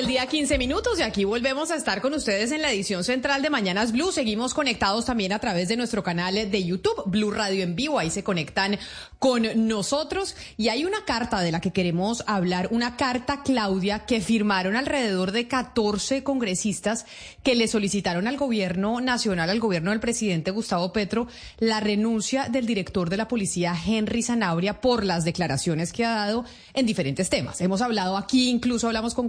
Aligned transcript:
Del 0.00 0.06
día, 0.06 0.26
15 0.26 0.56
minutos, 0.56 0.98
y 0.98 1.02
aquí 1.02 1.24
volvemos 1.26 1.70
a 1.70 1.76
estar 1.76 2.00
con 2.00 2.14
ustedes 2.14 2.52
en 2.52 2.62
la 2.62 2.72
edición 2.72 3.04
central 3.04 3.42
de 3.42 3.50
Mañanas 3.50 3.92
Blue. 3.92 4.12
Seguimos 4.12 4.54
conectados 4.54 5.04
también 5.04 5.30
a 5.34 5.38
través 5.40 5.68
de 5.68 5.76
nuestro 5.76 6.02
canal 6.02 6.50
de 6.50 6.64
YouTube, 6.64 7.02
Blue 7.04 7.30
Radio 7.30 7.62
en 7.62 7.76
vivo. 7.76 7.98
Ahí 7.98 8.08
se 8.08 8.24
conectan 8.24 8.78
con 9.18 9.68
nosotros. 9.68 10.36
Y 10.56 10.70
hay 10.70 10.86
una 10.86 11.04
carta 11.04 11.40
de 11.40 11.52
la 11.52 11.60
que 11.60 11.70
queremos 11.72 12.24
hablar, 12.26 12.68
una 12.70 12.96
carta, 12.96 13.42
Claudia, 13.42 14.06
que 14.06 14.22
firmaron 14.22 14.74
alrededor 14.74 15.32
de 15.32 15.46
14 15.46 16.24
congresistas 16.24 17.04
que 17.42 17.54
le 17.54 17.68
solicitaron 17.68 18.26
al 18.26 18.38
gobierno 18.38 19.02
nacional, 19.02 19.50
al 19.50 19.60
gobierno 19.60 19.90
del 19.90 20.00
presidente 20.00 20.50
Gustavo 20.50 20.94
Petro, 20.94 21.28
la 21.58 21.80
renuncia 21.80 22.48
del 22.48 22.64
director 22.64 23.10
de 23.10 23.18
la 23.18 23.28
policía, 23.28 23.76
Henry 23.86 24.22
Zanabria, 24.22 24.80
por 24.80 25.04
las 25.04 25.24
declaraciones 25.24 25.92
que 25.92 26.06
ha 26.06 26.14
dado 26.14 26.46
en 26.72 26.86
diferentes 26.86 27.28
temas. 27.28 27.60
Hemos 27.60 27.82
hablado 27.82 28.16
aquí, 28.16 28.48
incluso 28.48 28.86
hablamos 28.86 29.14
con 29.14 29.28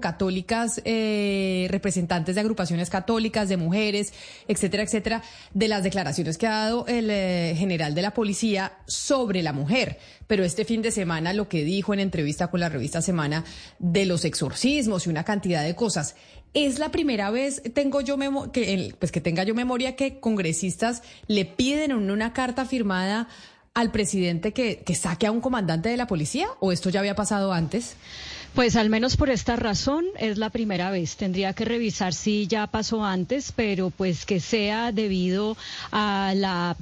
eh, 0.86 1.68
representantes 1.70 2.36
de 2.36 2.42
agrupaciones 2.42 2.90
católicas, 2.90 3.50
de 3.50 3.58
mujeres, 3.58 4.14
etcétera, 4.48 4.84
etcétera, 4.84 5.24
de 5.54 5.68
las 5.68 5.84
declaraciones 5.84 6.38
que 6.38 6.48
ha 6.48 6.52
dado 6.52 6.86
el 6.88 7.10
eh, 7.10 7.56
general 7.58 7.96
de 7.96 8.02
la 8.02 8.14
policía 8.14 8.74
sobre 8.88 9.44
la 9.44 9.54
mujer. 9.54 9.98
Pero 10.28 10.44
este 10.44 10.66
fin 10.66 10.82
de 10.82 10.92
semana 10.92 11.34
lo 11.34 11.50
que 11.50 11.64
dijo 11.64 11.94
en 11.94 12.00
entrevista 12.00 12.48
con 12.48 12.60
la 12.60 12.70
revista 12.70 13.02
Semana 13.02 13.44
de 13.80 14.06
los 14.06 14.26
exorcismos 14.26 15.06
y 15.06 15.10
una 15.10 15.24
cantidad 15.24 15.64
de 15.64 15.76
cosas. 15.76 16.16
Es 16.54 16.80
la 16.80 16.90
primera 16.92 17.32
vez 17.32 17.62
tengo 17.74 18.02
yo 18.02 18.18
que 18.52 18.94
pues 19.00 19.12
que 19.12 19.22
tenga 19.22 19.44
yo 19.44 19.56
memoria 19.56 19.96
que 19.96 20.20
congresistas 20.20 21.02
le 21.28 21.46
piden 21.46 21.92
en 21.92 22.12
una 22.12 22.34
carta 22.34 22.66
firmada 22.66 23.30
al 23.74 23.92
presidente 23.92 24.52
que 24.52 24.96
saque 24.96 25.28
a 25.28 25.32
un 25.32 25.40
comandante 25.40 25.88
de 25.88 25.96
la 25.96 26.08
policía 26.08 26.48
o 26.60 26.74
esto 26.74 26.90
ya 26.90 27.00
había 27.00 27.16
pasado 27.16 27.54
antes. 27.54 27.96
Pues 28.54 28.76
al 28.76 28.90
menos 28.90 29.16
por 29.16 29.30
esta 29.30 29.56
razón 29.56 30.04
es 30.20 30.38
la 30.38 30.50
primera 30.50 30.92
vez. 30.92 31.16
Tendría 31.16 31.54
que 31.54 31.64
revisar 31.64 32.14
si 32.14 32.48
ya 32.48 32.68
pasó 32.68 33.06
antes, 33.06 33.54
pero 33.56 33.92
pues 33.92 34.26
que 34.26 34.42
sea 34.42 34.92
debido 34.92 35.56
a 35.90 36.34
la, 36.36 36.76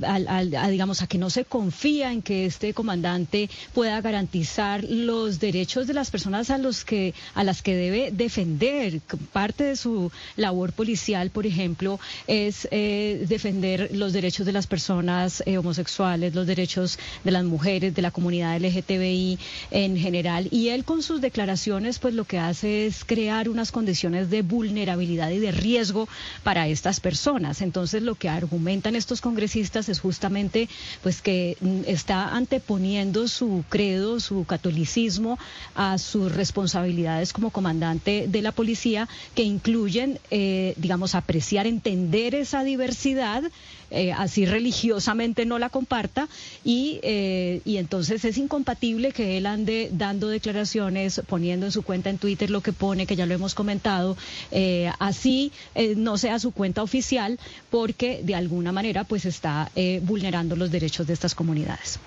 digamos, 0.68 1.04
a 1.04 1.08
que 1.08 1.20
no 1.20 1.30
se 1.30 1.46
confía 1.46 2.12
en 2.12 2.24
que 2.24 2.48
este 2.48 2.74
comandante 2.74 3.52
pueda 3.76 4.02
garantizar 4.02 4.84
los 4.84 5.40
derechos 5.40 5.86
de 5.86 5.94
las 5.94 6.10
personas 6.10 6.50
a 6.50 6.58
los 6.58 6.84
que 6.84 7.14
a 7.36 7.44
las 7.44 7.62
que 7.62 7.76
debe 7.76 8.10
defender. 8.12 9.02
Parte 9.32 9.66
de 9.66 9.76
su 9.76 10.12
labor 10.38 10.74
policial, 10.74 11.30
por 11.30 11.46
ejemplo, 11.46 12.00
es 12.26 12.68
eh, 12.72 13.28
defender 13.30 13.92
los 13.94 14.12
derechos 14.12 14.48
de 14.48 14.54
las 14.54 14.66
personas 14.66 15.44
eh, 15.46 15.60
homosexuales, 15.60 16.34
los 16.34 16.48
derechos 16.48 16.98
de 17.24 17.30
las 17.30 17.44
mujeres, 17.44 17.94
de 17.94 18.02
la 18.02 18.10
comunidad 18.10 18.60
LGTBI 18.60 19.38
en 19.70 19.98
general. 19.98 20.48
Y 20.50 20.70
él 20.70 20.84
con 20.84 21.04
sus 21.04 21.22
declaraciones 21.22 21.59
pues 22.00 22.14
lo 22.14 22.24
que 22.24 22.40
hace 22.40 22.86
es 22.86 23.04
crear 23.04 23.50
unas 23.50 23.72
condiciones 23.72 24.30
de 24.30 24.44
vulnerabilidad 24.44 25.30
y 25.32 25.40
de 25.40 25.52
riesgo 25.52 26.08
para 26.44 26.68
estas 26.68 27.00
personas. 27.00 27.62
Entonces 27.62 28.02
lo 28.02 28.16
que 28.16 28.30
argumentan 28.30 28.96
estos 28.96 29.20
congresistas 29.20 29.90
es 29.90 30.00
justamente 30.00 30.70
pues 31.04 31.22
que 31.22 31.58
mm, 31.60 31.82
está 31.86 32.36
anteponiendo 32.36 33.28
su 33.28 33.64
credo, 33.68 34.20
su 34.20 34.46
catolicismo 34.46 35.38
a 35.76 35.98
sus 35.98 36.32
responsabilidades 36.34 37.34
como 37.34 37.50
comandante 37.50 38.26
de 38.28 38.42
la 38.42 38.52
policía 38.52 39.10
que 39.36 39.44
incluyen, 39.44 40.20
eh, 40.32 40.74
digamos, 40.78 41.16
apreciar, 41.16 41.68
entender 41.68 42.36
esa 42.36 42.64
diversidad 42.64 43.44
eh, 43.92 44.12
así 44.12 44.46
religiosamente 44.46 45.46
no 45.46 45.60
la 45.60 45.70
comparta 45.70 46.28
y, 46.64 47.00
eh, 47.04 47.62
y 47.66 47.78
entonces 47.78 48.24
es 48.26 48.38
incompatible 48.38 49.12
que 49.12 49.38
él 49.38 49.46
ande 49.46 49.90
dando 49.92 50.28
declaraciones, 50.28 51.22
poniendo 51.28 51.66
en 51.66 51.72
su 51.72 51.84
cuenta 51.84 52.10
en 52.10 52.18
Twitter 52.18 52.50
lo 52.50 52.62
que 52.62 52.74
pone, 52.74 53.06
que 53.06 53.16
ya 53.16 53.26
lo 53.26 53.34
hemos 53.34 53.56
comentado, 53.56 54.18
eh, 54.52 54.92
así 55.00 55.52
no 55.96 56.18
sea 56.18 56.40
su 56.40 56.52
cuenta 56.52 56.84
oficial 56.84 57.40
porque 57.70 58.22
de 58.24 58.36
alguna 58.36 58.72
manera 58.72 59.04
pues 59.04 59.26
está 59.26 59.72
vulnerando 60.04 60.56
los 60.56 60.72
derechos 60.72 61.08
de 61.08 61.14
estas 61.14 61.36
comunidades. 61.36 62.00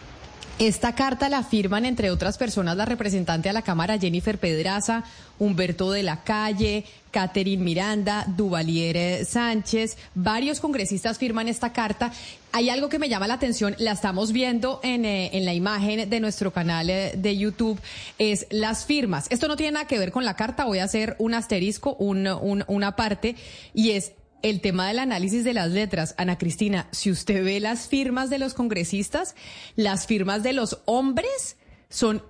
Esta 0.59 0.95
carta 0.95 1.29
la 1.29 1.43
firman, 1.43 1.85
entre 1.87 2.11
otras 2.11 2.39
personas, 2.39 2.77
la 2.77 2.85
representante 2.85 3.49
a 3.49 3.53
la 3.53 3.63
Cámara 3.63 3.99
Jennifer 3.99 4.39
Pedraza, 4.39 5.03
Humberto 5.39 5.91
de 5.91 6.05
la 6.05 6.23
Calle, 6.23 6.85
Catherine 7.11 7.65
Miranda, 7.65 8.25
Duvalier 8.29 9.25
Sánchez. 9.25 9.97
Varios 10.15 10.61
congresistas 10.61 11.19
firman 11.19 11.49
esta 11.49 11.73
carta. 11.73 12.13
Hay 12.53 12.71
algo 12.71 12.89
que 12.89 13.01
me 13.01 13.09
llama 13.09 13.27
la 13.27 13.35
atención, 13.35 13.75
la 13.79 13.93
estamos 13.93 14.31
viendo 14.31 14.79
en, 14.85 15.05
eh, 15.05 15.31
en 15.33 15.45
la 15.45 15.55
imagen 15.55 16.09
de 16.09 16.21
nuestro 16.21 16.53
canal 16.53 16.91
eh, 16.91 17.13
de 17.17 17.37
YouTube, 17.37 17.81
es 18.19 18.47
las 18.51 18.85
firmas. 18.85 19.27
Esto 19.31 19.49
no 19.49 19.57
tiene 19.57 19.73
nada 19.73 19.87
que 19.87 19.99
ver 19.99 20.13
con 20.13 20.25
la 20.25 20.37
carta, 20.37 20.65
voy 20.65 20.79
a 20.79 20.85
hacer 20.85 21.17
un 21.19 21.35
asterisco, 21.35 21.95
un, 21.95 22.29
una 22.69 22.95
parte, 22.95 23.37
y 23.75 23.93
es 23.93 24.13
el 24.43 24.61
tema 24.61 24.89
del 24.89 24.99
análisis 24.99 25.45
de 25.45 25.55
las 25.55 25.71
letras, 25.71 26.15
Ana 26.19 26.39
Cristina, 26.39 26.89
si 26.93 27.11
usted 27.11 27.45
ve 27.45 27.61
las 27.61 27.89
firmas 27.89 28.31
de 28.31 28.39
los 28.39 28.55
congresistas, 28.55 29.35
las 29.77 30.07
firmas 30.07 30.43
de 30.43 30.53
los 30.53 30.81
hombres 30.85 31.57
son 31.89 32.23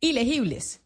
ilegibles, 0.00 0.80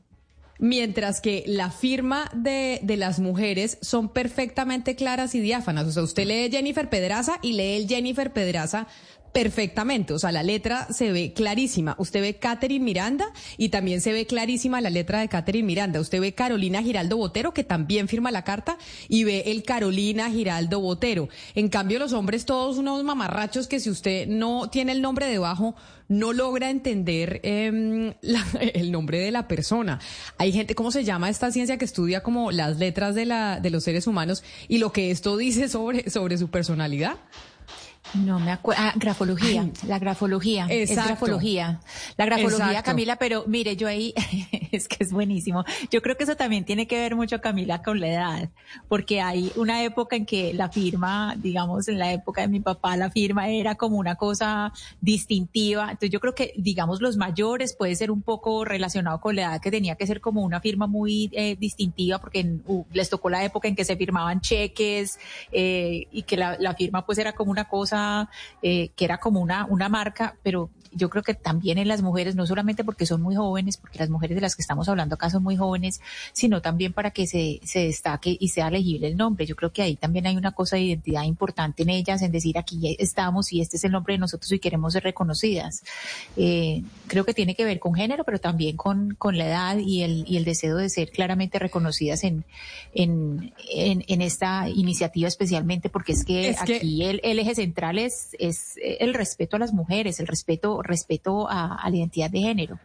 mientras 0.59 1.21
que 1.21 1.45
la 1.47 1.71
firma 1.71 2.31
de, 2.35 2.81
de 2.83 2.97
las 2.97 3.19
mujeres 3.19 3.79
son 3.81 4.09
perfectamente 4.09 4.95
claras 4.95 5.35
y 5.35 5.41
diáfanas. 5.41 5.87
O 5.87 5.93
sea, 5.93 6.03
usted 6.03 6.27
lee 6.27 6.51
Jennifer 6.51 6.89
Pedraza 6.89 7.39
y 7.43 7.53
lee 7.55 7.77
el 7.77 7.89
Jennifer 7.89 8.33
Pedraza 8.33 8.87
perfectamente, 9.37 10.15
o 10.15 10.19
sea, 10.19 10.33
la 10.33 10.43
letra 10.43 10.89
se 10.91 11.13
ve 11.13 11.35
clarísima. 11.35 11.95
Usted 11.99 12.23
ve 12.23 12.37
Catherine 12.37 12.83
Miranda 12.83 13.27
y 13.59 13.69
también 13.69 14.01
se 14.01 14.15
ve 14.15 14.25
clarísima 14.25 14.81
la 14.81 14.89
letra 14.89 15.21
de 15.21 15.29
Catherine 15.29 15.67
Miranda. 15.67 16.01
Usted 16.01 16.23
ve 16.23 16.33
Carolina 16.33 16.83
Giraldo 16.83 17.19
Botero, 17.19 17.53
que 17.53 17.63
también 17.63 18.09
firma 18.09 18.31
la 18.31 18.45
carta, 18.45 18.79
y 19.11 19.25
ve 19.25 19.43
el 19.49 19.63
Carolina 19.63 20.31
Giraldo 20.31 20.81
Botero. 20.81 21.29
En 21.55 21.69
cambio, 21.69 21.99
los 21.99 22.15
hombres 22.15 22.47
todos 22.47 22.79
unos 22.79 23.05
mamarrachos 23.05 23.69
que 23.69 23.79
si 23.79 23.91
usted 23.91 24.27
no 24.27 24.71
tiene 24.71 24.93
el 24.93 25.03
nombre 25.03 25.27
debajo, 25.27 25.77
no 26.09 26.33
logra 26.33 26.71
entender 26.71 27.41
em, 27.43 28.15
el 28.73 28.91
nombre 28.91 29.19
de 29.19 29.33
la 29.33 29.49
persona. 29.49 30.01
Hay 30.39 30.51
gente, 30.51 30.75
¿cómo 30.75 30.91
se 30.91 31.05
llama 31.05 31.29
esta 31.29 31.51
ciencia 31.53 31.77
que 31.77 31.85
estudia 31.85 32.23
como 32.23 32.53
las 32.53 32.79
letras 32.79 33.15
de, 33.15 33.27
la, 33.27 33.61
de 33.61 33.69
los 33.69 33.85
seres 33.85 34.07
humanos 34.07 34.43
y 34.67 34.79
lo 34.79 34.93
que 34.93 35.11
esto 35.11 35.37
dice 35.37 35.69
sobre, 35.69 36.09
sobre 36.09 36.39
su 36.39 36.49
personalidad? 36.49 37.19
No 38.15 38.39
me 38.39 38.53
acuerdo. 38.53 38.83
Ah, 38.83 38.93
grafología. 38.97 39.69
La 39.87 39.99
grafología. 39.99 40.67
Es 40.69 40.95
grafología. 40.95 41.81
La 42.17 42.25
grafología, 42.27 42.83
Camila, 42.83 43.17
pero 43.17 43.45
mire, 43.47 43.77
yo 43.77 43.89
ahí, 43.89 44.15
es 44.73 44.89
que 44.89 45.03
es 45.03 45.13
buenísimo. 45.13 45.65
Yo 45.91 46.03
creo 46.03 46.17
que 46.17 46.25
eso 46.25 46.37
también 46.37 46.65
tiene 46.65 46.87
que 46.87 46.99
ver 46.99 47.15
mucho, 47.15 47.41
Camila, 47.41 47.83
con 47.83 48.01
la 48.01 48.09
edad, 48.09 48.49
porque 48.89 49.21
hay 49.21 49.53
una 49.57 49.83
época 49.83 50.17
en 50.17 50.27
que 50.27 50.55
la 50.55 50.69
firma, 50.69 51.35
digamos, 51.37 51.89
en 51.89 51.99
la 51.99 52.13
época 52.13 52.43
de 52.43 52.49
mi 52.49 52.61
papá, 52.61 52.97
la 52.97 53.11
firma 53.11 53.49
era 53.49 53.75
como 53.75 53.97
una 53.97 54.15
cosa 54.15 54.73
distintiva. 55.01 55.85
Entonces 55.85 56.11
yo 56.11 56.21
creo 56.21 56.35
que, 56.35 56.53
digamos, 56.57 57.01
los 57.01 57.17
mayores 57.17 57.75
puede 57.75 57.95
ser 57.97 58.11
un 58.11 58.23
poco 58.23 58.65
relacionado 58.65 59.21
con 59.21 59.37
la 59.37 59.43
edad 59.43 59.61
que 59.61 59.71
tenía 59.71 59.97
que 59.97 60.07
ser 60.07 60.21
como 60.21 60.43
una 60.43 60.61
firma 60.61 60.87
muy 60.87 61.29
eh, 61.33 61.57
distintiva, 61.59 62.19
porque 62.19 62.59
les 62.93 63.11
tocó 63.11 63.31
la 63.31 63.45
época 63.45 63.69
en 63.69 63.77
que 63.77 63.85
se 63.85 63.97
firmaban 63.97 64.41
cheques 64.41 65.19
eh, 65.53 66.07
y 66.11 66.23
que 66.23 66.37
la, 66.37 66.57
la 66.59 66.75
firma 66.75 67.05
pues 67.05 67.19
era 67.19 67.33
como 67.33 67.51
una 67.51 67.69
cosa 67.69 67.96
eh, 68.63 68.91
que 68.97 69.05
era 69.05 69.19
como 69.19 69.41
una, 69.41 69.67
una 69.67 69.89
marca, 69.89 70.35
pero 70.43 70.71
yo 70.97 71.11
creo 71.11 71.23
que 71.23 71.35
también 71.35 71.79
en 71.79 71.89
las 71.89 72.01
mujeres, 72.03 72.35
no 72.37 72.47
solamente 72.47 72.83
porque 72.83 73.05
son 73.05 73.21
muy 73.21 73.37
jóvenes, 73.37 73.77
porque 73.77 73.99
las 73.99 74.09
mujeres 74.09 74.35
de 74.35 74.41
las 74.41 74.57
que 74.57 74.63
estamos 74.63 74.89
hablando 74.89 75.15
acá 75.15 75.29
son 75.29 75.43
muy 75.43 75.57
jóvenes, 75.57 76.01
sino 76.33 76.63
también 76.63 76.95
para 76.95 77.11
que 77.11 77.27
se, 77.27 77.61
se 77.65 77.81
destaque 77.81 78.37
y 78.39 78.49
sea 78.49 78.71
legible 78.71 79.09
el 79.09 79.17
nombre. 79.17 79.45
Yo 79.47 79.57
creo 79.57 79.73
que 79.73 79.83
ahí 79.83 79.97
también 79.97 80.27
hay 80.27 80.37
una 80.37 80.53
cosa 80.53 80.77
de 80.77 80.83
identidad 80.83 81.25
importante 81.25 81.83
en 81.83 81.91
ellas, 81.91 82.23
en 82.23 82.33
decir 82.33 82.57
aquí 82.57 82.97
estamos 82.99 83.53
y 83.53 83.61
este 83.61 83.77
es 83.77 83.85
el 83.85 83.93
nombre 83.93 84.15
de 84.15 84.19
nosotros 84.19 84.51
y 84.53 84.59
queremos 84.59 84.95
ser 84.95 85.05
reconocidas. 85.05 85.85
Eh, 86.37 86.83
creo 87.07 87.25
que 87.25 87.35
tiene 87.35 87.55
que 87.55 87.65
ver 87.65 87.79
con 87.79 87.95
género, 87.95 88.25
pero 88.25 88.39
también 88.39 88.77
con, 88.77 89.15
con 89.19 89.37
la 89.37 89.47
edad 89.47 89.77
y 89.79 90.03
el, 90.03 90.25
y 90.27 90.39
el 90.39 90.45
deseo 90.45 90.77
de 90.77 90.89
ser 90.89 91.11
claramente 91.11 91.59
reconocidas 91.59 92.25
en, 92.25 92.45
en, 92.95 93.53
en, 93.69 94.23
esta 94.23 94.69
iniciativa 94.69 95.29
especialmente, 95.29 95.91
porque 95.91 96.13
es 96.13 96.25
que 96.25 96.57
aquí 96.59 97.05
El, 97.05 97.21
el 97.23 97.39
eje 97.39 97.55
central 97.55 97.86
es, 97.95 98.37
es 98.39 98.75
el 98.77 99.15
respeto 99.15 99.57
a 99.57 99.59
las 99.59 99.73
mujeres, 99.73 100.21
el 100.21 100.27
respeto 100.27 100.83
respeto 100.83 101.49
a, 101.49 101.89
la 101.89 101.97
identidad 101.97 102.31
de 102.31 102.41
género. 102.41 102.79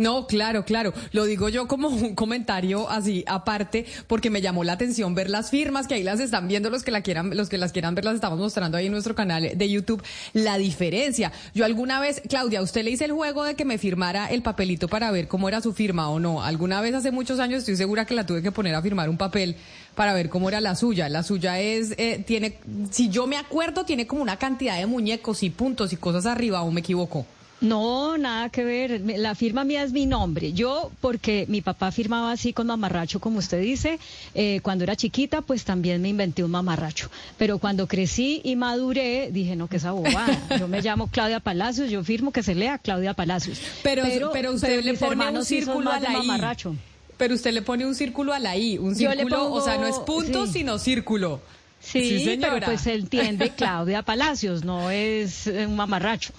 No, 0.00 0.26
claro, 0.26 0.64
claro. 0.64 0.94
Lo 1.12 1.26
digo 1.26 1.50
yo 1.50 1.68
como 1.68 1.88
un 1.88 2.14
comentario 2.14 2.88
así 2.88 3.22
aparte, 3.26 3.84
porque 4.06 4.30
me 4.30 4.40
llamó 4.40 4.64
la 4.64 4.72
atención 4.72 5.14
ver 5.14 5.28
las 5.28 5.50
firmas 5.50 5.86
que 5.86 5.92
ahí 5.92 6.02
las 6.02 6.20
están 6.20 6.48
viendo 6.48 6.70
los 6.70 6.82
que 6.82 6.90
la 6.90 7.02
quieran, 7.02 7.36
los 7.36 7.50
que 7.50 7.58
las 7.58 7.70
quieran 7.70 7.94
ver 7.94 8.06
las 8.06 8.14
estamos 8.14 8.38
mostrando 8.38 8.78
ahí 8.78 8.86
en 8.86 8.92
nuestro 8.92 9.14
canal 9.14 9.50
de 9.54 9.68
YouTube. 9.70 10.02
La 10.32 10.56
diferencia. 10.56 11.32
Yo 11.54 11.66
alguna 11.66 12.00
vez, 12.00 12.22
Claudia, 12.30 12.62
usted 12.62 12.82
le 12.82 12.92
hice 12.92 13.04
el 13.04 13.12
juego 13.12 13.44
de 13.44 13.56
que 13.56 13.66
me 13.66 13.76
firmara 13.76 14.28
el 14.28 14.40
papelito 14.40 14.88
para 14.88 15.10
ver 15.10 15.28
cómo 15.28 15.50
era 15.50 15.60
su 15.60 15.74
firma 15.74 16.08
o 16.08 16.18
no. 16.18 16.42
Alguna 16.42 16.80
vez 16.80 16.94
hace 16.94 17.10
muchos 17.10 17.38
años 17.38 17.58
estoy 17.58 17.76
segura 17.76 18.06
que 18.06 18.14
la 18.14 18.24
tuve 18.24 18.40
que 18.40 18.52
poner 18.52 18.74
a 18.74 18.80
firmar 18.80 19.10
un 19.10 19.18
papel 19.18 19.54
para 19.94 20.14
ver 20.14 20.30
cómo 20.30 20.48
era 20.48 20.62
la 20.62 20.76
suya. 20.76 21.10
La 21.10 21.22
suya 21.22 21.60
es, 21.60 21.92
eh, 21.98 22.24
tiene, 22.26 22.56
si 22.90 23.10
yo 23.10 23.26
me 23.26 23.36
acuerdo, 23.36 23.84
tiene 23.84 24.06
como 24.06 24.22
una 24.22 24.38
cantidad 24.38 24.78
de 24.78 24.86
muñecos 24.86 25.42
y 25.42 25.50
puntos 25.50 25.92
y 25.92 25.96
cosas 25.96 26.24
arriba, 26.24 26.62
o 26.62 26.70
me 26.70 26.80
equivoco. 26.80 27.26
No, 27.60 28.16
nada 28.16 28.48
que 28.48 28.64
ver. 28.64 29.02
La 29.18 29.34
firma 29.34 29.64
mía 29.64 29.82
es 29.82 29.92
mi 29.92 30.06
nombre. 30.06 30.52
Yo, 30.52 30.90
porque 31.00 31.44
mi 31.48 31.60
papá 31.60 31.92
firmaba 31.92 32.32
así 32.32 32.52
con 32.52 32.66
mamarracho, 32.66 33.20
como 33.20 33.38
usted 33.38 33.60
dice, 33.60 33.98
eh, 34.34 34.60
cuando 34.62 34.84
era 34.84 34.96
chiquita, 34.96 35.42
pues 35.42 35.64
también 35.64 36.00
me 36.00 36.08
inventé 36.08 36.42
un 36.42 36.50
mamarracho. 36.50 37.10
Pero 37.36 37.58
cuando 37.58 37.86
crecí 37.86 38.40
y 38.44 38.56
maduré, 38.56 39.30
dije, 39.30 39.56
no, 39.56 39.68
que 39.68 39.76
esa 39.76 39.92
bobada. 39.92 40.38
Yo 40.58 40.68
me 40.68 40.80
llamo 40.80 41.08
Claudia 41.08 41.40
Palacios, 41.40 41.90
yo 41.90 42.02
firmo 42.02 42.32
que 42.32 42.42
se 42.42 42.54
lea 42.54 42.78
Claudia 42.78 43.12
Palacios. 43.14 43.60
Pero, 43.82 44.04
pero, 44.32 44.52
usted 44.52 44.82
le 44.82 44.94
pone 44.94 45.28
un 45.28 45.44
círculo 45.44 45.90
a 45.90 46.00
la 46.00 46.10
mamarracho. 46.10 46.76
Pero 47.18 47.34
usted 47.34 47.52
le 47.52 47.60
pone 47.60 47.84
un 47.84 47.94
círculo 47.94 48.32
a 48.32 48.38
la 48.38 48.56
I, 48.56 48.78
un 48.78 48.94
círculo, 48.94 49.52
o 49.52 49.60
sea, 49.60 49.76
no 49.76 49.86
es 49.86 49.98
punto, 49.98 50.46
sino 50.46 50.78
círculo. 50.78 51.40
Sí, 51.80 52.24
sí 52.24 52.38
pero 52.40 52.60
pues 52.64 52.82
se 52.82 52.94
entiende 52.94 53.50
Claudia 53.56 54.02
Palacios, 54.02 54.64
no 54.64 54.90
es 54.90 55.46
un 55.46 55.76
mamarracho. 55.76 56.32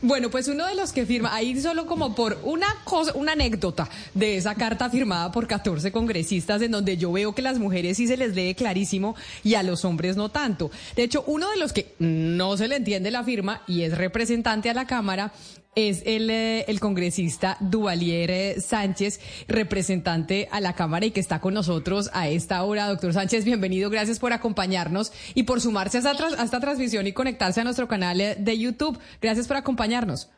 Bueno, 0.00 0.30
pues 0.30 0.46
uno 0.46 0.64
de 0.64 0.76
los 0.76 0.92
que 0.92 1.06
firma, 1.06 1.34
ahí 1.34 1.60
solo 1.60 1.84
como 1.86 2.14
por 2.14 2.38
una 2.44 2.68
cosa, 2.84 3.12
una 3.14 3.32
anécdota 3.32 3.88
de 4.14 4.36
esa 4.36 4.54
carta 4.54 4.88
firmada 4.88 5.32
por 5.32 5.48
14 5.48 5.90
congresistas 5.90 6.62
en 6.62 6.70
donde 6.70 6.96
yo 6.96 7.10
veo 7.10 7.34
que 7.34 7.42
las 7.42 7.58
mujeres 7.58 7.96
sí 7.96 8.06
se 8.06 8.16
les 8.16 8.32
lee 8.36 8.54
clarísimo 8.54 9.16
y 9.42 9.54
a 9.54 9.64
los 9.64 9.84
hombres 9.84 10.16
no 10.16 10.28
tanto. 10.28 10.70
De 10.94 11.02
hecho, 11.02 11.24
uno 11.26 11.50
de 11.50 11.56
los 11.56 11.72
que 11.72 11.96
no 11.98 12.56
se 12.56 12.68
le 12.68 12.76
entiende 12.76 13.10
la 13.10 13.24
firma 13.24 13.62
y 13.66 13.82
es 13.82 13.98
representante 13.98 14.70
a 14.70 14.74
la 14.74 14.86
Cámara 14.86 15.32
es 15.78 16.02
el, 16.06 16.28
eh, 16.28 16.64
el 16.66 16.80
congresista 16.80 17.56
Duvalier 17.60 18.30
eh, 18.32 18.60
Sánchez, 18.60 19.20
representante 19.46 20.48
a 20.50 20.60
la 20.60 20.72
Cámara 20.72 21.06
y 21.06 21.12
que 21.12 21.20
está 21.20 21.40
con 21.40 21.54
nosotros 21.54 22.10
a 22.12 22.28
esta 22.28 22.64
hora. 22.64 22.88
Doctor 22.88 23.12
Sánchez, 23.12 23.44
bienvenido, 23.44 23.88
gracias 23.88 24.18
por 24.18 24.32
acompañarnos 24.32 25.12
y 25.34 25.44
por 25.44 25.60
sumarse 25.60 25.98
a 25.98 26.00
esta, 26.00 26.10
a 26.10 26.44
esta 26.44 26.58
transmisión 26.58 27.06
y 27.06 27.12
conectarse 27.12 27.60
a 27.60 27.64
nuestro 27.64 27.86
canal 27.86 28.20
eh, 28.20 28.34
de 28.36 28.58
YouTube. 28.58 28.98
Gracias 29.22 29.46
por 29.46 29.56
acompañarnos. 29.56 30.30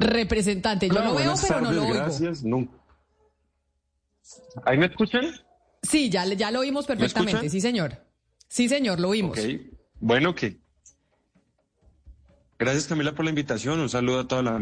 Representante, 0.00 0.88
yo 0.88 0.94
lo 0.94 1.14
veo, 1.14 1.34
pero 1.42 1.60
no 1.60 1.72
lo 1.72 1.82
oigo. 1.82 1.94
Gracias, 1.94 2.44
¿Ahí 4.64 4.78
me 4.78 4.86
escuchan? 4.86 5.26
Sí, 5.82 6.08
ya, 6.08 6.24
ya 6.24 6.50
lo 6.50 6.60
oímos 6.60 6.86
perfectamente, 6.86 7.50
sí, 7.50 7.60
señor. 7.60 8.06
Sí, 8.48 8.70
señor, 8.70 9.00
lo 9.00 9.10
oímos. 9.10 9.38
Bueno, 10.00 10.34
que 10.34 10.60
Gracias 12.58 12.86
Camila 12.86 13.14
por 13.14 13.24
la 13.24 13.30
invitación. 13.30 13.78
Un 13.80 13.88
saludo 13.88 14.20
a 14.20 14.28
toda 14.28 14.42
la 14.42 14.58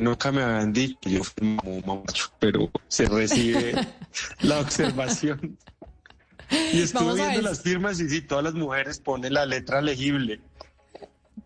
Nunca 0.00 0.32
me 0.32 0.42
habían 0.42 0.72
dicho 0.72 0.98
que 1.00 1.10
yo 1.10 1.22
fui 1.22 1.56
un 1.64 1.82
macho, 1.86 2.32
pero 2.38 2.70
se 2.88 3.04
recibe 3.04 3.74
la 4.40 4.60
observación. 4.60 5.58
Y 6.72 6.80
estuve 6.80 7.14
viendo 7.14 7.42
las 7.42 7.62
firmas 7.62 8.00
y 8.00 8.08
sí, 8.08 8.22
todas 8.22 8.44
las 8.44 8.54
mujeres 8.54 8.98
ponen 8.98 9.34
la 9.34 9.44
letra 9.46 9.82
legible. 9.82 10.40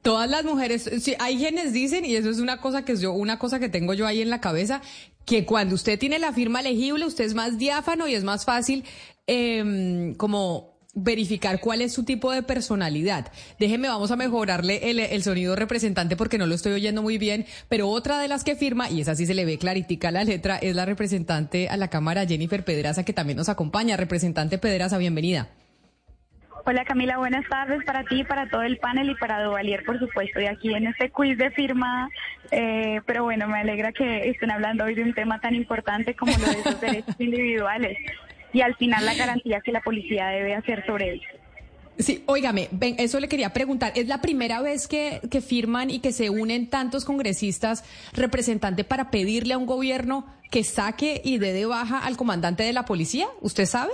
Todas 0.03 0.31
las 0.31 0.45
mujeres, 0.45 0.89
sí, 1.01 1.15
hay 1.19 1.39
quienes 1.39 1.73
dicen, 1.73 2.05
y 2.05 2.15
eso 2.15 2.31
es 2.31 2.39
una 2.39 2.61
cosa 2.61 2.85
que 2.85 2.97
yo, 2.97 3.13
una 3.13 3.39
cosa 3.39 3.59
que 3.59 3.69
tengo 3.69 3.93
yo 3.95 4.07
ahí 4.07 4.23
en 4.23 4.31
la 4.31 4.41
cabeza, 4.41 4.81
que 5.25 5.45
cuando 5.45 5.75
usted 5.75 5.99
tiene 5.99 6.21
la 6.21 6.33
firma 6.33 6.63
legible, 6.63 7.05
usted 7.05 7.25
es 7.25 7.35
más 7.35 7.59
diáfano 7.59 8.07
y 8.07 8.15
es 8.15 8.23
más 8.23 8.45
fácil 8.45 8.85
eh, 9.27 10.15
como 10.17 10.76
verificar 10.97 11.61
cuál 11.61 11.83
es 11.83 11.93
su 11.93 12.05
tipo 12.05 12.33
de 12.33 12.43
personalidad. 12.43 13.31
Déjeme, 13.61 13.87
vamos 13.87 14.11
a 14.11 14.17
mejorarle 14.17 14.91
el, 14.91 15.23
sonido 15.23 15.55
representante 15.55 16.17
porque 16.17 16.39
no 16.39 16.47
lo 16.47 16.55
estoy 16.55 16.73
oyendo 16.73 17.03
muy 17.03 17.19
bien, 17.19 17.45
pero 17.69 17.89
otra 17.89 18.19
de 18.19 18.29
las 18.29 18.43
que 18.43 18.57
firma, 18.57 18.91
y 18.91 19.03
esa 19.03 19.15
sí 19.15 19.27
se 19.27 19.35
le 19.35 19.45
ve 19.45 19.59
claritica 19.59 20.11
la 20.11 20.25
letra, 20.25 20.57
es 20.57 20.75
la 20.75 20.87
representante 20.87 21.69
a 21.69 21.77
la 21.77 21.89
Cámara, 21.89 22.27
Jennifer 22.27 22.65
Pedraza, 22.65 23.05
que 23.05 23.13
también 23.13 23.37
nos 23.37 23.49
acompaña. 23.49 23.97
Representante 23.97 24.59
Pedraza, 24.59 24.97
bienvenida. 24.97 25.49
Hola 26.65 26.85
Camila, 26.85 27.19
buenas 27.19 27.47
tardes 27.49 27.85
para 27.85 28.03
ti, 28.05 28.25
para 28.25 28.49
todo 28.49 28.63
el 28.63 28.79
panel 28.79 29.11
y 29.11 29.15
para 29.15 29.45
Duvalier, 29.45 29.85
por 29.85 30.01
supuesto, 30.01 30.41
y 30.41 30.47
aquí 30.47 30.75
en 30.75 30.89
este 30.89 31.11
quiz 31.11 31.39
de 31.39 31.51
firma. 31.53 32.09
Eh, 32.51 33.03
pero 33.07 33.23
bueno, 33.23 33.47
me 33.47 33.61
alegra 33.61 33.93
que 33.93 34.31
estén 34.31 34.51
hablando 34.51 34.85
hoy 34.85 34.95
de 34.95 35.05
un 35.05 35.15
tema 35.15 35.41
tan 35.41 35.55
importante 35.55 36.15
como 36.15 36.33
lo 36.33 36.47
de 36.47 36.63
los 36.65 36.81
derechos 36.81 37.15
individuales 37.21 37.97
y 38.53 38.61
al 38.61 38.75
final 38.77 39.05
la 39.05 39.15
garantía 39.15 39.61
que 39.61 39.73
la 39.73 39.81
policía 39.81 40.29
debe 40.29 40.55
hacer 40.55 40.85
sobre 40.87 41.15
ellos. 41.15 41.33
Sí, 41.99 42.23
óigame, 42.27 42.69
eso 42.99 43.21
le 43.21 43.29
quería 43.29 43.55
preguntar. 43.55 43.93
¿Es 43.95 44.07
la 44.07 44.21
primera 44.21 44.61
vez 44.61 44.87
que, 44.87 45.21
que 45.31 45.41
firman 45.41 45.89
y 45.91 46.01
que 46.01 46.13
se 46.13 46.29
unen 46.29 46.69
tantos 46.69 47.07
congresistas 47.07 47.85
representantes 48.13 48.85
para 48.85 49.11
pedirle 49.11 49.55
a 49.55 49.59
un 49.59 49.65
gobierno 49.65 50.27
que 50.51 50.63
saque 50.63 51.23
y 51.25 51.39
dé 51.39 51.55
de 51.55 51.65
baja 51.65 51.99
al 51.99 52.19
comandante 52.19 52.65
de 52.65 52.75
la 52.75 52.85
policía? 52.85 53.27
¿Usted 53.41 53.65
sabe? 53.65 53.93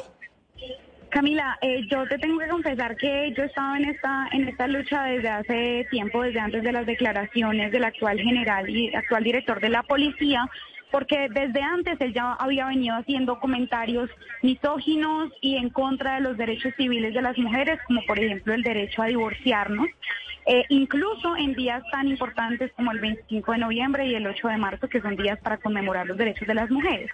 Camila, 1.10 1.58
eh, 1.60 1.86
yo 1.90 2.08
te 2.08 2.18
tengo 2.18 2.38
que 2.38 2.48
confesar 2.48 2.96
que 2.96 3.34
yo 3.36 3.42
he 3.42 3.46
estado 3.46 3.76
en 3.76 3.84
esta 3.84 4.28
en 4.32 4.48
esta 4.48 4.66
lucha 4.66 5.02
desde 5.04 5.28
hace 5.28 5.86
tiempo, 5.90 6.22
desde 6.22 6.40
antes 6.40 6.62
de 6.62 6.72
las 6.72 6.86
declaraciones 6.86 7.70
del 7.70 7.84
actual 7.84 8.18
general 8.18 8.68
y 8.68 8.94
actual 8.94 9.22
director 9.22 9.60
de 9.60 9.68
la 9.68 9.82
policía, 9.82 10.48
porque 10.92 11.28
desde 11.30 11.62
antes 11.62 12.00
él 12.00 12.12
ya 12.12 12.34
había 12.34 12.66
venido 12.66 12.94
haciendo 12.94 13.40
comentarios 13.40 14.10
misóginos 14.42 15.32
y 15.40 15.56
en 15.56 15.70
contra 15.70 16.16
de 16.16 16.20
los 16.20 16.36
derechos 16.36 16.72
civiles 16.76 17.14
de 17.14 17.22
las 17.22 17.36
mujeres, 17.38 17.80
como 17.86 18.02
por 18.06 18.18
ejemplo 18.18 18.52
el 18.52 18.62
derecho 18.62 19.02
a 19.02 19.06
divorciarnos, 19.06 19.88
eh, 20.46 20.64
incluso 20.68 21.36
en 21.36 21.54
días 21.54 21.82
tan 21.90 22.08
importantes 22.08 22.70
como 22.76 22.92
el 22.92 23.00
25 23.00 23.52
de 23.52 23.58
noviembre 23.58 24.06
y 24.06 24.14
el 24.14 24.26
8 24.26 24.48
de 24.48 24.56
marzo, 24.58 24.88
que 24.88 25.00
son 25.00 25.16
días 25.16 25.38
para 25.40 25.56
conmemorar 25.56 26.06
los 26.06 26.18
derechos 26.18 26.46
de 26.46 26.54
las 26.54 26.70
mujeres. 26.70 27.10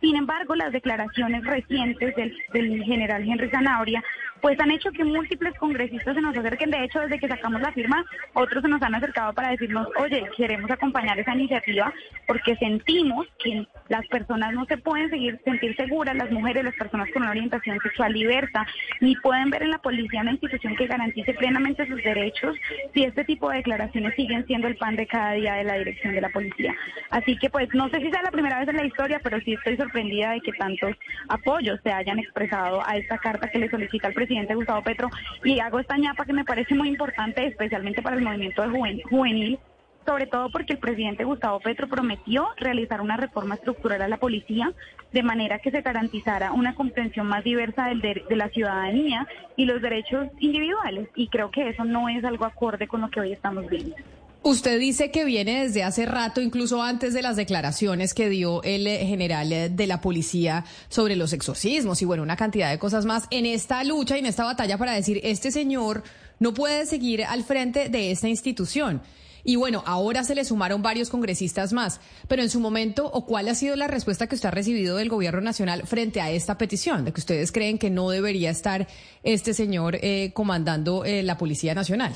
Sin 0.00 0.16
embargo, 0.16 0.56
las 0.56 0.72
declaraciones 0.72 1.44
recientes 1.44 2.16
del, 2.16 2.36
del 2.52 2.82
general 2.84 3.22
Henry 3.22 3.50
Zanabria 3.50 4.02
pues 4.40 4.58
han 4.60 4.70
hecho 4.70 4.90
que 4.90 5.04
múltiples 5.04 5.54
congresistas 5.58 6.14
se 6.14 6.20
nos 6.20 6.36
acerquen. 6.36 6.70
De 6.70 6.84
hecho, 6.84 7.00
desde 7.00 7.18
que 7.18 7.28
sacamos 7.28 7.60
la 7.60 7.72
firma, 7.72 8.04
otros 8.34 8.62
se 8.62 8.68
nos 8.68 8.82
han 8.82 8.94
acercado 8.94 9.32
para 9.32 9.50
decirnos, 9.50 9.88
oye, 9.98 10.24
queremos 10.36 10.70
acompañar 10.70 11.18
esa 11.18 11.34
iniciativa 11.34 11.92
porque 12.26 12.56
sentimos 12.56 13.26
que 13.42 13.66
las 13.88 14.06
personas 14.08 14.52
no 14.54 14.64
se 14.66 14.78
pueden 14.78 15.10
seguir 15.10 15.40
sentir 15.44 15.76
seguras, 15.76 16.16
las 16.16 16.30
mujeres, 16.30 16.64
las 16.64 16.74
personas 16.74 17.08
con 17.12 17.22
una 17.22 17.32
orientación 17.32 17.78
sexual 17.80 18.12
diversa, 18.12 18.66
ni 19.00 19.16
pueden 19.16 19.50
ver 19.50 19.62
en 19.62 19.70
la 19.70 19.78
policía 19.78 20.22
una 20.22 20.32
institución 20.32 20.76
que 20.76 20.86
garantice 20.86 21.34
plenamente 21.34 21.86
sus 21.86 22.02
derechos 22.02 22.56
si 22.94 23.04
este 23.04 23.24
tipo 23.24 23.50
de 23.50 23.58
declaraciones 23.58 24.14
siguen 24.14 24.46
siendo 24.46 24.68
el 24.68 24.76
pan 24.76 24.96
de 24.96 25.06
cada 25.06 25.32
día 25.32 25.54
de 25.54 25.64
la 25.64 25.74
dirección 25.74 26.14
de 26.14 26.20
la 26.20 26.30
policía. 26.30 26.74
Así 27.10 27.36
que 27.36 27.50
pues 27.50 27.68
no 27.74 27.88
sé 27.90 27.98
si 28.00 28.10
sea 28.10 28.22
la 28.22 28.30
primera 28.30 28.60
vez 28.60 28.68
en 28.68 28.76
la 28.76 28.86
historia, 28.86 29.20
pero 29.22 29.40
sí 29.40 29.54
estoy 29.54 29.76
sorprendida 29.76 30.32
de 30.32 30.40
que 30.40 30.52
tantos 30.52 30.96
apoyos 31.28 31.80
se 31.82 31.92
hayan 31.92 32.18
expresado 32.18 32.86
a 32.86 32.96
esta 32.96 33.18
carta 33.18 33.50
que 33.50 33.58
le 33.58 33.70
solicita 33.70 34.08
al 34.08 34.14
presidente 34.14 34.29
presidente 34.30 34.54
Gustavo 34.54 34.82
Petro 34.82 35.10
y 35.42 35.58
hago 35.58 35.80
esta 35.80 35.96
ñapa 35.96 36.24
que 36.24 36.32
me 36.32 36.44
parece 36.44 36.76
muy 36.76 36.88
importante, 36.88 37.44
especialmente 37.46 38.00
para 38.00 38.14
el 38.14 38.22
movimiento 38.22 38.62
de 38.62 39.00
juvenil, 39.10 39.58
sobre 40.06 40.28
todo 40.28 40.50
porque 40.52 40.74
el 40.74 40.78
presidente 40.78 41.24
Gustavo 41.24 41.58
Petro 41.58 41.88
prometió 41.88 42.46
realizar 42.56 43.00
una 43.00 43.16
reforma 43.16 43.56
estructural 43.56 44.02
a 44.02 44.08
la 44.08 44.18
policía 44.18 44.72
de 45.10 45.24
manera 45.24 45.58
que 45.58 45.72
se 45.72 45.82
garantizara 45.82 46.52
una 46.52 46.76
comprensión 46.76 47.26
más 47.26 47.42
diversa 47.42 47.86
del 47.86 48.00
de, 48.00 48.22
de, 48.28 48.36
la 48.36 48.50
ciudadanía 48.50 49.26
y 49.56 49.64
los 49.64 49.82
derechos 49.82 50.28
individuales. 50.38 51.08
Y 51.16 51.26
creo 51.26 51.50
que 51.50 51.68
eso 51.68 51.84
no 51.84 52.08
es 52.08 52.24
algo 52.24 52.44
acorde 52.44 52.86
con 52.86 53.00
lo 53.00 53.10
que 53.10 53.18
hoy 53.18 53.32
estamos 53.32 53.68
viendo. 53.68 53.96
Usted 54.42 54.80
dice 54.80 55.10
que 55.10 55.26
viene 55.26 55.64
desde 55.64 55.82
hace 55.82 56.06
rato, 56.06 56.40
incluso 56.40 56.82
antes 56.82 57.12
de 57.12 57.20
las 57.20 57.36
declaraciones 57.36 58.14
que 58.14 58.30
dio 58.30 58.62
el 58.62 58.86
eh, 58.86 59.04
general 59.04 59.52
eh, 59.52 59.68
de 59.68 59.86
la 59.86 60.00
policía 60.00 60.64
sobre 60.88 61.14
los 61.14 61.34
exorcismos 61.34 62.00
y 62.00 62.06
bueno, 62.06 62.22
una 62.22 62.36
cantidad 62.36 62.70
de 62.70 62.78
cosas 62.78 63.04
más 63.04 63.24
en 63.30 63.44
esta 63.44 63.84
lucha 63.84 64.16
y 64.16 64.20
en 64.20 64.26
esta 64.26 64.44
batalla 64.44 64.78
para 64.78 64.94
decir, 64.94 65.20
este 65.24 65.50
señor 65.50 66.04
no 66.38 66.54
puede 66.54 66.86
seguir 66.86 67.22
al 67.24 67.44
frente 67.44 67.90
de 67.90 68.12
esta 68.12 68.28
institución. 68.28 69.02
Y 69.44 69.56
bueno, 69.56 69.82
ahora 69.84 70.24
se 70.24 70.34
le 70.34 70.46
sumaron 70.46 70.80
varios 70.80 71.10
congresistas 71.10 71.74
más, 71.74 72.00
pero 72.26 72.40
en 72.40 72.48
su 72.48 72.60
momento, 72.60 73.10
¿o 73.12 73.26
cuál 73.26 73.46
ha 73.48 73.54
sido 73.54 73.76
la 73.76 73.88
respuesta 73.88 74.26
que 74.26 74.36
usted 74.36 74.48
ha 74.48 74.52
recibido 74.52 74.96
del 74.96 75.10
gobierno 75.10 75.42
nacional 75.42 75.86
frente 75.86 76.22
a 76.22 76.30
esta 76.30 76.56
petición, 76.56 77.04
de 77.04 77.12
que 77.12 77.20
ustedes 77.20 77.52
creen 77.52 77.76
que 77.76 77.90
no 77.90 78.08
debería 78.08 78.48
estar 78.48 78.88
este 79.22 79.52
señor 79.52 79.98
eh, 80.00 80.32
comandando 80.32 81.04
la 81.04 81.36
Policía 81.36 81.74
Nacional? 81.74 82.14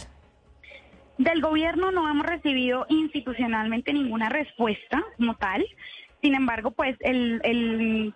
Del 1.18 1.40
gobierno 1.40 1.92
no 1.92 2.08
hemos 2.08 2.26
recibido 2.26 2.86
institucionalmente 2.88 3.92
ninguna 3.92 4.28
respuesta 4.28 5.02
como 5.16 5.36
tal. 5.36 5.64
Sin 6.22 6.34
embargo, 6.34 6.72
pues 6.72 6.96
el, 7.00 8.12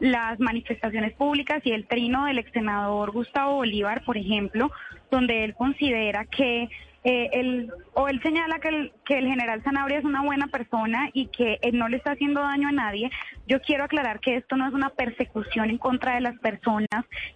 las 0.00 0.38
manifestaciones 0.40 1.12
públicas 1.14 1.60
y 1.64 1.72
el 1.72 1.86
trino 1.86 2.24
del 2.24 2.38
ex 2.38 2.52
senador 2.52 3.10
Gustavo 3.10 3.56
Bolívar, 3.56 4.04
por 4.04 4.16
ejemplo, 4.16 4.70
donde 5.10 5.44
él 5.44 5.54
considera 5.54 6.24
que 6.24 6.68
eh, 7.04 7.30
él, 7.32 7.72
o 7.94 8.08
él 8.08 8.20
señala 8.22 8.58
que 8.58 8.68
el, 8.68 8.92
general 9.06 9.62
Zanabria 9.62 9.98
es 9.98 10.04
una 10.04 10.22
buena 10.22 10.48
persona 10.48 11.10
y 11.12 11.26
que 11.26 11.58
él 11.62 11.78
no 11.78 11.88
le 11.88 11.96
está 11.96 12.12
haciendo 12.12 12.40
daño 12.40 12.68
a 12.68 12.72
nadie. 12.72 13.10
Yo 13.46 13.62
quiero 13.62 13.84
aclarar 13.84 14.20
que 14.20 14.36
esto 14.36 14.56
no 14.56 14.66
es 14.66 14.74
una 14.74 14.90
persecución 14.90 15.70
en 15.70 15.78
contra 15.78 16.16
de 16.16 16.20
las 16.20 16.38
personas 16.40 16.88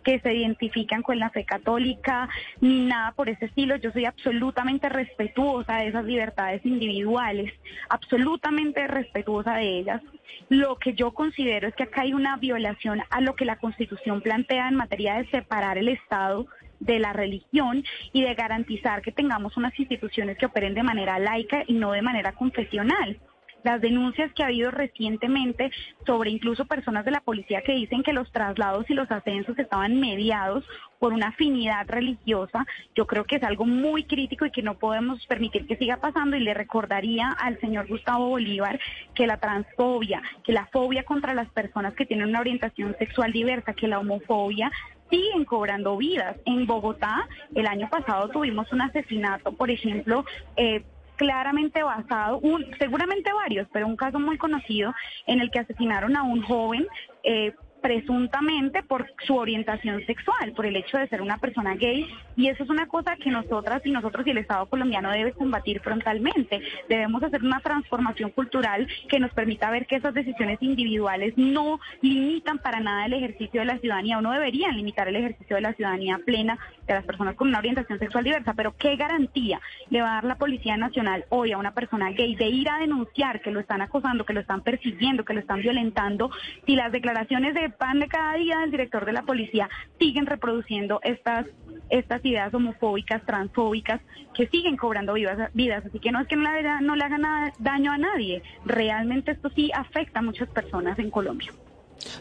que 0.04 0.18
se 0.20 0.34
identifican 0.34 1.02
con 1.02 1.18
la 1.18 1.30
fe 1.30 1.44
católica 1.44 2.28
ni 2.60 2.86
nada 2.86 3.12
por 3.12 3.28
ese 3.28 3.46
estilo. 3.46 3.76
Yo 3.76 3.92
soy 3.92 4.04
absolutamente 4.04 4.88
respetuosa 4.88 5.76
de 5.76 5.88
esas 5.88 6.04
libertades 6.04 6.64
individuales, 6.66 7.52
absolutamente 7.88 8.86
respetuosa 8.88 9.54
de 9.54 9.78
ellas. 9.78 10.02
Lo 10.48 10.76
que 10.76 10.94
yo 10.94 11.12
considero 11.12 11.68
es 11.68 11.74
que 11.74 11.84
acá 11.84 12.02
hay 12.02 12.14
una 12.14 12.36
violación 12.36 13.00
a 13.10 13.20
lo 13.20 13.36
que 13.36 13.44
la 13.44 13.56
Constitución 13.56 14.20
plantea 14.20 14.68
en 14.68 14.74
materia 14.74 15.14
de 15.14 15.30
separar 15.30 15.78
el 15.78 15.88
Estado 15.88 16.46
de 16.84 16.98
la 16.98 17.12
religión 17.12 17.84
y 18.12 18.22
de 18.22 18.34
garantizar 18.34 19.02
que 19.02 19.12
tengamos 19.12 19.56
unas 19.56 19.78
instituciones 19.78 20.36
que 20.36 20.46
operen 20.46 20.74
de 20.74 20.82
manera 20.82 21.18
laica 21.18 21.64
y 21.66 21.74
no 21.74 21.92
de 21.92 22.02
manera 22.02 22.32
confesional. 22.32 23.18
Las 23.64 23.80
denuncias 23.80 24.32
que 24.32 24.42
ha 24.42 24.46
habido 24.46 24.72
recientemente 24.72 25.70
sobre 26.04 26.30
incluso 26.30 26.64
personas 26.64 27.04
de 27.04 27.12
la 27.12 27.20
policía 27.20 27.62
que 27.62 27.72
dicen 27.72 28.02
que 28.02 28.12
los 28.12 28.30
traslados 28.32 28.90
y 28.90 28.94
los 28.94 29.08
ascensos 29.08 29.56
estaban 29.56 30.00
mediados 30.00 30.64
por 30.98 31.12
una 31.12 31.28
afinidad 31.28 31.86
religiosa, 31.88 32.66
yo 32.96 33.06
creo 33.06 33.24
que 33.24 33.36
es 33.36 33.42
algo 33.44 33.64
muy 33.64 34.02
crítico 34.04 34.46
y 34.46 34.50
que 34.50 34.62
no 34.62 34.78
podemos 34.78 35.24
permitir 35.26 35.66
que 35.66 35.76
siga 35.76 35.98
pasando. 35.98 36.36
Y 36.36 36.40
le 36.40 36.54
recordaría 36.54 37.30
al 37.30 37.60
señor 37.60 37.86
Gustavo 37.86 38.30
Bolívar 38.30 38.80
que 39.14 39.28
la 39.28 39.38
transfobia, 39.38 40.22
que 40.42 40.52
la 40.52 40.66
fobia 40.66 41.04
contra 41.04 41.32
las 41.32 41.48
personas 41.50 41.94
que 41.94 42.06
tienen 42.06 42.28
una 42.28 42.40
orientación 42.40 42.96
sexual 42.98 43.32
diversa, 43.32 43.74
que 43.74 43.86
la 43.86 44.00
homofobia 44.00 44.72
siguen 45.12 45.44
cobrando 45.44 45.96
vidas. 45.98 46.36
En 46.46 46.66
Bogotá, 46.66 47.28
el 47.54 47.66
año 47.66 47.88
pasado 47.90 48.28
tuvimos 48.30 48.72
un 48.72 48.80
asesinato, 48.80 49.52
por 49.52 49.70
ejemplo, 49.70 50.24
eh, 50.56 50.82
claramente 51.16 51.82
basado, 51.82 52.38
un, 52.38 52.66
seguramente 52.78 53.30
varios, 53.32 53.68
pero 53.72 53.86
un 53.86 53.96
caso 53.96 54.18
muy 54.18 54.38
conocido 54.38 54.94
en 55.26 55.40
el 55.40 55.50
que 55.50 55.60
asesinaron 55.60 56.16
a 56.16 56.22
un 56.22 56.42
joven 56.42 56.86
eh, 57.22 57.54
presuntamente 57.82 58.82
por 58.82 59.06
su 59.26 59.36
orientación 59.36 60.04
sexual, 60.06 60.52
por 60.52 60.64
el 60.66 60.76
hecho 60.76 60.96
de 60.98 61.08
ser 61.08 61.20
una 61.20 61.38
persona 61.38 61.74
gay. 61.74 62.08
Y 62.36 62.48
eso 62.48 62.62
es 62.62 62.70
una 62.70 62.86
cosa 62.86 63.16
que 63.16 63.30
nosotras 63.30 63.82
y 63.84 63.90
nosotros 63.90 64.26
y 64.26 64.30
el 64.30 64.38
Estado 64.38 64.66
colombiano 64.66 65.10
debe 65.10 65.32
combatir 65.32 65.80
frontalmente. 65.80 66.62
Debemos 66.88 67.22
hacer 67.22 67.42
una 67.42 67.60
transformación 67.60 68.30
cultural 68.30 68.86
que 69.08 69.18
nos 69.18 69.32
permita 69.32 69.70
ver 69.70 69.86
que 69.86 69.96
esas 69.96 70.14
decisiones 70.14 70.58
individuales 70.62 71.34
no 71.36 71.80
limitan 72.00 72.58
para 72.58 72.80
nada 72.80 73.06
el 73.06 73.14
ejercicio 73.14 73.60
de 73.60 73.66
la 73.66 73.78
ciudadanía 73.78 74.18
o 74.18 74.22
no 74.22 74.32
deberían 74.32 74.76
limitar 74.76 75.08
el 75.08 75.16
ejercicio 75.16 75.56
de 75.56 75.62
la 75.62 75.74
ciudadanía 75.74 76.20
plena 76.24 76.58
de 76.86 76.94
las 76.94 77.04
personas 77.04 77.34
con 77.34 77.48
una 77.48 77.58
orientación 77.58 77.98
sexual 77.98 78.24
diversa. 78.24 78.54
Pero 78.54 78.74
¿qué 78.76 78.96
garantía 78.96 79.60
le 79.90 80.00
va 80.00 80.12
a 80.12 80.14
dar 80.14 80.24
la 80.24 80.36
Policía 80.36 80.76
Nacional 80.76 81.24
hoy 81.30 81.52
a 81.52 81.58
una 81.58 81.74
persona 81.74 82.10
gay 82.10 82.36
de 82.36 82.46
ir 82.46 82.68
a 82.68 82.78
denunciar 82.78 83.40
que 83.40 83.50
lo 83.50 83.60
están 83.60 83.82
acosando, 83.82 84.24
que 84.24 84.32
lo 84.32 84.40
están 84.40 84.62
persiguiendo, 84.62 85.24
que 85.24 85.34
lo 85.34 85.40
están 85.40 85.60
violentando, 85.60 86.30
si 86.66 86.76
las 86.76 86.92
declaraciones 86.92 87.54
de 87.54 87.71
pan 87.72 88.00
de 88.00 88.08
cada 88.08 88.34
día 88.34 88.58
del 88.60 88.70
director 88.70 89.04
de 89.04 89.12
la 89.12 89.22
policía 89.22 89.68
siguen 89.98 90.26
reproduciendo 90.26 91.00
estas 91.02 91.46
estas 91.90 92.24
ideas 92.24 92.54
homofóbicas, 92.54 93.22
transfóbicas, 93.26 94.00
que 94.34 94.46
siguen 94.46 94.76
cobrando 94.78 95.12
vidas, 95.12 95.50
vidas. 95.52 95.84
Así 95.84 95.98
que 95.98 96.10
no 96.10 96.20
es 96.20 96.26
que 96.26 96.36
no 96.36 96.50
le, 96.50 96.80
no 96.80 96.96
le 96.96 97.04
haga 97.04 97.52
daño 97.58 97.92
a 97.92 97.98
nadie, 97.98 98.42
realmente 98.64 99.32
esto 99.32 99.50
sí 99.50 99.70
afecta 99.74 100.20
a 100.20 100.22
muchas 100.22 100.48
personas 100.48 100.98
en 100.98 101.10
Colombia. 101.10 101.52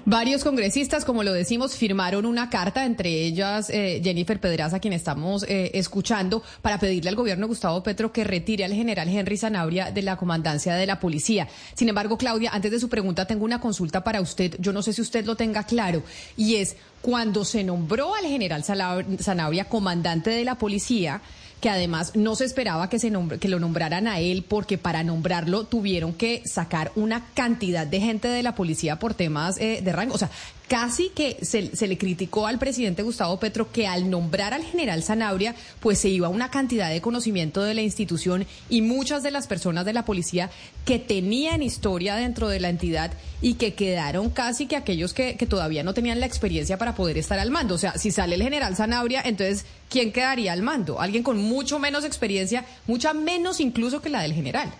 Varios 0.05 0.43
congresistas, 0.43 1.05
como 1.05 1.23
lo 1.23 1.33
decimos, 1.33 1.75
firmaron 1.75 2.25
una 2.25 2.50
carta, 2.50 2.85
entre 2.85 3.09
ellas 3.09 3.69
eh, 3.69 4.01
Jennifer 4.03 4.39
Pedraza, 4.39 4.79
quien 4.79 4.93
estamos 4.93 5.43
eh, 5.43 5.71
escuchando, 5.73 6.43
para 6.61 6.79
pedirle 6.79 7.09
al 7.09 7.15
gobierno 7.15 7.47
Gustavo 7.47 7.83
Petro 7.83 8.11
que 8.11 8.23
retire 8.23 8.65
al 8.65 8.73
general 8.73 9.07
Henry 9.07 9.38
Zanabria 9.38 9.91
de 9.91 10.01
la 10.01 10.17
comandancia 10.17 10.75
de 10.75 10.85
la 10.85 11.00
policía. 11.00 11.47
Sin 11.75 11.89
embargo, 11.89 12.17
Claudia, 12.17 12.51
antes 12.53 12.71
de 12.71 12.79
su 12.79 12.89
pregunta, 12.89 13.25
tengo 13.25 13.45
una 13.45 13.61
consulta 13.61 14.03
para 14.03 14.21
usted. 14.21 14.55
Yo 14.59 14.73
no 14.73 14.81
sé 14.81 14.93
si 14.93 15.01
usted 15.01 15.25
lo 15.25 15.35
tenga 15.35 15.63
claro, 15.63 16.03
y 16.38 16.55
es 16.55 16.75
cuando 17.01 17.45
se 17.45 17.63
nombró 17.63 18.15
al 18.15 18.25
general 18.25 18.63
Zanabria 18.63 19.65
comandante 19.65 20.29
de 20.29 20.45
la 20.45 20.55
policía 20.55 21.21
que 21.62 21.70
además 21.70 22.13
no 22.15 22.36
se 22.36 22.44
esperaba 22.44 22.89
que, 22.89 23.00
se 23.00 23.13
que 23.39 23.48
lo 23.48 23.60
nombraran 23.60 24.08
a 24.08 24.20
él 24.20 24.44
porque 24.48 24.77
para 24.77 25.03
nombrarlo 25.03 25.63
tuvieron 25.63 26.12
que 26.13 26.41
sacar 26.46 26.91
una 26.96 27.27
cantidad 27.34 27.86
de 27.88 28.01
gente 28.01 28.27
de 28.27 28.44
la 28.44 28.56
policía 28.56 28.98
por 28.98 29.13
temas 29.13 29.58
eh, 29.60 29.82
de 29.84 29.91
rango. 29.94 30.15
O 30.15 30.18
sea, 30.18 30.32
casi 30.72 31.10
que 31.10 31.38
se, 31.42 31.70
le 31.86 31.98
criticó 31.98 32.48
al 32.48 32.58
presidente 32.58 33.04
Gustavo 33.04 33.38
Petro 33.42 33.74
que 33.74 33.88
al 33.88 34.10
nombrar 34.10 34.54
al 34.54 34.63
general 34.63 35.04
Zanabria, 35.04 35.54
pues 35.82 36.00
se 36.00 36.08
iba 36.08 36.30
una 36.30 36.50
cantidad 36.50 36.90
de 36.90 37.01
conocimiento 37.01 37.62
de 37.62 37.74
la 37.74 37.82
institución 37.82 38.48
y 38.70 38.82
muchas 38.82 39.22
de 39.22 39.32
las 39.32 39.48
personas 39.48 39.84
de 39.84 39.92
la 39.92 40.06
policía 40.06 40.50
que 40.86 40.98
tenían 40.98 41.62
historia 41.62 42.16
dentro 42.16 42.48
de 42.48 42.62
la 42.62 42.70
entidad 42.70 43.12
y 43.42 43.56
que 43.56 43.74
quedaron 43.74 44.30
casi 44.30 44.66
que 44.66 44.78
aquellos 44.78 45.13
que, 45.13 45.34
todavía 45.46 45.84
no 45.84 45.94
tenían 45.94 46.22
la 46.22 46.25
experiencia 46.25 46.78
para 46.78 46.96
poder 46.96 47.18
estar 47.18 47.38
al 47.38 47.51
mando. 47.51 47.75
O 47.75 47.78
sea, 47.78 47.98
si 47.98 48.10
sale 48.10 48.36
el 48.36 48.42
general 48.42 48.78
Zanabria, 48.78 49.22
entonces, 49.25 49.66
¿quién 49.90 50.13
quedaría 50.13 50.54
al 50.54 50.62
mando? 50.62 51.01
Alguien 51.01 51.22
con 51.22 51.38
mucho 51.38 51.80
menos 51.80 52.06
experiencia, 52.06 52.63
mucha 52.88 53.13
menos 53.13 53.60
incluso 53.60 54.01
que 54.01 54.08
la 54.08 54.22
del 54.22 54.32
general. 54.32 54.72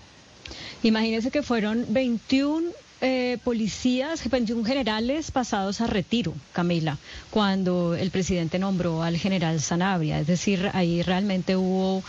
Imagínese 0.84 1.32
que 1.32 1.44
fueron 1.44 1.86
21 1.90 2.72
eh, 3.02 3.40
policías, 3.44 4.30
21 4.30 4.64
generales 4.64 5.32
pasados 5.32 5.82
a 5.82 5.88
retiro, 5.88 6.34
Camila, 6.54 6.98
cuando 7.32 7.96
el 7.96 8.12
presidente 8.12 8.60
nombró 8.60 9.02
al 9.02 9.18
general 9.18 9.60
Sanabria. 9.60 10.20
Es 10.20 10.28
decir, 10.28 10.70
ahí 10.74 11.02
realmente 11.02 11.56
hubo 11.56 12.04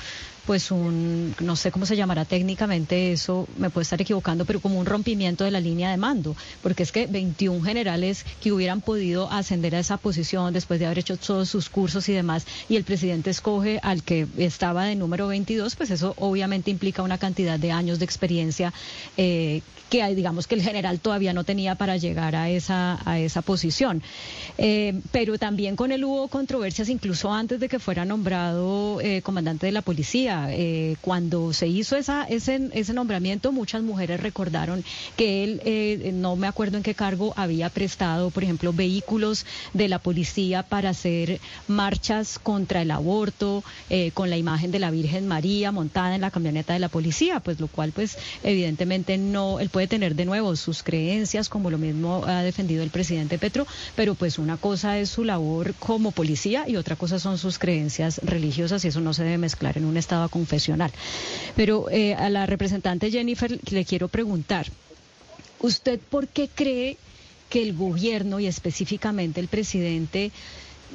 pues 0.46 0.70
un, 0.70 1.34
no 1.40 1.56
sé 1.56 1.70
cómo 1.70 1.86
se 1.86 1.96
llamará 1.96 2.24
técnicamente 2.24 3.12
eso, 3.12 3.48
me 3.56 3.70
puedo 3.70 3.82
estar 3.82 4.00
equivocando, 4.00 4.44
pero 4.44 4.60
como 4.60 4.78
un 4.78 4.86
rompimiento 4.86 5.44
de 5.44 5.50
la 5.50 5.60
línea 5.60 5.90
de 5.90 5.96
mando, 5.96 6.36
porque 6.62 6.82
es 6.82 6.92
que 6.92 7.06
21 7.06 7.62
generales 7.64 8.24
que 8.40 8.52
hubieran 8.52 8.80
podido 8.80 9.30
ascender 9.30 9.74
a 9.74 9.78
esa 9.78 9.96
posición 9.96 10.52
después 10.52 10.80
de 10.80 10.86
haber 10.86 10.98
hecho 10.98 11.16
todos 11.16 11.48
sus 11.48 11.68
cursos 11.68 12.08
y 12.08 12.12
demás, 12.12 12.46
y 12.68 12.76
el 12.76 12.84
presidente 12.84 13.30
escoge 13.30 13.78
al 13.82 14.02
que 14.02 14.26
estaba 14.36 14.84
de 14.84 14.96
número 14.96 15.28
22, 15.28 15.76
pues 15.76 15.90
eso 15.90 16.14
obviamente 16.18 16.70
implica 16.70 17.02
una 17.02 17.18
cantidad 17.18 17.58
de 17.58 17.72
años 17.72 17.98
de 17.98 18.04
experiencia 18.04 18.72
eh, 19.16 19.62
que 19.92 20.02
digamos 20.14 20.46
que 20.46 20.54
el 20.54 20.62
general 20.62 21.00
todavía 21.00 21.34
no 21.34 21.44
tenía 21.44 21.74
para 21.74 21.98
llegar 21.98 22.34
a 22.34 22.48
esa, 22.48 22.98
a 23.04 23.18
esa 23.18 23.42
posición. 23.42 24.02
Eh, 24.56 24.98
pero 25.10 25.38
también 25.38 25.76
con 25.76 25.92
él 25.92 26.04
hubo 26.04 26.28
controversias 26.28 26.88
incluso 26.88 27.30
antes 27.30 27.60
de 27.60 27.68
que 27.68 27.78
fuera 27.78 28.06
nombrado 28.06 29.02
eh, 29.02 29.20
comandante 29.20 29.66
de 29.66 29.72
la 29.72 29.82
policía 29.82 30.31
eh, 30.50 30.96
cuando 31.00 31.52
se 31.52 31.68
hizo 31.68 31.96
ese 31.96 32.92
nombramiento, 32.92 33.52
muchas 33.52 33.82
mujeres 33.82 34.20
recordaron 34.20 34.84
que 35.16 35.44
él, 35.44 35.60
eh, 35.64 36.10
no 36.14 36.36
me 36.36 36.46
acuerdo 36.46 36.76
en 36.76 36.82
qué 36.82 36.94
cargo, 36.94 37.32
había 37.36 37.68
prestado, 37.68 38.30
por 38.30 38.44
ejemplo, 38.44 38.72
vehículos 38.72 39.46
de 39.72 39.88
la 39.88 39.98
policía 39.98 40.62
para 40.62 40.90
hacer 40.90 41.40
marchas 41.68 42.38
contra 42.38 42.82
el 42.82 42.90
aborto, 42.90 43.64
eh, 43.90 44.10
con 44.12 44.30
la 44.30 44.36
imagen 44.36 44.70
de 44.70 44.78
la 44.78 44.90
Virgen 44.90 45.26
María 45.26 45.72
montada 45.72 46.14
en 46.14 46.20
la 46.20 46.30
camioneta 46.30 46.72
de 46.72 46.78
la 46.78 46.88
policía, 46.88 47.40
pues 47.40 47.60
lo 47.60 47.68
cual, 47.68 47.92
pues, 47.92 48.16
evidentemente 48.42 49.18
no, 49.18 49.60
él 49.60 49.68
puede 49.68 49.86
tener 49.86 50.14
de 50.14 50.24
nuevo 50.24 50.54
sus 50.56 50.82
creencias, 50.82 51.48
como 51.48 51.70
lo 51.70 51.78
mismo 51.78 52.24
ha 52.26 52.42
defendido 52.42 52.82
el 52.82 52.90
presidente 52.90 53.38
Petro, 53.38 53.66
pero 53.96 54.14
pues 54.14 54.38
una 54.38 54.56
cosa 54.56 54.98
es 54.98 55.10
su 55.10 55.24
labor 55.24 55.74
como 55.78 56.12
policía 56.12 56.68
y 56.68 56.76
otra 56.76 56.96
cosa 56.96 57.18
son 57.18 57.38
sus 57.38 57.58
creencias 57.58 58.20
religiosas 58.22 58.84
y 58.84 58.88
eso 58.88 59.00
no 59.00 59.14
se 59.14 59.24
debe 59.24 59.38
mezclar 59.38 59.78
en 59.78 59.84
un 59.84 59.96
estado 59.96 60.21
confesional. 60.28 60.90
Pero 61.56 61.88
eh, 61.90 62.14
a 62.14 62.28
la 62.30 62.46
representante 62.46 63.10
Jennifer 63.10 63.58
le 63.70 63.84
quiero 63.84 64.08
preguntar, 64.08 64.66
¿usted 65.60 65.98
por 66.00 66.28
qué 66.28 66.48
cree 66.54 66.96
que 67.50 67.62
el 67.62 67.74
gobierno 67.76 68.40
y 68.40 68.46
específicamente 68.46 69.38
el 69.40 69.48
presidente 69.48 70.30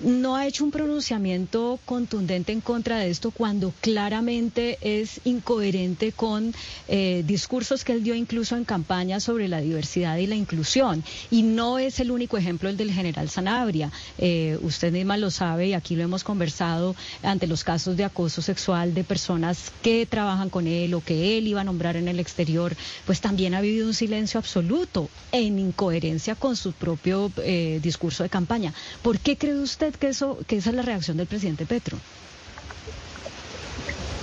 no 0.03 0.35
ha 0.35 0.47
hecho 0.47 0.63
un 0.63 0.71
pronunciamiento 0.71 1.79
contundente 1.85 2.51
en 2.51 2.61
contra 2.61 2.99
de 2.99 3.09
esto 3.09 3.31
cuando 3.31 3.73
claramente 3.81 4.77
es 4.81 5.21
incoherente 5.25 6.11
con 6.11 6.53
eh, 6.87 7.23
discursos 7.25 7.83
que 7.83 7.93
él 7.93 8.03
dio 8.03 8.15
incluso 8.15 8.55
en 8.55 8.65
campaña 8.65 9.19
sobre 9.19 9.47
la 9.47 9.61
diversidad 9.61 10.17
y 10.17 10.27
la 10.27 10.35
inclusión. 10.35 11.03
Y 11.31 11.43
no 11.43 11.79
es 11.79 11.99
el 11.99 12.11
único 12.11 12.37
ejemplo 12.37 12.69
el 12.69 12.77
del 12.77 12.91
general 12.91 13.29
Sanabria. 13.29 13.91
Eh, 14.17 14.57
usted 14.61 14.91
misma 14.91 15.17
lo 15.17 15.31
sabe 15.31 15.67
y 15.67 15.73
aquí 15.73 15.95
lo 15.95 16.03
hemos 16.03 16.23
conversado 16.23 16.95
ante 17.23 17.47
los 17.47 17.63
casos 17.63 17.97
de 17.97 18.03
acoso 18.03 18.41
sexual 18.41 18.93
de 18.93 19.03
personas 19.03 19.71
que 19.81 20.05
trabajan 20.05 20.49
con 20.49 20.67
él 20.67 20.93
o 20.93 21.01
que 21.01 21.37
él 21.37 21.47
iba 21.47 21.61
a 21.61 21.63
nombrar 21.63 21.95
en 21.95 22.07
el 22.07 22.19
exterior, 22.19 22.75
pues 23.05 23.21
también 23.21 23.53
ha 23.53 23.61
vivido 23.61 23.87
un 23.87 23.93
silencio 23.93 24.39
absoluto 24.39 25.09
en 25.31 25.59
incoherencia 25.59 26.35
con 26.35 26.55
su 26.55 26.73
propio 26.73 27.31
eh, 27.37 27.79
discurso 27.81 28.23
de 28.23 28.29
campaña. 28.29 28.73
¿Por 29.01 29.19
qué 29.19 29.37
cree 29.37 29.55
usted 29.55 29.87
que, 29.96 30.10
eso, 30.10 30.39
que 30.48 30.58
esa 30.58 30.70
es 30.72 30.75
la 30.75 30.82
reacción 30.82 31.17
del 31.17 31.27
presidente 31.27 31.65
Petro? 31.65 31.98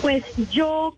Pues 0.02 0.24
yo 0.50 0.96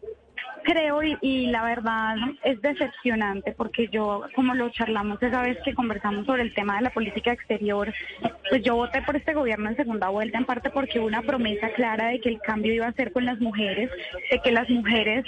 creo 0.67 1.01
y, 1.03 1.47
la 1.47 1.63
verdad 1.63 2.17
es 2.43 2.61
decepcionante 2.61 3.53
porque 3.53 3.89
yo, 3.89 4.23
como 4.35 4.53
lo 4.55 4.69
charlamos 4.71 5.23
esa 5.23 5.41
vez 5.43 5.57
que 5.65 5.75
conversamos 5.75 6.27
sobre 6.27 6.43
el 6.43 6.55
tema 6.55 6.77
de 6.77 6.83
la 6.83 6.91
política 6.91 7.33
exterior, 7.33 7.95
pues 8.51 8.63
yo 8.63 8.75
voté 8.75 9.01
por 9.03 9.15
este 9.15 9.33
gobierno 9.33 9.71
en 9.71 9.77
segunda 9.77 10.09
vuelta 10.09 10.39
en 10.39 10.45
parte 10.45 10.71
porque 10.71 10.99
hubo 10.99 11.07
una 11.07 11.23
promesa 11.23 11.71
clara 11.71 12.09
de 12.09 12.21
que 12.21 12.31
el 12.31 12.41
cambio 12.41 12.75
iba 12.75 12.89
a 12.89 12.93
ser 12.93 13.13
con 13.13 13.25
las 13.25 13.39
mujeres, 13.39 13.91
de 14.31 14.41
que 14.41 14.51
las 14.51 14.69
mujeres 14.69 15.25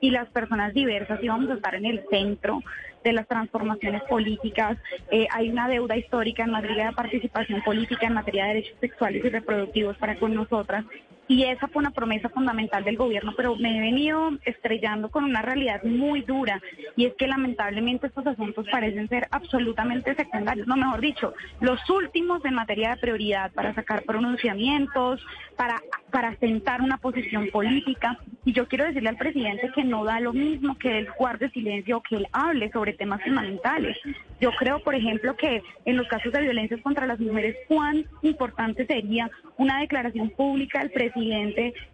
y 0.00 0.10
las 0.10 0.28
personas 0.30 0.74
diversas 0.74 1.22
íbamos 1.22 1.50
a 1.50 1.54
estar 1.54 1.76
en 1.76 1.86
el 1.86 2.04
centro 2.10 2.60
de 3.04 3.12
las 3.12 3.28
transformaciones 3.28 4.02
políticas. 4.04 4.78
Eh, 5.10 5.28
hay 5.30 5.50
una 5.50 5.68
deuda 5.68 5.96
histórica 5.96 6.42
en 6.42 6.50
materia 6.50 6.86
de 6.86 6.92
participación 6.92 7.62
política, 7.62 8.06
en 8.06 8.14
materia 8.14 8.46
de 8.46 8.54
derechos 8.54 8.76
sexuales 8.80 9.24
y 9.24 9.28
reproductivos 9.28 9.96
para 9.98 10.18
con 10.18 10.34
nosotras. 10.34 10.84
Y 11.26 11.44
esa 11.44 11.68
fue 11.68 11.80
una 11.80 11.90
promesa 11.90 12.28
fundamental 12.28 12.84
del 12.84 12.96
gobierno, 12.96 13.32
pero 13.36 13.56
me 13.56 13.78
he 13.78 13.80
venido 13.80 14.32
estrellando 14.44 15.10
con 15.10 15.24
una 15.24 15.40
realidad 15.40 15.82
muy 15.82 16.20
dura 16.20 16.60
y 16.96 17.06
es 17.06 17.14
que 17.14 17.26
lamentablemente 17.26 18.08
estos 18.08 18.26
asuntos 18.26 18.66
parecen 18.70 19.08
ser 19.08 19.26
absolutamente 19.30 20.14
secundarios, 20.14 20.66
no 20.66 20.76
mejor 20.76 21.00
dicho, 21.00 21.32
los 21.60 21.80
últimos 21.88 22.44
en 22.44 22.54
materia 22.54 22.90
de 22.90 22.96
prioridad 22.98 23.52
para 23.52 23.74
sacar 23.74 24.02
pronunciamientos, 24.02 25.24
para, 25.56 25.80
para 26.10 26.36
sentar 26.36 26.82
una 26.82 26.98
posición 26.98 27.48
política. 27.48 28.18
Y 28.44 28.52
yo 28.52 28.68
quiero 28.68 28.84
decirle 28.84 29.08
al 29.08 29.16
presidente 29.16 29.70
que 29.74 29.84
no 29.84 30.04
da 30.04 30.20
lo 30.20 30.34
mismo 30.34 30.76
que 30.76 30.98
él 30.98 31.08
guarde 31.16 31.48
silencio 31.50 31.98
o 31.98 32.02
que 32.02 32.16
él 32.16 32.26
hable 32.32 32.70
sobre 32.70 32.92
temas 32.92 33.22
fundamentales. 33.22 33.96
Yo 34.40 34.50
creo, 34.58 34.80
por 34.80 34.94
ejemplo, 34.94 35.34
que 35.36 35.62
en 35.86 35.96
los 35.96 36.06
casos 36.08 36.32
de 36.32 36.42
violencia 36.42 36.76
contra 36.82 37.06
las 37.06 37.18
mujeres, 37.18 37.56
cuán 37.66 38.04
importante 38.20 38.86
sería 38.86 39.30
una 39.56 39.80
declaración 39.80 40.30
pública 40.30 40.80
del 40.80 40.90
presidente 40.90 41.13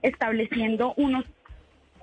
estableciendo 0.02 0.94
unos 0.96 1.24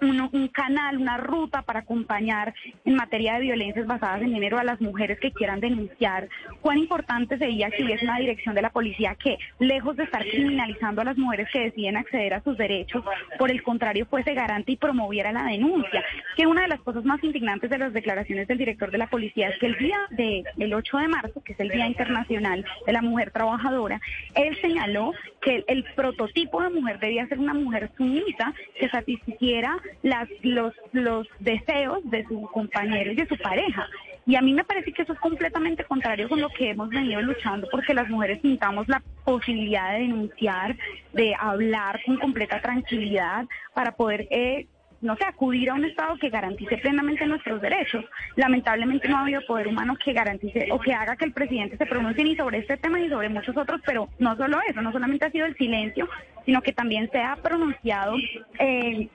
un, 0.01 0.48
canal, 0.50 0.98
una 0.98 1.18
ruta 1.18 1.62
para 1.62 1.80
acompañar 1.80 2.54
en 2.86 2.96
materia 2.96 3.36
de 3.36 3.42
violencias 3.42 3.86
basadas 3.86 4.22
en 4.22 4.34
género 4.34 4.58
a 4.58 4.63
las 4.63 4.80
mujeres 4.82 5.20
que 5.20 5.32
quieran 5.32 5.60
denunciar. 5.60 6.30
Cuán 6.62 6.77
importante 6.77 7.38
sería 7.38 7.70
que 7.72 7.84
hubiese 7.84 8.06
una 8.06 8.20
dirección 8.20 8.56
de 8.56 8.62
la 8.62 8.70
policía 8.70 9.16
que, 9.16 9.38
lejos 9.60 9.96
de 9.98 10.04
estar 10.04 10.24
criminalizando 10.24 11.01
a 11.01 11.06
las 11.06 11.18
mujeres 11.18 11.48
que 11.51 11.60
deciden 11.60 11.98
acceder 11.98 12.34
a 12.34 12.44
sus 12.44 12.58
derechos, 12.58 13.04
por 13.38 13.51
el 13.51 13.63
contrario, 13.63 14.06
fuese 14.06 14.34
garante 14.34 14.72
y 14.72 14.77
promoviera 14.77 15.32
la 15.32 15.44
denuncia. 15.44 16.04
Que 16.36 16.48
una 16.48 16.63
de 16.63 16.68
las 16.70 16.82
cosas 16.82 17.04
más 17.04 17.24
indignantes 17.24 17.70
de 17.70 17.77
las 17.77 17.94
declaraciones 17.94 18.48
del 18.48 18.58
director 18.58 18.92
de 18.92 18.98
la 18.98 19.08
policía 19.08 19.50
es 19.50 19.60
que 19.60 19.68
el 19.68 19.77
día 19.77 19.98
del 20.12 20.74
8 20.74 20.98
de 20.98 21.08
marzo, 21.08 21.44
que 21.44 21.54
es 21.54 21.60
el 21.60 21.70
Día 21.70 21.88
Internacional 21.88 22.66
de 22.86 22.94
la 22.94 23.01
Mujer 23.01 23.32
Trabajadora, 23.32 24.00
él 24.36 24.58
señaló 24.62 25.13
que 25.42 25.63
el, 25.68 25.84
prototipo 25.96 26.62
de 26.62 26.70
mujer 26.70 27.00
debía 27.00 27.27
ser 27.27 27.39
una 27.39 27.54
mujer 27.54 27.89
sumisa 27.98 28.54
que 28.80 28.89
satisficiera 28.89 29.77
las, 30.03 30.27
los, 30.41 30.74
los 30.91 31.27
deseos 31.39 32.00
de 32.06 32.25
su 32.25 32.41
compañero 32.53 33.12
y 33.12 33.15
de 33.15 33.27
su 33.27 33.38
pareja. 33.38 33.88
Y 34.25 34.36
a 34.36 34.41
mí 34.41 34.53
me 34.53 34.65
parece 34.65 34.91
que 34.91 35.03
eso 35.03 35.13
es 35.13 35.20
completamente 35.20 35.86
contrario 35.86 36.27
con 36.27 36.41
lo 36.41 36.50
que 36.50 36.72
hemos 36.72 36.89
venido 36.89 37.22
luchando, 37.22 37.67
porque 37.72 37.94
las 37.94 38.10
mujeres 38.10 38.41
sintamos 38.41 38.88
la 38.89 39.01
posibilidad 39.24 39.94
de 39.94 40.00
denunciar, 40.00 40.75
de 41.13 41.34
hablar 41.39 42.01
con 42.06 42.17
completa 42.17 42.62
tranquilidad 42.62 43.46
para 43.74 43.94
poder 43.94 44.27
eh, 44.29 44.67
no 45.01 45.15
sé, 45.15 45.25
acudir 45.25 45.70
a 45.70 45.75
un 45.75 45.86
Estado 45.86 46.17
que 46.17 46.29
garantice 46.29 46.77
plenamente 46.77 47.25
nuestros 47.25 47.62
derechos. 47.62 48.03
Lamentablemente 48.36 49.08
no 49.08 49.17
ha 49.17 49.22
habido 49.22 49.41
poder 49.46 49.67
humano 49.67 49.96
que 50.03 50.13
garantice 50.13 50.67
o 50.72 50.79
que 50.79 50.94
haga 50.94 51.15
que 51.15 51.25
el 51.25 51.34
presidente 51.34 51.77
se 51.77 51.86
pronuncie 51.86 52.24
ni 52.24 52.36
sobre 52.36 52.60
este 52.60 52.77
tema 52.77 52.98
ni 53.00 53.10
sobre 53.10 53.29
muchos 53.29 53.56
otros, 53.56 53.82
pero 53.86 54.10
no 54.20 54.36
solo 54.36 54.60
eso, 54.67 54.82
no 54.82 54.91
solamente 54.91 55.25
ha 55.25 55.32
sido 55.32 55.46
el 55.46 55.56
silencio, 55.56 56.10
sino 56.46 56.62
que 56.62 56.74
también 56.74 57.10
se 57.12 57.20
ha 57.20 57.36
pronunciado, 57.36 58.15
eh, 58.60 59.08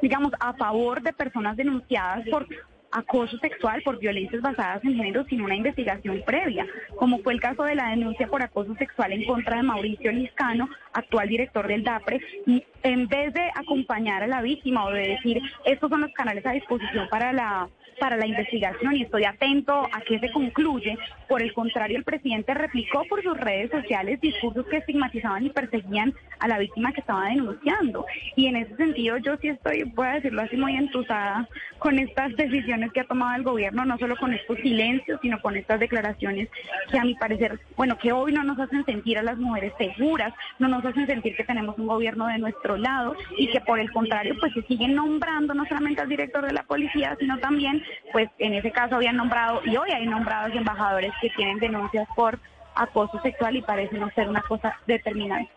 digamos, 0.00 0.32
a 0.40 0.52
favor 0.54 1.02
de 1.02 1.12
personas 1.12 1.56
denunciadas 1.56 2.26
por 2.28 2.46
acoso 2.90 3.36
sexual 3.38 3.82
por 3.82 3.98
violencias 3.98 4.40
basadas 4.42 4.82
en 4.84 4.94
género 4.94 5.24
sin 5.24 5.42
una 5.42 5.54
investigación 5.54 6.22
previa, 6.24 6.66
como 6.96 7.18
fue 7.18 7.34
el 7.34 7.40
caso 7.40 7.64
de 7.64 7.74
la 7.74 7.90
denuncia 7.90 8.26
por 8.28 8.42
acoso 8.42 8.74
sexual 8.76 9.12
en 9.12 9.24
contra 9.24 9.56
de 9.56 9.62
Mauricio 9.62 10.10
Liscano, 10.12 10.68
actual 10.92 11.28
director 11.28 11.66
del 11.66 11.84
DAPRE, 11.84 12.20
y 12.46 12.64
en 12.82 13.08
vez 13.08 13.34
de 13.34 13.50
acompañar 13.54 14.22
a 14.22 14.26
la 14.26 14.42
víctima 14.42 14.84
o 14.84 14.90
de 14.90 15.08
decir 15.08 15.40
estos 15.64 15.90
son 15.90 16.00
los 16.02 16.12
canales 16.12 16.44
a 16.46 16.52
disposición 16.52 17.08
para 17.10 17.32
la 17.32 17.68
para 17.98 18.16
la 18.16 18.26
investigación 18.26 18.96
y 18.96 19.02
estoy 19.02 19.24
atento 19.24 19.88
a 19.92 20.00
qué 20.06 20.18
se 20.18 20.30
concluye. 20.32 20.96
Por 21.28 21.42
el 21.42 21.52
contrario, 21.52 21.98
el 21.98 22.04
presidente 22.04 22.54
replicó 22.54 23.04
por 23.08 23.22
sus 23.22 23.36
redes 23.38 23.70
sociales 23.70 24.20
discursos 24.20 24.66
que 24.66 24.78
estigmatizaban 24.78 25.46
y 25.46 25.50
perseguían 25.50 26.14
a 26.40 26.48
la 26.48 26.58
víctima 26.58 26.92
que 26.92 27.00
estaba 27.00 27.26
denunciando. 27.26 28.06
Y 28.36 28.46
en 28.46 28.56
ese 28.56 28.76
sentido 28.76 29.18
yo 29.18 29.36
sí 29.38 29.48
estoy, 29.48 29.82
voy 29.94 30.06
a 30.06 30.14
decirlo 30.14 30.42
así, 30.42 30.56
muy 30.56 30.76
entusada 30.76 31.48
con 31.78 31.98
estas 31.98 32.34
decisiones 32.36 32.92
que 32.92 33.00
ha 33.00 33.04
tomado 33.04 33.36
el 33.36 33.42
gobierno, 33.42 33.84
no 33.84 33.98
solo 33.98 34.16
con 34.16 34.32
estos 34.32 34.58
silencios, 34.58 35.20
sino 35.22 35.40
con 35.40 35.56
estas 35.56 35.80
declaraciones 35.80 36.48
que 36.90 36.98
a 36.98 37.04
mi 37.04 37.14
parecer, 37.14 37.60
bueno, 37.76 37.98
que 37.98 38.12
hoy 38.12 38.32
no 38.32 38.42
nos 38.42 38.58
hacen 38.58 38.84
sentir 38.84 39.18
a 39.18 39.22
las 39.22 39.38
mujeres 39.38 39.72
seguras, 39.78 40.32
no 40.58 40.68
nos 40.68 40.84
hacen 40.84 41.06
sentir 41.06 41.36
que 41.36 41.44
tenemos 41.44 41.78
un 41.78 41.86
gobierno 41.86 42.26
de 42.26 42.38
nuestro 42.38 42.76
lado 42.76 43.16
y 43.36 43.48
que 43.50 43.60
por 43.60 43.78
el 43.78 43.90
contrario, 43.92 44.34
pues 44.40 44.52
se 44.54 44.62
siguen 44.62 44.94
nombrando 44.94 45.54
no 45.54 45.64
solamente 45.66 46.00
al 46.00 46.08
director 46.08 46.44
de 46.44 46.52
la 46.52 46.62
policía, 46.62 47.16
sino 47.18 47.38
también 47.38 47.82
pues 48.12 48.28
en 48.38 48.54
ese 48.54 48.70
caso 48.70 48.96
habían 48.96 49.16
nombrado 49.16 49.60
y 49.64 49.76
hoy 49.76 49.90
hay 49.90 50.06
nombrados 50.06 50.54
embajadores 50.54 51.12
que 51.20 51.30
tienen 51.30 51.58
denuncias 51.58 52.08
por 52.14 52.38
acoso 52.74 53.20
sexual 53.22 53.56
y 53.56 53.62
parece 53.62 53.98
no 53.98 54.10
ser 54.10 54.28
una 54.28 54.42
cosa 54.42 54.76
determinante. 54.86 55.50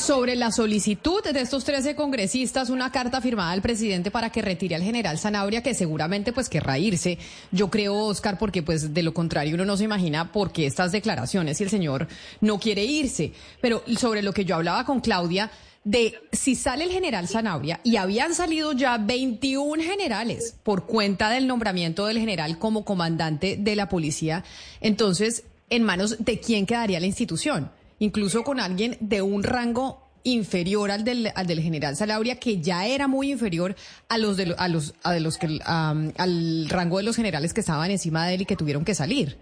Sobre 0.00 0.36
la 0.36 0.52
solicitud 0.52 1.22
de 1.22 1.40
estos 1.40 1.64
13 1.64 1.96
congresistas, 1.96 2.70
una 2.70 2.90
carta 2.90 3.20
firmada 3.20 3.52
al 3.52 3.62
presidente 3.62 4.10
para 4.10 4.30
que 4.30 4.42
retire 4.42 4.74
al 4.74 4.82
general 4.82 5.18
Zanabria, 5.18 5.62
que 5.62 5.74
seguramente 5.74 6.32
pues 6.32 6.48
querrá 6.48 6.78
irse. 6.78 7.18
Yo 7.52 7.68
creo, 7.68 7.94
Oscar, 7.94 8.38
porque 8.38 8.62
pues 8.62 8.94
de 8.94 9.02
lo 9.02 9.12
contrario 9.12 9.54
uno 9.54 9.64
no 9.64 9.76
se 9.76 9.84
imagina 9.84 10.32
por 10.32 10.52
qué 10.52 10.66
estas 10.66 10.92
declaraciones 10.92 11.58
si 11.58 11.64
el 11.64 11.70
señor 11.70 12.08
no 12.40 12.58
quiere 12.58 12.84
irse. 12.84 13.32
Pero 13.60 13.82
sobre 13.98 14.22
lo 14.22 14.32
que 14.32 14.44
yo 14.44 14.56
hablaba 14.56 14.84
con 14.84 15.00
Claudia, 15.00 15.50
de 15.86 16.14
si 16.32 16.56
sale 16.56 16.82
el 16.82 16.90
general 16.90 17.28
Zanabria 17.28 17.80
y 17.84 17.94
habían 17.94 18.34
salido 18.34 18.72
ya 18.72 18.98
21 18.98 19.80
generales 19.80 20.56
por 20.64 20.84
cuenta 20.84 21.30
del 21.30 21.46
nombramiento 21.46 22.06
del 22.06 22.18
general 22.18 22.58
como 22.58 22.84
comandante 22.84 23.56
de 23.56 23.76
la 23.76 23.88
policía, 23.88 24.42
entonces, 24.80 25.44
¿en 25.70 25.84
manos 25.84 26.16
de 26.18 26.40
quién 26.40 26.66
quedaría 26.66 26.98
la 26.98 27.06
institución? 27.06 27.70
Incluso 28.00 28.42
con 28.42 28.58
alguien 28.58 28.96
de 28.98 29.22
un 29.22 29.44
rango 29.44 30.02
inferior 30.24 30.90
al 30.90 31.04
del, 31.04 31.30
al 31.36 31.46
del 31.46 31.60
general 31.60 31.96
Zanabria, 31.96 32.40
que 32.40 32.60
ya 32.60 32.84
era 32.84 33.06
muy 33.06 33.30
inferior 33.30 33.76
a 34.08 34.18
los 34.18 34.36
de, 34.36 34.46
los, 34.46 34.92
de 35.04 35.20
los 35.20 35.38
que, 35.38 35.60
al 35.64 36.68
rango 36.68 36.96
de 36.96 37.04
los 37.04 37.14
generales 37.14 37.54
que 37.54 37.60
estaban 37.60 37.92
encima 37.92 38.26
de 38.26 38.34
él 38.34 38.42
y 38.42 38.44
que 38.44 38.56
tuvieron 38.56 38.84
que 38.84 38.96
salir 38.96 39.38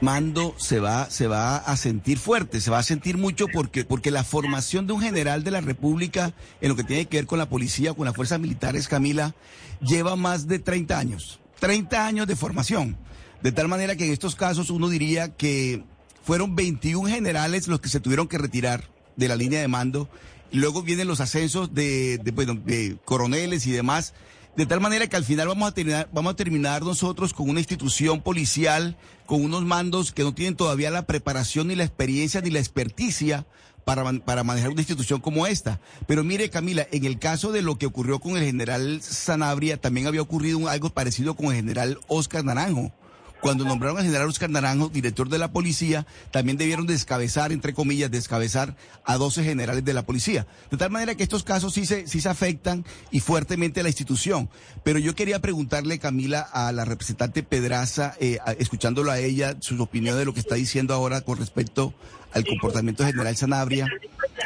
mando 0.00 0.54
se 0.58 0.80
va, 0.80 1.10
se 1.10 1.26
va 1.26 1.56
a 1.56 1.76
sentir 1.76 2.18
fuerte, 2.18 2.60
se 2.60 2.70
va 2.70 2.78
a 2.78 2.82
sentir 2.82 3.16
mucho 3.16 3.46
porque, 3.48 3.84
porque 3.84 4.10
la 4.10 4.24
formación 4.24 4.86
de 4.86 4.92
un 4.92 5.00
general 5.00 5.44
de 5.44 5.50
la 5.50 5.60
República 5.60 6.34
en 6.60 6.68
lo 6.68 6.76
que 6.76 6.84
tiene 6.84 7.06
que 7.06 7.18
ver 7.18 7.26
con 7.26 7.38
la 7.38 7.48
policía, 7.48 7.94
con 7.94 8.04
las 8.04 8.14
fuerzas 8.14 8.40
militares, 8.40 8.88
Camila, 8.88 9.34
lleva 9.80 10.16
más 10.16 10.48
de 10.48 10.58
30 10.58 10.98
años. 10.98 11.40
30 11.60 12.06
años 12.06 12.26
de 12.26 12.36
formación. 12.36 12.96
De 13.42 13.52
tal 13.52 13.68
manera 13.68 13.96
que 13.96 14.06
en 14.06 14.12
estos 14.12 14.34
casos 14.34 14.70
uno 14.70 14.88
diría 14.88 15.34
que 15.34 15.82
fueron 16.24 16.56
21 16.56 17.08
generales 17.08 17.68
los 17.68 17.80
que 17.80 17.88
se 17.88 18.00
tuvieron 18.00 18.28
que 18.28 18.38
retirar 18.38 18.84
de 19.16 19.28
la 19.28 19.36
línea 19.36 19.60
de 19.60 19.68
mando. 19.68 20.08
Luego 20.52 20.82
vienen 20.82 21.08
los 21.08 21.20
ascensos 21.20 21.74
de, 21.74 22.18
de, 22.18 22.32
de 22.32 22.96
coroneles 23.04 23.66
y 23.66 23.70
demás 23.70 24.14
de 24.58 24.66
tal 24.66 24.80
manera 24.80 25.06
que 25.06 25.14
al 25.14 25.24
final 25.24 25.46
vamos 25.46 25.68
a 25.68 25.72
terminar, 25.72 26.08
vamos 26.12 26.32
a 26.32 26.36
terminar 26.36 26.82
nosotros 26.82 27.32
con 27.32 27.48
una 27.48 27.60
institución 27.60 28.20
policial, 28.20 28.96
con 29.24 29.44
unos 29.44 29.62
mandos 29.62 30.10
que 30.10 30.24
no 30.24 30.34
tienen 30.34 30.56
todavía 30.56 30.90
la 30.90 31.06
preparación 31.06 31.68
ni 31.68 31.76
la 31.76 31.84
experiencia 31.84 32.40
ni 32.40 32.50
la 32.50 32.58
experticia 32.58 33.46
para, 33.84 34.12
para, 34.14 34.42
manejar 34.42 34.70
una 34.70 34.80
institución 34.80 35.20
como 35.20 35.46
esta. 35.46 35.78
Pero 36.08 36.24
mire, 36.24 36.50
Camila, 36.50 36.88
en 36.90 37.04
el 37.04 37.20
caso 37.20 37.52
de 37.52 37.62
lo 37.62 37.78
que 37.78 37.86
ocurrió 37.86 38.18
con 38.18 38.36
el 38.36 38.42
general 38.42 39.00
Sanabria, 39.00 39.80
también 39.80 40.08
había 40.08 40.22
ocurrido 40.22 40.66
algo 40.66 40.90
parecido 40.90 41.36
con 41.36 41.46
el 41.46 41.54
general 41.54 42.00
Oscar 42.08 42.44
Naranjo 42.44 42.92
cuando 43.40 43.64
nombraron 43.64 43.98
al 43.98 44.04
general 44.04 44.28
Oscar 44.28 44.50
Naranjo, 44.50 44.88
director 44.88 45.28
de 45.28 45.38
la 45.38 45.52
policía, 45.52 46.06
también 46.30 46.58
debieron 46.58 46.86
descabezar, 46.86 47.52
entre 47.52 47.74
comillas, 47.74 48.10
descabezar 48.10 48.76
a 49.04 49.16
12 49.16 49.44
generales 49.44 49.84
de 49.84 49.94
la 49.94 50.04
policía. 50.04 50.46
De 50.70 50.76
tal 50.76 50.90
manera 50.90 51.14
que 51.14 51.22
estos 51.22 51.44
casos 51.44 51.74
sí 51.74 51.86
se, 51.86 52.06
sí 52.06 52.20
se 52.20 52.28
afectan 52.28 52.84
y 53.10 53.20
fuertemente 53.20 53.80
a 53.80 53.82
la 53.82 53.88
institución. 53.88 54.48
Pero 54.84 54.98
yo 54.98 55.14
quería 55.14 55.40
preguntarle, 55.40 55.98
Camila, 55.98 56.40
a 56.40 56.72
la 56.72 56.84
representante 56.84 57.42
Pedraza, 57.42 58.14
eh, 58.20 58.38
escuchándolo 58.58 59.10
a 59.10 59.18
ella, 59.18 59.56
su 59.60 59.80
opinión 59.82 60.16
de 60.18 60.24
lo 60.24 60.34
que 60.34 60.40
está 60.40 60.56
diciendo 60.56 60.94
ahora 60.94 61.20
con 61.20 61.38
respecto 61.38 61.94
al 62.32 62.44
comportamiento 62.44 63.02
del 63.02 63.12
general 63.12 63.36
Sanabria, 63.36 63.86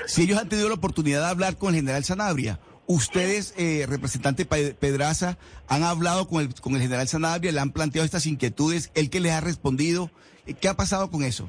si 0.06 0.22
ellos 0.22 0.38
han 0.38 0.48
tenido 0.48 0.68
la 0.68 0.74
oportunidad 0.74 1.20
de 1.20 1.28
hablar 1.28 1.56
con 1.56 1.70
el 1.70 1.80
general 1.80 2.04
Sanabria 2.04 2.60
Ustedes, 2.86 3.54
eh, 3.56 3.86
representante 3.88 4.44
Pedraza, 4.44 5.38
han 5.68 5.84
hablado 5.84 6.28
con 6.28 6.42
el, 6.42 6.54
con 6.54 6.74
el 6.74 6.82
general 6.82 7.08
Sanabria, 7.08 7.52
le 7.52 7.60
han 7.60 7.70
planteado 7.70 8.04
estas 8.04 8.26
inquietudes, 8.26 8.90
el 8.94 9.08
que 9.08 9.20
les 9.20 9.32
ha 9.32 9.40
respondido. 9.40 10.10
¿Qué 10.60 10.68
ha 10.68 10.74
pasado 10.74 11.10
con 11.10 11.22
eso? 11.22 11.48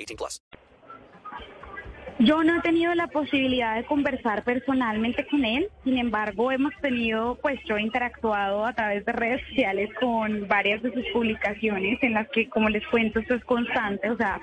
18 0.05 0.17
plus. 0.17 0.41
Yo 2.19 2.43
no 2.43 2.57
he 2.57 2.61
tenido 2.61 2.93
la 2.93 3.07
posibilidad 3.07 3.75
de 3.75 3.85
conversar 3.85 4.43
personalmente 4.43 5.25
con 5.25 5.43
él, 5.43 5.69
sin 5.83 5.97
embargo 5.97 6.51
hemos 6.51 6.71
tenido, 6.79 7.39
pues 7.41 7.59
yo 7.65 7.77
he 7.77 7.81
interactuado 7.81 8.63
a 8.63 8.73
través 8.73 9.03
de 9.05 9.11
redes 9.11 9.41
sociales 9.47 9.89
con 9.99 10.47
varias 10.47 10.83
de 10.83 10.93
sus 10.93 11.03
publicaciones 11.13 11.97
en 12.03 12.13
las 12.13 12.29
que, 12.29 12.47
como 12.47 12.69
les 12.69 12.85
cuento, 12.87 13.19
esto 13.19 13.33
es 13.33 13.43
constante, 13.45 14.07
o 14.07 14.17
sea, 14.17 14.39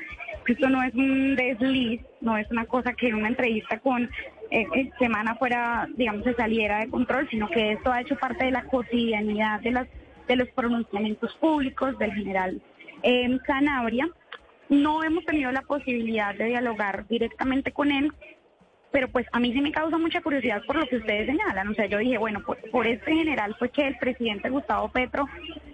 esto 0.49 0.69
no 0.69 0.83
es 0.83 0.93
un 0.95 1.37
desliz, 1.37 2.01
no 2.21 2.37
es 2.37 2.51
una 2.51 2.65
cosa 2.65 2.95
que 2.95 3.09
en 3.09 3.15
una 3.17 3.29
entrevista 3.29 3.79
con 3.79 4.11
eh, 4.51 4.67
eh, 4.75 4.91
semana 4.99 5.37
fuera, 5.37 5.87
digamos, 5.95 6.25
se 6.25 6.35
saliera 6.35 6.81
de 6.81 6.89
control, 6.89 7.29
sino 7.31 7.49
que 7.49 7.73
esto 7.73 7.93
ha 7.93 8.01
hecho 8.01 8.17
parte 8.17 8.47
de 8.47 8.51
la 8.51 8.65
cotidianidad 8.65 9.61
de, 9.61 9.73
las, 9.73 9.89
de 10.27 10.37
los 10.37 10.49
pronunciamientos 10.49 11.35
públicos 11.37 11.97
del 11.99 12.13
general 12.13 12.61
eh, 13.03 13.39
Canabria. 13.47 14.09
No 14.69 15.03
hemos 15.03 15.25
tenido 15.25 15.51
la 15.51 15.63
posibilidad 15.63 16.35
de 16.35 16.47
dialogar 16.47 17.07
directamente 17.09 17.73
con 17.73 17.91
él, 17.91 18.13
pero 18.91 19.09
pues 19.09 19.27
a 19.33 19.41
mí 19.41 19.53
sí 19.53 19.61
me 19.61 19.73
causa 19.73 19.99
mucha 19.99 20.21
curiosidad 20.21 20.63
por 20.67 20.77
lo 20.77 20.87
que 20.87 20.97
ustedes 20.97 21.27
señalan. 21.27 21.69
O 21.69 21.75
sea, 21.75 21.87
yo 21.87 21.99
dije, 21.99 22.19
bueno, 22.19 22.43
por, 22.43 22.87
este 22.87 23.15
general 23.15 23.55
fue 23.59 23.71
que 23.71 23.87
el 23.87 23.97
presidente 23.99 24.51
Gustavo 24.51 24.89
Petro 24.89 25.27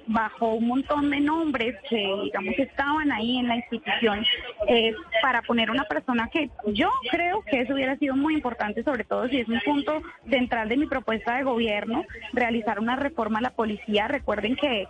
bajó 0.07 0.55
un 0.55 0.69
montón 0.69 1.11
de 1.11 1.21
nombres 1.21 1.77
que, 1.89 1.97
digamos, 2.25 2.55
estaban 2.59 3.11
ahí 3.11 3.39
en 3.39 3.49
la 3.49 3.57
institución 3.57 4.25
eh, 4.69 4.93
para 5.23 5.43
poner 5.43 5.71
una 5.71 5.85
persona 5.85 6.29
que 6.31 6.51
yo 6.67 6.91
creo 7.11 7.43
que 7.43 7.61
eso 7.61 7.75
hubiera 7.75 7.97
sido 7.97 8.15
muy 8.15 8.35
importante, 8.35 8.83
sobre 8.83 9.05
todo 9.05 9.29
si 9.29 9.41
es 9.41 9.49
un 9.49 9.61
punto 9.65 10.03
central 10.29 10.69
de 10.69 10.77
mi 10.77 10.87
propuesta 10.87 11.37
de 11.37 11.45
gobierno, 11.45 12.05
realizar 12.33 12.81
una 12.81 12.97
reforma 12.97 13.39
a 13.39 13.43
la 13.43 13.51
policía. 13.51 14.09
Recuerden 14.09 14.57
que 14.57 14.87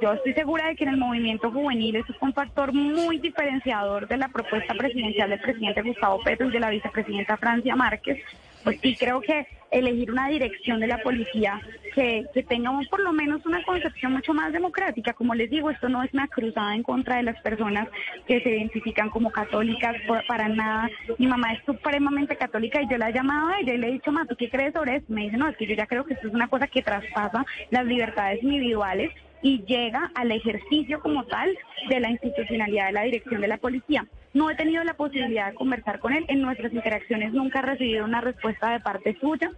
yo 0.00 0.12
estoy 0.12 0.34
segura 0.34 0.68
de 0.68 0.76
que 0.76 0.84
en 0.84 0.90
el 0.90 0.96
movimiento 0.96 1.50
juvenil 1.50 1.96
eso 1.96 2.12
es 2.12 2.18
un 2.20 2.32
factor 2.32 2.72
muy 2.72 3.18
diferenciador 3.18 4.06
de 4.08 4.18
la 4.18 4.28
propuesta 4.28 4.74
presidencial 4.74 5.30
del 5.30 5.40
presidente 5.40 5.82
Gustavo 5.82 6.22
Petro 6.22 6.48
y 6.48 6.52
de 6.52 6.60
la 6.60 6.70
vicepresidenta 6.70 7.36
Francia 7.36 7.74
Márquez. 7.76 8.18
Pues 8.62 8.78
creo 8.98 9.20
que 9.20 9.46
elegir 9.70 10.10
una 10.10 10.28
dirección 10.28 10.80
de 10.80 10.86
la 10.88 10.98
policía 10.98 11.60
que, 11.94 12.24
que 12.34 12.42
tenga 12.42 12.72
por 12.90 13.00
lo 13.00 13.12
menos 13.12 13.44
una 13.46 13.62
concepción 13.62 14.12
mucho 14.12 14.34
más 14.34 14.52
democrática. 14.52 15.12
Como 15.12 15.34
les 15.34 15.50
digo, 15.50 15.70
esto 15.70 15.88
no 15.88 16.02
es 16.02 16.12
una 16.12 16.28
cruzada 16.28 16.74
en 16.74 16.82
contra 16.82 17.16
de 17.16 17.22
las 17.22 17.40
personas 17.42 17.88
que 18.26 18.40
se 18.40 18.50
identifican 18.50 19.08
como 19.10 19.30
católicas, 19.30 19.94
para 20.26 20.48
nada. 20.48 20.90
Mi 21.18 21.26
mamá 21.26 21.52
es 21.52 21.64
supremamente 21.64 22.36
católica 22.36 22.82
y 22.82 22.88
yo 22.88 22.98
la 22.98 23.10
he 23.10 23.12
llamado 23.12 23.48
a 23.48 23.60
ella 23.60 23.74
y 23.74 23.78
le 23.78 23.88
he 23.88 23.92
dicho, 23.92 24.12
ma, 24.12 24.26
¿tú 24.26 24.36
qué 24.36 24.50
crees 24.50 24.72
sobre 24.74 24.96
eso? 24.96 25.06
Me 25.08 25.22
dice, 25.22 25.36
no, 25.36 25.48
es 25.48 25.56
que 25.56 25.66
yo 25.66 25.74
ya 25.74 25.86
creo 25.86 26.04
que 26.04 26.14
esto 26.14 26.28
es 26.28 26.34
una 26.34 26.48
cosa 26.48 26.66
que 26.66 26.82
traspasa 26.82 27.46
las 27.70 27.86
libertades 27.86 28.42
individuales 28.42 29.12
y 29.46 29.62
llega 29.64 30.10
al 30.16 30.32
ejercicio 30.32 30.98
como 30.98 31.24
tal 31.26 31.56
de 31.88 32.00
la 32.00 32.10
institucionalidad 32.10 32.86
de 32.86 32.92
la 32.92 33.02
dirección 33.02 33.40
de 33.40 33.46
la 33.46 33.58
policía. 33.58 34.04
No 34.34 34.50
he 34.50 34.56
tenido 34.56 34.82
la 34.82 34.94
posibilidad 34.94 35.50
de 35.50 35.54
conversar 35.54 36.00
con 36.00 36.12
él, 36.12 36.24
en 36.26 36.42
nuestras 36.42 36.72
interacciones 36.72 37.32
nunca 37.32 37.60
he 37.60 37.62
recibido 37.62 38.04
una 38.04 38.20
respuesta 38.20 38.72
de 38.72 38.80
parte 38.80 39.16
suya, 39.20 39.52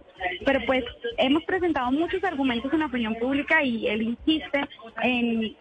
pero 0.45 0.59
pues 0.67 0.83
hemos 1.17 1.43
presentado 1.43 1.91
muchos 1.91 2.23
argumentos 2.23 2.71
en 2.71 2.81
la 2.81 2.85
opinión 2.85 3.15
pública 3.15 3.63
y 3.63 3.87
él 3.87 4.03
insiste 4.03 4.63
en, 5.01 5.55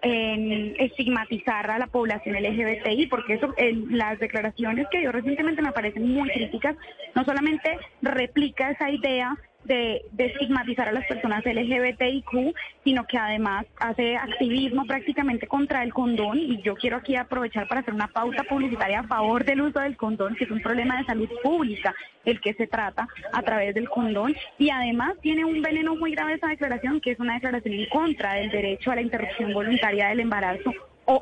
estigmatizar 0.79 1.71
a 1.71 1.79
la 1.79 1.87
población 1.87 2.37
LGBTI, 2.37 3.07
porque 3.07 3.35
eso, 3.35 3.55
las 3.89 4.19
declaraciones 4.19 4.89
que 4.91 4.99
dio 4.99 5.11
recientemente 5.11 5.63
me 5.63 5.73
parecen 5.73 6.07
muy 6.07 6.29
críticas, 6.29 6.77
no 7.15 7.25
solamente 7.25 7.79
replica 8.03 8.73
esa 8.73 8.91
idea 8.91 9.39
de, 9.69 10.05
estigmatizar 10.19 10.89
a 10.89 10.93
las 10.93 11.07
personas 11.07 11.45
LGBTIQ, 11.45 12.55
sino 12.83 13.07
que 13.07 13.19
además 13.19 13.67
hace 13.79 14.17
activismo 14.17 14.85
prácticamente 14.87 15.47
contra 15.47 15.85
el 15.85 15.93
condón. 15.93 16.39
Y 16.39 16.61
yo 16.63 16.75
quiero 16.75 16.97
aquí 16.97 17.15
aprovechar 17.15 17.69
para 17.69 17.83
hacer 17.83 17.95
una 17.95 18.09
pauta 18.09 18.43
publicitaria 18.45 19.01
a 19.01 19.07
favor 19.07 19.45
del 19.45 19.61
uso 19.61 19.79
del 19.81 19.97
condón, 19.97 20.35
que 20.35 20.45
es 20.45 20.51
un 20.51 20.61
problema 20.61 20.99
de 20.99 21.05
salud 21.05 21.29
pública 21.43 21.95
el 22.25 22.41
que 22.41 22.55
se 22.55 22.67
trata 22.67 23.07
a 23.33 23.43
través 23.43 23.75
del 23.75 23.89
condón. 23.89 24.35
Y 24.59 24.71
además 24.71 25.15
tiene 25.21 25.45
un 25.45 25.63
veneno 25.63 25.95
muy 25.95 26.13
grave 26.13 26.35
esa 26.35 26.49
declaración 26.49 27.01
que 27.01 27.13
es 27.13 27.21
una 27.21 27.35
declaración 27.35 27.75
en 27.75 27.89
contra 27.89 28.35
del 28.35 28.51
derecho 28.51 28.91
a 28.91 28.97
la 28.97 29.03
interrupción 29.03 29.53
voluntaria 29.53 30.09
del 30.09 30.21
embarazo 30.21 30.73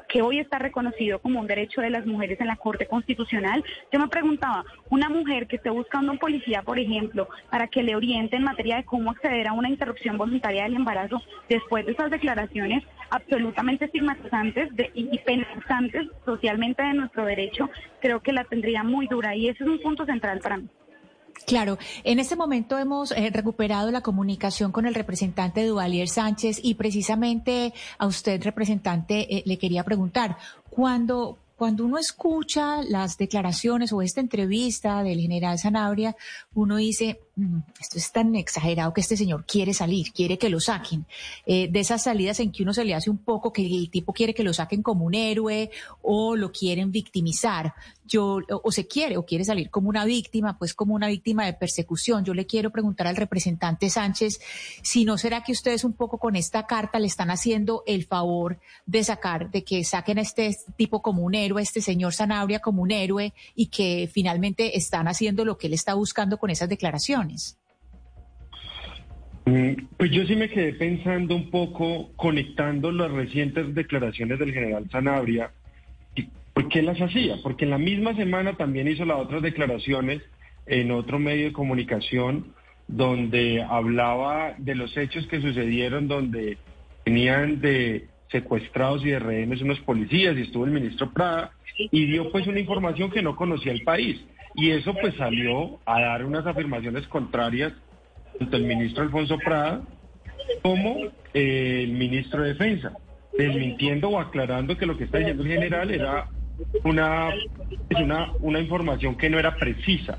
que 0.09 0.23
hoy 0.23 0.41
está 0.41 0.59
reconocido 0.59 1.21
como 1.21 1.41
un 1.41 1.47
derecho 1.47 1.81
de 1.81 1.91
las 1.91 2.07
mujeres 2.07 2.41
en 2.41 2.49
la 2.49 2.57
Corte 2.57 2.87
Constitucional. 2.87 3.65
Yo 3.93 4.01
me 4.01 4.09
preguntaba, 4.09 4.65
una 4.91 5.09
mujer 5.09 5.47
que 5.47 5.57
esté 5.57 5.71
buscando 5.71 6.13
un 6.13 6.19
policía, 6.19 6.63
por 6.63 6.79
ejemplo, 6.79 7.29
para 7.51 7.69
que 7.69 7.83
le 7.83 7.95
oriente 7.95 8.37
en 8.37 8.45
materia 8.45 8.77
de 8.77 8.85
cómo 8.85 9.11
acceder 9.11 9.47
a 9.47 9.53
una 9.53 9.69
interrupción 9.69 10.19
voluntaria 10.19 10.65
del 10.65 10.75
embarazo, 10.75 11.23
después 11.49 11.87
de 11.87 11.93
esas 11.93 12.11
declaraciones 12.11 12.83
absolutamente 13.11 13.85
estigmatizantes 13.85 14.71
y 14.95 15.19
penalizantes 15.19 16.09
socialmente 16.25 16.83
de 16.83 16.95
nuestro 16.95 17.25
derecho, 17.25 17.71
creo 18.01 18.21
que 18.21 18.33
la 18.33 18.45
tendría 18.45 18.83
muy 18.83 19.07
dura 19.07 19.37
y 19.37 19.49
ese 19.49 19.63
es 19.63 19.71
un 19.71 19.81
punto 19.81 20.05
central 20.05 20.41
para 20.41 20.57
mí. 20.59 20.69
Claro, 21.45 21.79
en 22.03 22.19
este 22.19 22.35
momento 22.35 22.79
hemos 22.79 23.13
eh, 23.13 23.31
recuperado 23.33 23.91
la 23.91 24.01
comunicación 24.01 24.73
con 24.73 24.87
el 24.87 24.95
representante 24.95 25.65
Duvalier 25.65 26.09
Sánchez 26.09 26.61
y 26.63 26.75
precisamente 26.75 27.73
a 27.99 28.07
usted, 28.07 28.43
representante, 28.43 29.37
eh, 29.37 29.43
le 29.47 29.59
quería 29.59 29.85
preguntar, 29.85 30.39
¿cuándo, 30.71 31.39
cuando 31.57 31.85
uno 31.85 31.99
escucha 31.99 32.83
las 32.83 33.17
declaraciones 33.17 33.93
o 33.93 34.03
esta 34.03 34.21
entrevista 34.21 35.03
del 35.03 35.21
general 35.21 35.59
Sanabria, 35.59 36.17
uno 36.55 36.77
dice, 36.77 37.21
esto 37.79 37.99
es 37.99 38.13
tan 38.13 38.35
exagerado 38.35 38.95
que 38.95 39.03
este 39.03 39.17
señor 39.17 39.45
quiere 39.45 39.75
salir, 39.75 40.13
quiere 40.13 40.39
que 40.39 40.49
lo 40.49 40.59
saquen. 40.59 41.05
Eh, 41.45 41.69
de 41.71 41.81
esas 41.81 42.05
salidas 42.05 42.41
en 42.41 42.51
que 42.51 42.63
uno 42.63 42.73
se 42.73 42.85
le 42.85 42.95
hace 42.95 43.11
un 43.11 43.19
poco 43.19 43.53
que 43.53 43.67
el 43.67 43.91
tipo 43.91 44.15
quiere 44.15 44.33
que 44.33 44.43
lo 44.43 44.55
saquen 44.55 44.83
como 44.83 45.05
un 45.05 45.15
héroe 45.15 45.71
o 46.01 46.35
lo 46.35 46.51
quieren 46.51 46.91
victimizar 46.91 47.75
yo, 48.07 48.39
o 48.49 48.73
se 48.73 48.87
quiere, 48.87 49.17
o 49.17 49.25
quiere 49.25 49.45
salir 49.45 49.71
como 49.71 49.89
una 49.89 50.05
víctima, 50.05 50.59
pues 50.59 50.75
como 50.75 50.95
una 50.95 51.09
víctima 51.09 51.45
de 51.45 51.53
persecución. 51.53 52.25
Yo 52.25 52.35
le 52.35 52.47
quiero 52.47 52.71
preguntar 52.71 53.07
al 53.07 53.17
representante 53.17 53.91
Sánchez 53.91 54.41
si 54.83 55.05
no 55.05 55.19
será 55.19 55.43
que 55.43 55.53
ustedes 55.53 55.85
un 55.85 55.93
poco 55.93 56.19
con 56.19 56.37
esta 56.37 56.67
carta 56.67 56.99
le 56.99 57.07
están 57.07 57.31
haciendo 57.31 57.83
el 57.87 58.05
favor 58.05 58.59
de 58.87 59.05
sacar, 59.05 59.51
de 59.51 59.65
que 59.65 59.85
saquen 59.85 60.19
a 60.19 60.23
este 60.23 60.57
tipo 60.77 61.03
como 61.03 61.23
un 61.23 61.35
héroe, 61.35 61.63
este 61.63 61.81
señor 61.81 62.15
Sanabria 62.15 62.61
como 62.61 62.83
un 62.83 62.93
héroe, 62.93 63.35
y 63.55 63.67
que 63.67 64.09
finalmente 64.13 64.77
están 64.77 65.09
haciendo 65.09 65.45
lo 65.45 65.59
que 65.59 65.67
él 65.67 65.75
está 65.75 65.95
buscando 65.95 66.39
con 66.39 66.51
esas 66.51 66.69
declaraciones. 66.69 67.26
Mm, 69.45 69.73
pues 69.97 70.11
yo 70.11 70.27
sí 70.27 70.35
me 70.35 70.49
quedé 70.49 70.73
pensando 70.75 71.37
un 71.37 71.51
poco, 71.51 72.11
conectando 72.17 72.91
las 72.91 73.11
recientes 73.11 73.75
declaraciones 73.75 74.39
del 74.39 74.53
general 74.53 74.89
Sanabria 74.91 75.53
¿Por 76.57 76.71
qué 76.71 76.81
las 76.81 76.99
hacía? 76.99 77.37
Porque 77.43 77.67
en 77.67 77.71
la 77.71 77.77
misma 77.77 78.17
semana 78.17 78.55
también 78.55 78.89
hizo 78.89 79.05
las 79.05 79.19
otras 79.19 79.43
declaraciones 79.43 80.23
en 80.65 80.91
otro 80.91 81.19
medio 81.19 81.45
de 81.45 81.53
comunicación 81.53 82.55
donde 82.89 83.63
hablaba 83.63 84.55
de 84.57 84.75
los 84.75 84.97
hechos 84.97 85.27
que 85.27 85.43
sucedieron 85.43 86.09
donde 86.09 86.57
tenían 87.05 87.61
de 87.61 88.07
secuestrados 88.31 89.05
y 89.05 89.11
de 89.11 89.19
rehenes 89.19 89.61
unos 89.61 89.79
policías 89.81 90.35
y 90.39 90.43
estuvo 90.45 90.65
el 90.65 90.71
ministro 90.71 91.13
Prada 91.13 91.51
y 91.77 92.07
dio 92.07 92.33
pues 92.33 92.47
una 92.47 92.59
información 92.59 93.11
que 93.11 93.21
no 93.21 93.37
conocía 93.37 93.73
el 93.73 93.85
país 93.85 94.25
y 94.57 94.71
eso 94.71 94.95
pues 94.95 95.15
salió 95.17 95.79
a 95.85 96.01
dar 96.01 96.25
unas 96.25 96.47
afirmaciones 96.47 97.07
contrarias 97.09 97.73
tanto 98.39 98.57
el 98.57 98.65
ministro 98.65 99.03
Alfonso 99.03 99.39
Prada 99.39 99.83
como 100.63 100.97
eh, 101.35 101.83
el 101.85 101.93
ministro 101.93 102.43
de 102.43 102.49
Defensa. 102.51 102.93
desmintiendo 103.37 104.09
o 104.09 104.19
aclarando 104.19 104.79
que 104.79 104.87
lo 104.87 104.97
que 104.97 105.05
está 105.05 105.19
diciendo 105.19 105.43
el 105.43 105.51
general 105.51 105.91
era 105.91 106.29
una, 106.85 107.31
una, 107.95 108.33
una 108.41 108.61
información 108.61 109.17
que 109.17 109.29
no 109.29 109.39
era 109.39 109.57
precisa. 109.57 110.17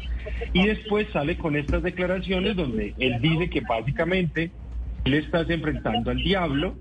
Y 0.54 0.68
después 0.68 1.08
sale 1.12 1.38
con 1.38 1.56
estas 1.56 1.82
declaraciones 1.82 2.56
donde 2.56 2.94
él 3.00 3.20
dice 3.22 3.50
que 3.50 3.62
básicamente 3.62 4.52
él 5.06 5.14
está 5.16 5.42
enfrentando 5.42 6.12
al 6.12 6.18
diablo, 6.18 6.76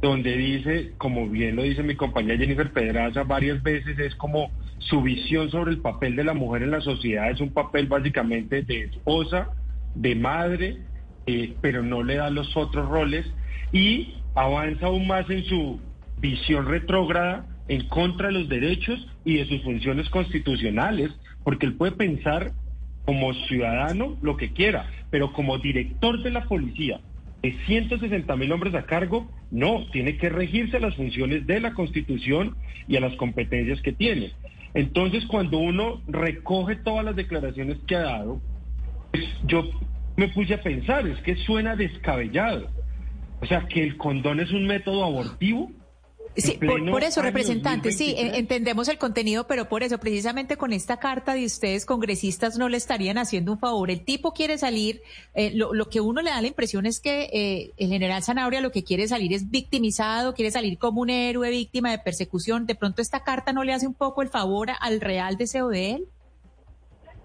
donde 0.00 0.34
dice, 0.34 0.92
como 0.96 1.28
bien 1.28 1.56
lo 1.56 1.62
dice 1.62 1.82
mi 1.82 1.94
compañera 1.94 2.38
Jennifer 2.38 2.72
Pedraza 2.72 3.24
varias 3.24 3.62
veces, 3.62 3.98
es 3.98 4.14
como 4.14 4.50
su 4.80 5.02
visión 5.02 5.50
sobre 5.50 5.72
el 5.72 5.78
papel 5.78 6.16
de 6.16 6.24
la 6.24 6.34
mujer 6.34 6.62
en 6.62 6.70
la 6.72 6.80
sociedad 6.80 7.30
es 7.30 7.40
un 7.40 7.52
papel 7.52 7.86
básicamente 7.86 8.62
de 8.62 8.82
esposa, 8.84 9.50
de 9.94 10.14
madre, 10.14 10.78
eh, 11.26 11.54
pero 11.60 11.82
no 11.82 12.02
le 12.02 12.16
da 12.16 12.30
los 12.30 12.56
otros 12.56 12.88
roles 12.88 13.26
y 13.72 14.14
avanza 14.34 14.86
aún 14.86 15.06
más 15.06 15.28
en 15.30 15.44
su 15.44 15.80
visión 16.18 16.66
retrógrada 16.66 17.46
en 17.68 17.86
contra 17.88 18.28
de 18.28 18.34
los 18.34 18.48
derechos 18.48 19.06
y 19.24 19.36
de 19.36 19.46
sus 19.46 19.62
funciones 19.62 20.08
constitucionales, 20.08 21.10
porque 21.44 21.66
él 21.66 21.74
puede 21.74 21.92
pensar 21.92 22.52
como 23.04 23.32
ciudadano 23.32 24.16
lo 24.22 24.36
que 24.36 24.52
quiera, 24.52 24.90
pero 25.10 25.32
como 25.32 25.58
director 25.58 26.22
de 26.22 26.30
la 26.30 26.44
policía 26.44 27.00
de 27.42 27.56
160 27.66 28.36
mil 28.36 28.52
hombres 28.52 28.74
a 28.74 28.84
cargo, 28.84 29.30
no, 29.50 29.86
tiene 29.92 30.16
que 30.16 30.28
regirse 30.28 30.76
a 30.76 30.80
las 30.80 30.94
funciones 30.94 31.46
de 31.46 31.60
la 31.60 31.72
Constitución 31.72 32.56
y 32.86 32.96
a 32.96 33.00
las 33.00 33.14
competencias 33.16 33.80
que 33.80 33.92
tiene. 33.92 34.32
Entonces, 34.74 35.24
cuando 35.26 35.58
uno 35.58 36.00
recoge 36.06 36.76
todas 36.76 37.04
las 37.04 37.16
declaraciones 37.16 37.78
que 37.86 37.96
ha 37.96 38.02
dado, 38.02 38.40
pues, 39.10 39.24
yo 39.44 39.64
me 40.16 40.28
puse 40.28 40.54
a 40.54 40.62
pensar, 40.62 41.06
es 41.06 41.20
que 41.22 41.36
suena 41.36 41.76
descabellado. 41.76 42.68
O 43.40 43.46
sea, 43.46 43.66
que 43.66 43.82
el 43.82 43.96
condón 43.96 44.38
es 44.38 44.52
un 44.52 44.66
método 44.66 45.04
abortivo. 45.04 45.70
Sí, 46.40 46.58
por, 46.90 47.02
eso, 47.02 47.22
representante, 47.22 47.92
sí, 47.92 48.14
entendemos 48.16 48.88
el 48.88 48.98
contenido, 48.98 49.46
pero 49.46 49.68
por 49.68 49.82
eso, 49.82 49.98
precisamente 49.98 50.56
con 50.56 50.72
esta 50.72 50.98
carta 50.98 51.34
de 51.34 51.44
ustedes, 51.44 51.86
congresistas, 51.86 52.58
no 52.58 52.68
le 52.68 52.76
estarían 52.76 53.18
haciendo 53.18 53.52
un 53.52 53.58
favor. 53.58 53.90
El 53.90 54.04
tipo 54.04 54.32
quiere 54.32 54.58
salir, 54.58 55.02
eh, 55.34 55.52
lo, 55.54 55.88
que 55.88 56.00
uno 56.00 56.22
le 56.22 56.30
da 56.30 56.40
la 56.40 56.48
impresión 56.48 56.86
es 56.86 57.00
que 57.00 57.30
eh, 57.32 57.72
el 57.76 57.88
general 57.88 58.22
Zanabria 58.22 58.60
lo 58.60 58.72
que 58.72 58.84
quiere 58.84 59.08
salir 59.08 59.32
es 59.32 59.50
victimizado, 59.50 60.34
quiere 60.34 60.50
salir 60.50 60.78
como 60.78 61.00
un 61.00 61.10
héroe 61.10 61.50
víctima 61.50 61.90
de 61.90 61.98
persecución. 61.98 62.66
¿De 62.66 62.74
pronto 62.74 63.02
esta 63.02 63.24
carta 63.24 63.52
no 63.52 63.64
le 63.64 63.72
hace 63.72 63.86
un 63.86 63.94
poco 63.94 64.22
el 64.22 64.28
favor 64.28 64.68
al 64.80 65.00
real 65.00 65.36
deseo 65.36 65.68
de 65.68 65.92
él? 65.92 66.04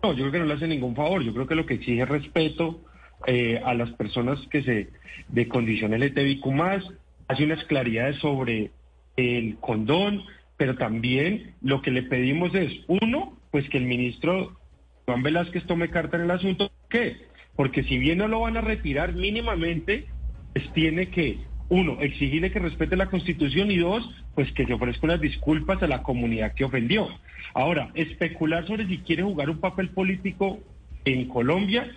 No, 0.04 0.14
yo 0.14 0.20
creo 0.20 0.32
que 0.32 0.40
no 0.40 0.46
le 0.46 0.54
hace 0.54 0.68
ningún 0.68 0.96
favor. 0.96 1.24
Yo 1.24 1.34
creo 1.34 1.48
que 1.48 1.56
lo 1.56 1.66
que 1.66 1.76
exige 1.76 2.04
es 2.04 2.10
respeto 2.10 2.82
eh, 3.28 3.62
a 3.64 3.74
las 3.74 3.92
personas 3.92 4.40
que 4.52 4.62
se 4.64 4.90
de 5.30 5.48
condición 5.48 5.94
LTBQ 5.94 6.46
más, 6.52 6.84
hace 7.28 7.44
unas 7.44 7.64
claridades 7.66 8.18
sobre 8.18 8.72
el 9.18 9.58
condón, 9.58 10.24
pero 10.58 10.76
también 10.76 11.56
lo 11.62 11.82
que 11.82 11.92
le 11.92 12.04
pedimos 12.04 12.54
es, 12.56 12.72
uno, 12.88 13.38
pues 13.52 13.68
que 13.70 13.78
el 13.78 13.86
ministro 13.86 14.58
Juan 15.06 15.24
Velázquez 15.24 15.66
tome 15.66 15.90
carta 15.90 16.18
en 16.18 16.24
el 16.24 16.32
asunto. 16.32 16.72
¿Qué? 16.90 17.18
Porque 17.56 17.84
si 17.84 17.98
bien 17.98 18.18
no 18.18 18.28
lo 18.28 18.42
van 18.42 18.58
a 18.58 18.62
retirar 18.62 19.14
mínimamente, 19.14 20.06
pues 20.54 20.72
tiene 20.74 21.10
que, 21.10 21.40
uno, 21.70 21.98
exigirle 22.02 22.52
que 22.52 22.60
respete 22.60 22.96
la 22.96 23.10
Constitución 23.10 23.72
y 23.72 23.78
dos, 23.78 24.10
pues 24.34 24.52
que 24.54 24.66
se 24.66 24.74
ofrezca 24.74 25.06
unas 25.06 25.22
disculpas 25.22 25.82
a 25.82 25.88
la 25.88 26.04
comunidad 26.04 26.54
que 26.54 26.66
ofendió. 26.66 27.08
Ahora, 27.54 27.92
especular 27.94 28.68
sobre 28.68 28.88
si 28.88 28.98
quiere 29.00 29.24
jugar 29.24 29.50
un 29.50 29.60
papel 29.60 29.90
político 29.90 30.60
en 31.06 31.28
Colombia, 31.28 31.90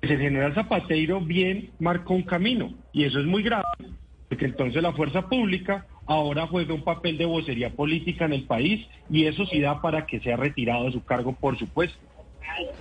pues 0.00 0.12
el 0.12 0.18
general 0.18 0.54
Zapateiro 0.54 1.20
bien 1.20 1.70
marcó 1.78 2.14
un 2.14 2.22
camino 2.22 2.74
y 2.92 3.04
eso 3.04 3.20
es 3.20 3.26
muy 3.26 3.42
grave, 3.42 3.64
porque 4.28 4.44
entonces 4.44 4.82
la 4.82 4.92
fuerza 4.92 5.28
pública 5.28 5.86
ahora 6.06 6.46
juega 6.46 6.74
un 6.74 6.82
papel 6.82 7.18
de 7.18 7.26
vocería 7.26 7.70
política 7.70 8.24
en 8.24 8.32
el 8.32 8.44
país 8.44 8.86
y 9.10 9.26
eso 9.26 9.44
sí 9.46 9.60
da 9.60 9.80
para 9.80 10.06
que 10.06 10.20
sea 10.20 10.36
retirado 10.36 10.84
de 10.84 10.92
su 10.92 11.04
cargo, 11.04 11.32
por 11.32 11.58
supuesto. 11.58 11.98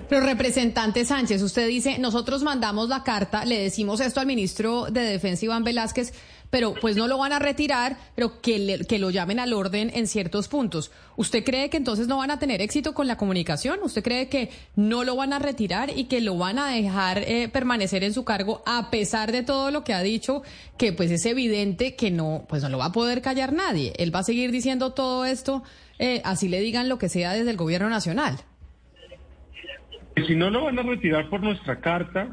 Pero 0.07 0.25
representante 0.25 1.03
Sánchez, 1.03 1.41
usted 1.41 1.67
dice, 1.67 1.97
nosotros 1.99 2.43
mandamos 2.43 2.88
la 2.88 3.03
carta, 3.03 3.45
le 3.45 3.59
decimos 3.59 3.99
esto 3.99 4.19
al 4.19 4.27
ministro 4.27 4.85
de 4.85 5.01
Defensa 5.01 5.45
Iván 5.45 5.63
Velázquez, 5.63 6.13
pero 6.56 6.74
pues 6.74 6.96
no 6.96 7.10
lo 7.10 7.18
van 7.18 7.34
a 7.34 7.39
retirar, 7.39 7.98
pero 8.15 8.39
que, 8.39 8.86
que 8.88 8.98
lo 8.98 9.10
llamen 9.10 9.41
al 9.41 9.52
orden 9.52 9.91
en 9.94 10.08
ciertos 10.08 10.48
puntos. 10.48 10.89
¿Usted 11.18 11.44
cree 11.44 11.70
que 11.70 11.76
entonces 11.76 12.08
no 12.08 12.20
van 12.20 12.32
a 12.32 12.39
tener 12.39 12.62
éxito 12.62 12.94
con 12.94 13.08
la 13.08 13.18
comunicación? 13.18 13.80
¿Usted 13.84 14.02
cree 14.02 14.30
que 14.30 14.52
no 14.78 15.04
lo 15.04 15.18
van 15.18 15.34
a 15.34 15.39
retirar 15.39 15.89
y 15.94 16.06
que 16.06 16.22
lo 16.22 16.38
van 16.38 16.58
a 16.58 16.70
dejar 16.70 17.18
eh, 17.18 17.50
permanecer 17.52 18.06
en 18.06 18.13
su 18.13 18.24
cargo 18.24 18.63
a 18.65 18.89
pesar 18.89 19.34
de 19.34 19.44
todo 19.44 19.70
lo 19.70 19.84
que 19.84 19.94
ha 19.94 20.02
dicho, 20.02 20.44
que 20.78 20.94
pues 20.94 21.12
es 21.12 21.26
evidente 21.26 21.98
que 21.98 22.10
no, 22.10 22.46
pues 22.48 22.63
no 22.63 22.70
lo 22.70 22.78
va 22.78 22.86
a 22.86 22.91
poder 22.94 23.22
callar 23.22 23.52
nadie? 23.52 23.91
Él 23.98 24.15
va 24.15 24.20
a 24.20 24.24
seguir 24.24 24.54
diciendo 24.54 24.94
todo 24.94 25.26
esto, 25.26 25.62
eh, 26.00 26.22
así 26.24 26.48
le 26.48 26.62
digan 26.62 26.88
lo 26.88 26.98
que 26.98 27.10
sea 27.10 27.34
desde 27.34 27.52
el 27.52 27.58
gobierno 27.58 27.89
nacional. 27.89 28.38
Si 30.26 30.36
no 30.36 30.50
lo 30.50 30.63
van 30.63 30.80
a 30.80 30.84
retirar 30.84 31.30
por 31.30 31.44
nuestra 31.44 31.82
carta, 31.82 32.30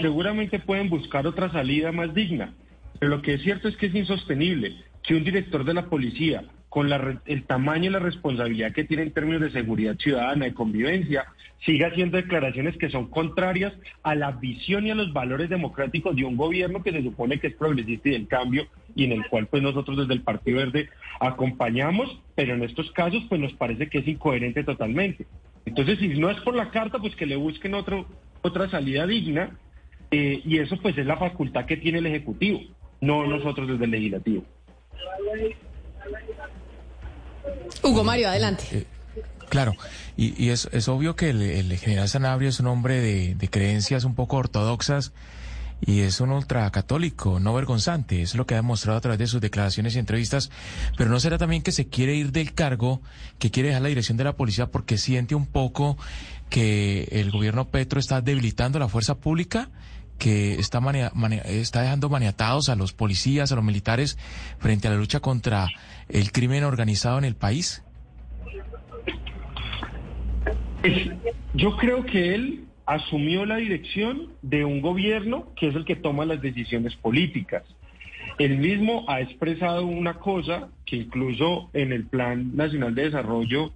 seguramente 0.00 0.60
pueden 0.60 0.88
buscar 0.88 1.26
otra 1.26 1.50
salida 1.50 1.90
más 1.90 2.14
digna. 2.14 2.54
Pero 2.98 3.16
lo 3.16 3.22
que 3.22 3.34
es 3.34 3.42
cierto 3.42 3.68
es 3.68 3.76
que 3.76 3.86
es 3.86 3.94
insostenible 3.94 4.76
que 5.02 5.14
un 5.14 5.24
director 5.24 5.64
de 5.64 5.74
la 5.74 5.86
policía, 5.86 6.44
con 6.68 6.90
el 7.26 7.44
tamaño 7.44 7.88
y 7.88 7.92
la 7.92 8.00
responsabilidad 8.00 8.72
que 8.72 8.82
tiene 8.82 9.04
en 9.04 9.12
términos 9.12 9.42
de 9.42 9.52
seguridad 9.52 9.96
ciudadana, 9.96 10.48
y 10.48 10.52
convivencia, 10.52 11.26
siga 11.64 11.88
haciendo 11.88 12.16
declaraciones 12.16 12.76
que 12.78 12.90
son 12.90 13.10
contrarias 13.10 13.72
a 14.02 14.14
la 14.14 14.32
visión 14.32 14.86
y 14.86 14.90
a 14.90 14.94
los 14.96 15.12
valores 15.12 15.48
democráticos 15.48 16.16
de 16.16 16.24
un 16.24 16.36
gobierno 16.36 16.82
que 16.82 16.90
se 16.90 17.02
supone 17.02 17.38
que 17.38 17.48
es 17.48 17.54
progresista 17.54 18.08
y 18.08 18.12
del 18.12 18.26
cambio 18.26 18.66
y 18.96 19.04
en 19.04 19.12
el 19.12 19.26
cual 19.28 19.46
pues 19.46 19.62
nosotros 19.62 19.98
desde 19.98 20.14
el 20.14 20.22
Partido 20.22 20.58
Verde 20.58 20.88
acompañamos, 21.20 22.20
pero 22.34 22.54
en 22.54 22.64
estos 22.64 22.90
casos 22.92 23.22
pues 23.28 23.40
nos 23.40 23.52
parece 23.52 23.88
que 23.88 23.98
es 23.98 24.08
incoherente 24.08 24.64
totalmente. 24.64 25.26
Entonces, 25.66 25.98
si 25.98 26.08
no 26.08 26.28
es 26.28 26.40
por 26.40 26.56
la 26.56 26.70
carta, 26.70 26.98
pues 26.98 27.14
que 27.16 27.24
le 27.24 27.36
busquen 27.36 27.74
otro, 27.74 28.06
otra 28.42 28.68
salida 28.68 29.06
digna 29.06 29.56
eh, 30.10 30.42
y 30.44 30.58
eso 30.58 30.76
pues 30.82 30.98
es 30.98 31.06
la 31.06 31.16
facultad 31.16 31.66
que 31.66 31.76
tiene 31.76 31.98
el 31.98 32.06
Ejecutivo 32.06 32.60
no 33.04 33.26
nosotros 33.26 33.68
desde 33.68 33.84
el 33.84 33.90
legislativo. 33.90 34.44
Hugo 37.82 38.04
Mario, 38.04 38.28
adelante. 38.28 38.64
Eh, 38.72 38.86
claro, 39.48 39.74
y, 40.16 40.48
es, 40.48 40.68
es, 40.72 40.88
obvio 40.88 41.16
que 41.16 41.30
el, 41.30 41.76
general 41.78 42.08
Sanabria 42.08 42.48
es 42.48 42.60
un 42.60 42.66
hombre 42.66 43.00
de, 43.00 43.48
creencias 43.48 44.04
un 44.04 44.14
poco 44.14 44.36
ortodoxas 44.36 45.12
y 45.80 46.00
es 46.00 46.20
un 46.20 46.30
ultracatólico, 46.30 47.40
no 47.40 47.52
vergonzante, 47.52 48.22
es 48.22 48.34
lo 48.34 48.46
que 48.46 48.54
ha 48.54 48.58
demostrado 48.58 48.96
a 48.96 49.00
través 49.00 49.18
de 49.18 49.26
sus 49.26 49.40
declaraciones 49.40 49.96
y 49.96 49.98
entrevistas, 49.98 50.50
pero 50.96 51.10
¿no 51.10 51.20
será 51.20 51.36
también 51.36 51.62
que 51.62 51.72
se 51.72 51.88
quiere 51.88 52.14
ir 52.14 52.32
del 52.32 52.54
cargo, 52.54 53.02
que 53.38 53.50
quiere 53.50 53.68
dejar 53.68 53.82
la 53.82 53.88
dirección 53.88 54.16
de 54.16 54.24
la 54.24 54.36
policía 54.36 54.70
porque 54.70 54.96
siente 54.96 55.34
un 55.34 55.46
poco 55.46 55.98
que 56.48 57.08
el 57.10 57.30
gobierno 57.30 57.68
Petro 57.68 58.00
está 58.00 58.22
debilitando 58.22 58.78
la 58.78 58.88
fuerza 58.88 59.16
pública? 59.16 59.68
Que 60.18 60.54
está, 60.54 60.80
está 61.44 61.82
dejando 61.82 62.08
maniatados 62.08 62.68
a 62.68 62.76
los 62.76 62.92
policías, 62.92 63.52
a 63.52 63.56
los 63.56 63.64
militares 63.64 64.18
frente 64.58 64.88
a 64.88 64.90
la 64.90 64.96
lucha 64.96 65.20
contra 65.20 65.68
el 66.08 66.32
crimen 66.32 66.64
organizado 66.64 67.18
en 67.18 67.24
el 67.24 67.34
país? 67.34 67.82
Yo 71.54 71.76
creo 71.76 72.04
que 72.04 72.34
él 72.34 72.64
asumió 72.86 73.46
la 73.46 73.56
dirección 73.56 74.32
de 74.42 74.64
un 74.64 74.80
gobierno 74.80 75.48
que 75.56 75.68
es 75.68 75.74
el 75.74 75.84
que 75.84 75.96
toma 75.96 76.24
las 76.24 76.42
decisiones 76.42 76.94
políticas. 76.96 77.62
Él 78.38 78.58
mismo 78.58 79.04
ha 79.08 79.20
expresado 79.20 79.86
una 79.86 80.14
cosa 80.14 80.68
que 80.84 80.96
incluso 80.96 81.70
en 81.72 81.92
el 81.92 82.04
Plan 82.04 82.56
Nacional 82.56 82.94
de 82.94 83.04
Desarrollo 83.04 83.72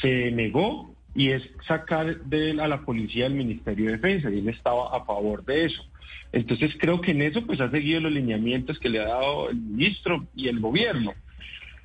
se 0.00 0.30
negó 0.30 0.91
y 1.14 1.30
es 1.30 1.42
sacar 1.66 2.20
de, 2.24 2.60
a 2.60 2.68
la 2.68 2.82
policía 2.82 3.24
del 3.24 3.34
Ministerio 3.34 3.86
de 3.86 3.92
Defensa 3.92 4.30
y 4.30 4.38
él 4.38 4.48
estaba 4.48 4.96
a 4.96 5.04
favor 5.04 5.44
de 5.44 5.66
eso. 5.66 5.84
Entonces 6.32 6.74
creo 6.78 7.00
que 7.00 7.10
en 7.10 7.22
eso 7.22 7.44
pues 7.44 7.60
ha 7.60 7.70
seguido 7.70 8.00
los 8.00 8.12
lineamientos 8.12 8.78
que 8.78 8.88
le 8.88 9.00
ha 9.00 9.08
dado 9.08 9.50
el 9.50 9.56
ministro 9.56 10.26
y 10.34 10.48
el 10.48 10.60
gobierno. 10.60 11.12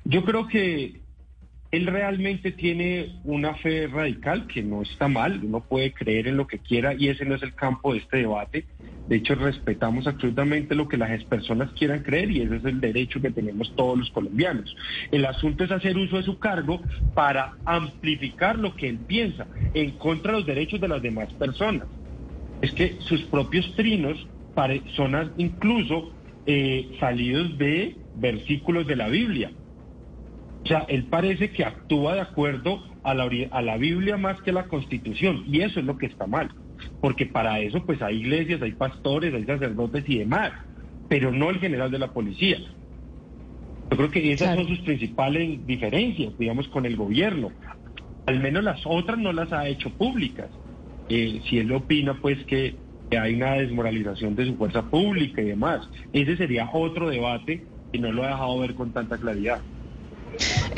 Yo 0.04 0.24
creo 0.24 0.46
que 0.48 1.00
él 1.70 1.86
realmente 1.86 2.52
tiene 2.52 3.16
una 3.24 3.54
fe 3.54 3.86
radical 3.88 4.46
que 4.46 4.62
no 4.62 4.82
está 4.82 5.06
mal, 5.06 5.40
uno 5.44 5.60
puede 5.60 5.92
creer 5.92 6.26
en 6.26 6.38
lo 6.38 6.46
que 6.46 6.58
quiera 6.58 6.94
y 6.94 7.08
ese 7.08 7.26
no 7.26 7.34
es 7.34 7.42
el 7.42 7.54
campo 7.54 7.92
de 7.92 7.98
este 7.98 8.18
debate. 8.18 8.64
De 9.06 9.16
hecho, 9.16 9.34
respetamos 9.34 10.06
absolutamente 10.06 10.74
lo 10.74 10.88
que 10.88 10.96
las 10.96 11.22
personas 11.24 11.70
quieran 11.72 12.02
creer 12.02 12.30
y 12.30 12.42
ese 12.42 12.56
es 12.56 12.64
el 12.64 12.80
derecho 12.80 13.20
que 13.20 13.30
tenemos 13.30 13.74
todos 13.76 13.98
los 13.98 14.10
colombianos. 14.10 14.74
El 15.10 15.26
asunto 15.26 15.64
es 15.64 15.70
hacer 15.70 15.96
uso 15.96 16.16
de 16.16 16.22
su 16.22 16.38
cargo 16.38 16.80
para 17.14 17.54
amplificar 17.64 18.58
lo 18.58 18.74
que 18.74 18.88
él 18.88 18.98
piensa 19.06 19.46
en 19.74 19.92
contra 19.92 20.32
de 20.32 20.38
los 20.38 20.46
derechos 20.46 20.80
de 20.80 20.88
las 20.88 21.02
demás 21.02 21.32
personas. 21.34 21.86
Es 22.62 22.72
que 22.72 22.96
sus 23.00 23.22
propios 23.24 23.74
trinos 23.76 24.26
son 24.96 25.32
incluso 25.36 26.12
eh, 26.46 26.96
salidos 26.98 27.56
de 27.58 27.94
versículos 28.16 28.86
de 28.86 28.96
la 28.96 29.08
Biblia. 29.08 29.52
O 30.68 30.70
sea, 30.70 30.84
él 30.88 31.04
parece 31.04 31.50
que 31.50 31.64
actúa 31.64 32.12
de 32.12 32.20
acuerdo 32.20 32.82
a 33.02 33.14
la, 33.14 33.26
a 33.52 33.62
la 33.62 33.78
Biblia 33.78 34.18
más 34.18 34.38
que 34.42 34.50
a 34.50 34.52
la 34.52 34.64
Constitución, 34.64 35.44
y 35.46 35.62
eso 35.62 35.80
es 35.80 35.86
lo 35.86 35.96
que 35.96 36.04
está 36.04 36.26
mal, 36.26 36.50
porque 37.00 37.24
para 37.24 37.58
eso 37.60 37.82
pues 37.86 38.02
hay 38.02 38.18
iglesias, 38.18 38.60
hay 38.60 38.72
pastores, 38.72 39.32
hay 39.32 39.44
sacerdotes 39.44 40.04
y 40.06 40.18
demás, 40.18 40.52
pero 41.08 41.32
no 41.32 41.48
el 41.48 41.58
general 41.58 41.90
de 41.90 41.98
la 41.98 42.12
policía. 42.12 42.58
Yo 43.90 43.96
creo 43.96 44.10
que 44.10 44.30
esas 44.30 44.56
son 44.56 44.68
sus 44.68 44.80
principales 44.80 45.66
diferencias, 45.66 46.36
digamos, 46.38 46.68
con 46.68 46.84
el 46.84 46.96
gobierno. 46.96 47.50
Al 48.26 48.38
menos 48.38 48.62
las 48.62 48.82
otras 48.84 49.16
no 49.16 49.32
las 49.32 49.50
ha 49.54 49.66
hecho 49.68 49.88
públicas. 49.88 50.48
Eh, 51.08 51.40
si 51.48 51.60
él 51.60 51.72
opina, 51.72 52.12
pues, 52.20 52.44
que, 52.44 52.76
hay 53.18 53.36
una 53.36 53.52
desmoralización 53.52 54.36
de 54.36 54.44
su 54.44 54.56
fuerza 54.56 54.82
pública 54.82 55.40
y 55.40 55.46
demás. 55.46 55.88
Ese 56.12 56.36
sería 56.36 56.68
otro 56.74 57.08
debate 57.08 57.64
y 57.90 57.98
no 58.00 58.12
lo 58.12 58.24
ha 58.24 58.28
dejado 58.28 58.58
ver 58.58 58.74
con 58.74 58.92
tanta 58.92 59.16
claridad. 59.16 59.62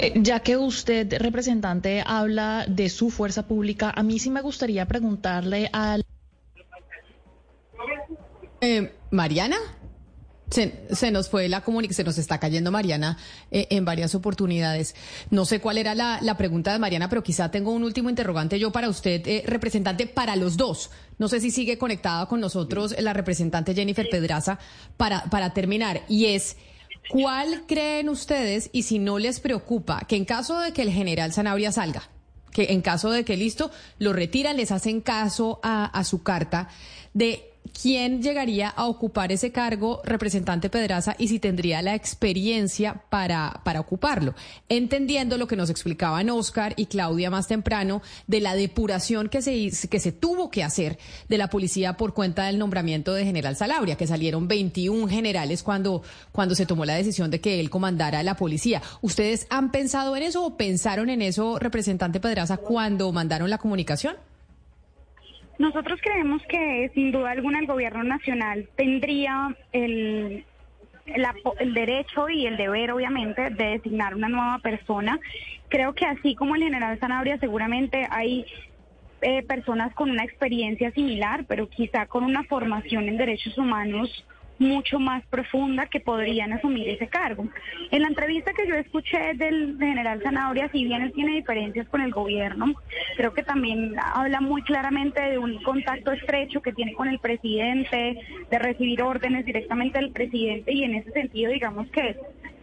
Eh, 0.02 0.14
ya 0.16 0.40
que 0.40 0.56
usted, 0.56 1.12
representante, 1.18 2.02
habla 2.06 2.64
de 2.66 2.88
su 2.88 3.10
fuerza 3.10 3.46
pública, 3.46 3.92
a 3.94 4.02
mí 4.02 4.18
sí 4.18 4.30
me 4.30 4.40
gustaría 4.40 4.86
preguntarle 4.86 5.68
al... 5.74 6.06
Eh, 8.62 8.92
Mariana. 9.10 9.58
Se, 10.50 11.10
nos 11.12 11.28
fue 11.28 11.48
la 11.48 11.60
comunicación, 11.60 11.96
se 11.96 12.04
nos 12.04 12.18
está 12.18 12.40
cayendo 12.40 12.72
Mariana 12.72 13.18
eh, 13.52 13.68
en 13.70 13.84
varias 13.84 14.16
oportunidades. 14.16 14.96
No 15.30 15.44
sé 15.44 15.60
cuál 15.60 15.78
era 15.78 15.94
la, 15.94 16.36
pregunta 16.36 16.72
de 16.72 16.80
Mariana, 16.80 17.08
pero 17.08 17.22
quizá 17.22 17.52
tengo 17.52 17.70
un 17.70 17.84
último 17.84 18.10
interrogante 18.10 18.58
yo 18.58 18.72
para 18.72 18.88
usted, 18.88 19.24
eh, 19.28 19.44
representante, 19.46 20.08
para 20.08 20.34
los 20.34 20.56
dos. 20.56 20.90
No 21.18 21.28
sé 21.28 21.40
si 21.40 21.52
sigue 21.52 21.78
conectada 21.78 22.26
con 22.26 22.40
nosotros 22.40 22.96
la 22.98 23.12
representante 23.12 23.74
Jennifer 23.74 24.08
Pedraza 24.10 24.58
para, 24.96 25.22
para 25.24 25.52
terminar. 25.54 26.02
Y 26.08 26.26
es, 26.26 26.56
¿cuál 27.08 27.64
creen 27.66 28.08
ustedes, 28.08 28.70
y 28.72 28.82
si 28.82 28.98
no 28.98 29.18
les 29.18 29.40
preocupa, 29.40 30.00
que 30.06 30.16
en 30.16 30.24
caso 30.24 30.58
de 30.60 30.72
que 30.72 30.82
el 30.82 30.92
general 30.92 31.32
Zanabria 31.32 31.72
salga, 31.72 32.10
que 32.52 32.72
en 32.72 32.82
caso 32.82 33.10
de 33.10 33.24
que 33.24 33.36
listo, 33.36 33.70
lo 33.98 34.12
retiran, 34.12 34.56
les 34.56 34.72
hacen 34.72 35.00
caso 35.00 35.60
a, 35.62 35.84
a 35.86 36.04
su 36.04 36.22
carta, 36.22 36.68
de 37.14 37.49
quién 37.70 38.22
llegaría 38.22 38.68
a 38.68 38.86
ocupar 38.86 39.32
ese 39.32 39.52
cargo, 39.52 40.00
representante 40.04 40.70
Pedraza, 40.70 41.14
y 41.18 41.28
si 41.28 41.38
tendría 41.38 41.82
la 41.82 41.94
experiencia 41.94 43.02
para, 43.10 43.60
para 43.64 43.80
ocuparlo. 43.80 44.34
Entendiendo 44.68 45.38
lo 45.38 45.46
que 45.46 45.56
nos 45.56 45.70
explicaban 45.70 46.30
Oscar 46.30 46.74
y 46.76 46.86
Claudia 46.86 47.30
más 47.30 47.48
temprano 47.48 48.02
de 48.26 48.40
la 48.40 48.54
depuración 48.54 49.28
que 49.28 49.42
se, 49.42 49.70
que 49.88 50.00
se 50.00 50.12
tuvo 50.12 50.50
que 50.50 50.64
hacer 50.64 50.98
de 51.28 51.38
la 51.38 51.48
policía 51.48 51.96
por 51.96 52.14
cuenta 52.14 52.46
del 52.46 52.58
nombramiento 52.58 53.14
de 53.14 53.24
General 53.24 53.56
Salabria, 53.56 53.96
que 53.96 54.06
salieron 54.06 54.48
21 54.48 55.08
generales 55.08 55.62
cuando, 55.62 56.02
cuando 56.32 56.54
se 56.54 56.66
tomó 56.66 56.84
la 56.84 56.94
decisión 56.94 57.30
de 57.30 57.40
que 57.40 57.60
él 57.60 57.70
comandara 57.70 58.22
la 58.22 58.36
policía. 58.36 58.82
¿Ustedes 59.00 59.46
han 59.50 59.70
pensado 59.70 60.16
en 60.16 60.22
eso 60.22 60.44
o 60.44 60.56
pensaron 60.56 61.10
en 61.10 61.22
eso, 61.22 61.58
representante 61.58 62.20
Pedraza, 62.20 62.56
cuando 62.56 63.10
mandaron 63.12 63.50
la 63.50 63.58
comunicación? 63.58 64.16
Nosotros 65.60 66.00
creemos 66.02 66.40
que 66.48 66.90
sin 66.94 67.12
duda 67.12 67.32
alguna 67.32 67.58
el 67.58 67.66
gobierno 67.66 68.02
nacional 68.02 68.66
tendría 68.76 69.54
el, 69.72 70.46
el, 71.04 71.74
derecho 71.74 72.30
y 72.30 72.46
el 72.46 72.56
deber, 72.56 72.92
obviamente, 72.92 73.50
de 73.50 73.72
designar 73.72 74.14
una 74.14 74.30
nueva 74.30 74.58
persona. 74.60 75.20
Creo 75.68 75.94
que 75.94 76.06
así 76.06 76.34
como 76.34 76.54
el 76.54 76.62
general 76.62 76.98
Sanabria, 76.98 77.36
seguramente 77.36 78.08
hay 78.10 78.46
eh, 79.20 79.42
personas 79.42 79.92
con 79.92 80.10
una 80.10 80.24
experiencia 80.24 80.92
similar, 80.92 81.44
pero 81.46 81.68
quizá 81.68 82.06
con 82.06 82.24
una 82.24 82.42
formación 82.44 83.06
en 83.06 83.18
derechos 83.18 83.58
humanos 83.58 84.08
mucho 84.60 85.00
más 85.00 85.24
profunda 85.26 85.86
que 85.86 86.00
podrían 86.00 86.52
asumir 86.52 86.88
ese 86.88 87.08
cargo. 87.08 87.48
En 87.90 88.02
la 88.02 88.08
entrevista 88.08 88.52
que 88.52 88.68
yo 88.68 88.74
escuché 88.74 89.34
del 89.34 89.76
general 89.78 90.22
Zanabria, 90.22 90.70
si 90.70 90.84
bien 90.84 91.02
él 91.02 91.12
tiene 91.12 91.32
diferencias 91.32 91.88
con 91.88 92.02
el 92.02 92.12
gobierno, 92.12 92.74
creo 93.16 93.32
que 93.32 93.42
también 93.42 93.96
habla 93.98 94.40
muy 94.40 94.62
claramente 94.62 95.20
de 95.20 95.38
un 95.38 95.62
contacto 95.62 96.12
estrecho 96.12 96.60
que 96.60 96.72
tiene 96.72 96.92
con 96.92 97.08
el 97.08 97.18
presidente, 97.18 98.20
de 98.50 98.58
recibir 98.58 99.02
órdenes 99.02 99.46
directamente 99.46 99.98
del 99.98 100.12
presidente 100.12 100.72
y 100.72 100.84
en 100.84 100.94
ese 100.94 101.10
sentido 101.12 101.50
digamos 101.50 101.90
que 101.90 102.16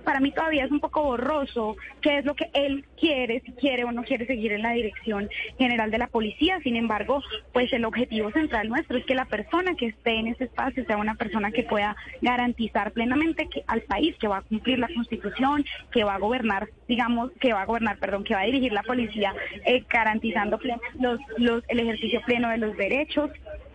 para 0.07 0.21
mí 0.21 0.31
todavía 0.31 0.63
es 0.63 0.71
un 0.71 0.79
poco 0.79 1.03
borroso 1.03 1.75
qué 1.99 2.19
es 2.19 2.23
lo 2.23 2.33
que 2.33 2.49
él 2.53 2.85
quiere, 2.97 3.41
si 3.41 3.51
quiere 3.51 3.83
o 3.83 3.91
no 3.91 4.05
quiere 4.05 4.25
seguir 4.25 4.53
en 4.53 4.61
la 4.61 4.71
dirección 4.71 5.29
general 5.57 5.91
de 5.91 5.97
la 5.97 6.07
policía. 6.07 6.61
Sin 6.63 6.77
embargo, 6.77 7.21
pues 7.51 7.73
el 7.73 7.83
objetivo 7.83 8.31
central 8.31 8.69
nuestro 8.69 8.97
es 8.97 9.05
que 9.05 9.15
la 9.15 9.25
persona 9.25 9.75
que 9.75 9.87
esté 9.87 10.11
en 10.11 10.27
ese 10.27 10.45
espacio 10.45 10.85
sea 10.85 10.95
una 10.95 11.15
persona 11.15 11.51
que 11.51 11.63
pueda 11.63 11.97
garantizar 12.21 12.93
plenamente 12.93 13.49
que 13.49 13.65
al 13.67 13.81
país 13.81 14.15
que 14.17 14.29
va 14.29 14.37
a 14.37 14.41
cumplir 14.43 14.79
la 14.79 14.87
Constitución, 14.87 15.65
que 15.91 16.05
va 16.05 16.15
a 16.15 16.19
gobernar, 16.19 16.69
digamos, 16.87 17.33
que 17.41 17.51
va 17.51 17.63
a 17.63 17.65
gobernar, 17.65 17.99
perdón, 17.99 18.23
que 18.23 18.33
va 18.33 18.43
a 18.43 18.45
dirigir 18.45 18.71
la 18.71 18.83
policía 18.83 19.35
eh, 19.65 19.83
garantizando 19.89 20.57
los, 21.01 21.19
los, 21.37 21.63
el 21.67 21.81
ejercicio 21.81 22.21
pleno 22.25 22.47
de 22.47 22.59
los 22.59 22.77
derechos. 22.77 23.29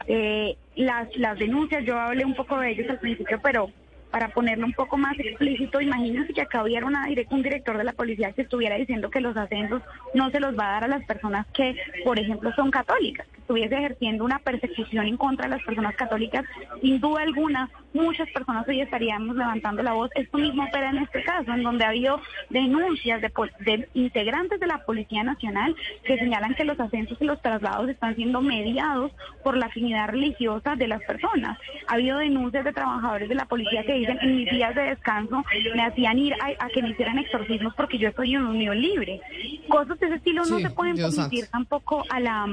Eh, 0.06 0.56
las, 0.76 1.14
las 1.14 1.38
denuncias, 1.38 1.84
yo 1.84 1.98
hablé 1.98 2.24
un 2.24 2.34
poco 2.34 2.58
de 2.58 2.70
ellos 2.70 2.88
al 2.88 3.00
principio, 3.00 3.38
pero 3.42 3.70
para 4.12 4.28
ponerlo 4.28 4.66
un 4.66 4.74
poco 4.74 4.98
más 4.98 5.18
explícito, 5.18 5.80
imagínense 5.80 6.34
que 6.34 6.42
acá 6.42 6.62
hubiera 6.62 6.86
un 6.86 7.42
director 7.42 7.78
de 7.78 7.84
la 7.84 7.94
policía 7.94 8.32
que 8.32 8.42
estuviera 8.42 8.76
diciendo 8.76 9.10
que 9.10 9.20
los 9.20 9.34
ascensos 9.36 9.82
no 10.14 10.30
se 10.30 10.38
los 10.38 10.56
va 10.56 10.68
a 10.68 10.72
dar 10.72 10.84
a 10.84 10.88
las 10.88 11.04
personas 11.06 11.46
que, 11.54 11.74
por 12.04 12.18
ejemplo, 12.18 12.52
son 12.54 12.70
católicas, 12.70 13.26
que 13.28 13.40
estuviese 13.40 13.74
ejerciendo 13.74 14.24
una 14.24 14.38
persecución 14.38 15.06
en 15.06 15.16
contra 15.16 15.46
de 15.48 15.56
las 15.56 15.64
personas 15.64 15.96
católicas, 15.96 16.44
sin 16.82 17.00
duda 17.00 17.22
alguna, 17.22 17.70
muchas 17.94 18.28
personas 18.30 18.68
hoy 18.68 18.82
estaríamos 18.82 19.34
levantando 19.34 19.82
la 19.82 19.94
voz. 19.94 20.10
Esto 20.14 20.36
mismo 20.36 20.64
opera 20.64 20.90
en 20.90 20.98
este 20.98 21.22
caso, 21.22 21.52
en 21.52 21.62
donde 21.62 21.84
ha 21.84 21.88
habido 21.88 22.20
denuncias 22.50 23.22
de, 23.22 23.32
de 23.60 23.88
integrantes 23.94 24.60
de 24.60 24.66
la 24.66 24.84
Policía 24.84 25.24
Nacional 25.24 25.74
que 26.04 26.18
señalan 26.18 26.54
que 26.54 26.64
los 26.64 26.78
ascensos 26.78 27.16
y 27.20 27.24
los 27.24 27.40
traslados 27.40 27.88
están 27.88 28.14
siendo 28.14 28.42
mediados 28.42 29.12
por 29.42 29.56
la 29.56 29.66
afinidad 29.66 30.08
religiosa 30.08 30.76
de 30.76 30.88
las 30.88 31.02
personas. 31.04 31.58
Ha 31.88 31.94
habido 31.94 32.18
denuncias 32.18 32.64
de 32.64 32.72
trabajadores 32.72 33.28
de 33.28 33.34
la 33.34 33.46
policía 33.46 33.84
que 33.84 34.01
dicen 34.02 34.18
en 34.20 34.36
mis 34.36 34.50
días 34.50 34.74
de 34.74 34.82
descanso 34.82 35.44
me 35.74 35.82
hacían 35.84 36.18
ir 36.18 36.34
a, 36.34 36.68
que 36.68 36.82
me 36.82 36.90
hicieran 36.90 37.18
exorcismos 37.18 37.74
porque 37.74 37.98
yo 37.98 38.08
estoy 38.08 38.34
en 38.34 38.42
unión 38.42 38.80
libre. 38.80 39.20
Cosas 39.68 39.98
de 39.98 40.06
ese 40.06 40.16
estilo 40.16 40.44
no 40.44 40.58
se 40.58 40.70
pueden 40.70 40.96
permitir 40.96 41.46
tampoco 41.46 42.04
a 42.08 42.20
la, 42.20 42.46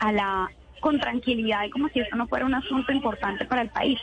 a 0.00 0.12
la 0.12 0.50
con 0.80 1.00
tranquilidad 1.00 1.64
y 1.64 1.70
como 1.70 1.88
si 1.88 2.00
esto 2.00 2.14
no 2.16 2.26
fuera 2.26 2.44
un 2.44 2.54
asunto 2.54 2.92
importante 2.92 3.46
para 3.46 3.62
el 3.62 3.70
país. 3.70 3.98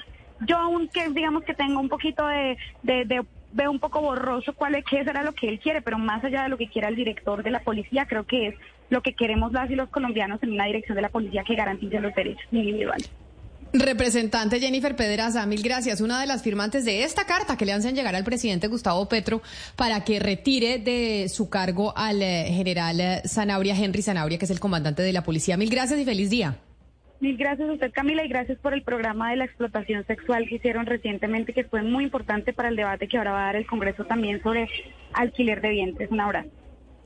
Yo 0.47 0.57
aunque 0.57 1.09
digamos 1.09 1.43
que 1.43 1.53
tengo 1.53 1.79
un 1.79 1.89
poquito 1.89 2.25
de, 2.25 2.57
de, 2.81 3.23
veo 3.53 3.69
un 3.69 3.79
poco 3.79 4.01
borroso 4.01 4.53
cuál 4.53 4.75
es, 4.75 4.85
qué 4.85 5.03
será 5.03 5.23
lo 5.23 5.33
que 5.33 5.47
él 5.47 5.59
quiere, 5.59 5.81
pero 5.81 5.99
más 5.99 6.23
allá 6.23 6.43
de 6.43 6.49
lo 6.49 6.57
que 6.57 6.67
quiera 6.67 6.87
el 6.87 6.95
director 6.95 7.43
de 7.43 7.51
la 7.51 7.59
policía, 7.59 8.07
creo 8.07 8.25
que 8.25 8.47
es 8.47 8.55
lo 8.89 9.01
que 9.01 9.13
queremos 9.13 9.51
las 9.51 9.69
y 9.69 9.75
los 9.75 9.89
colombianos 9.89 10.41
en 10.43 10.53
una 10.53 10.65
dirección 10.65 10.95
de 10.95 11.03
la 11.03 11.09
policía 11.09 11.43
que 11.43 11.55
garantice 11.55 11.99
los 11.99 12.13
derechos 12.15 12.47
individuales. 12.51 13.11
Representante 13.73 14.59
Jennifer 14.59 14.97
Pedraza, 14.97 15.45
mil 15.45 15.63
gracias. 15.63 16.01
Una 16.01 16.19
de 16.19 16.27
las 16.27 16.43
firmantes 16.43 16.83
de 16.83 17.03
esta 17.03 17.25
carta 17.25 17.55
que 17.55 17.65
le 17.65 17.71
hacen 17.71 17.95
llegar 17.95 18.15
al 18.15 18.25
presidente 18.25 18.67
Gustavo 18.67 19.07
Petro 19.07 19.41
para 19.77 20.03
que 20.03 20.19
retire 20.19 20.77
de 20.77 21.29
su 21.29 21.49
cargo 21.49 21.93
al 21.95 22.21
eh, 22.21 22.47
general 22.49 22.99
eh, 22.99 23.21
Zanabria, 23.25 23.73
Henry 23.73 24.01
Zanabria, 24.01 24.37
que 24.37 24.43
es 24.43 24.51
el 24.51 24.59
comandante 24.59 25.03
de 25.03 25.13
la 25.13 25.23
policía. 25.23 25.55
Mil 25.55 25.69
gracias 25.69 25.99
y 26.01 26.05
feliz 26.05 26.29
día. 26.29 26.57
Mil 27.21 27.37
gracias 27.37 27.69
a 27.69 27.71
usted, 27.71 27.91
Camila, 27.93 28.25
y 28.25 28.27
gracias 28.27 28.57
por 28.57 28.73
el 28.73 28.81
programa 28.81 29.29
de 29.29 29.37
la 29.37 29.45
explotación 29.45 30.05
sexual 30.05 30.47
que 30.49 30.55
hicieron 30.55 30.85
recientemente, 30.85 31.53
que 31.53 31.63
fue 31.63 31.81
muy 31.81 32.03
importante 32.03 32.51
para 32.51 32.67
el 32.67 32.75
debate 32.75 33.07
que 33.07 33.17
ahora 33.17 33.31
va 33.31 33.43
a 33.43 33.45
dar 33.45 33.55
el 33.55 33.67
Congreso 33.67 34.03
también 34.03 34.43
sobre 34.43 34.67
alquiler 35.13 35.61
de 35.61 35.69
vientres. 35.69 36.11
Un 36.11 36.19
abrazo. 36.19 36.49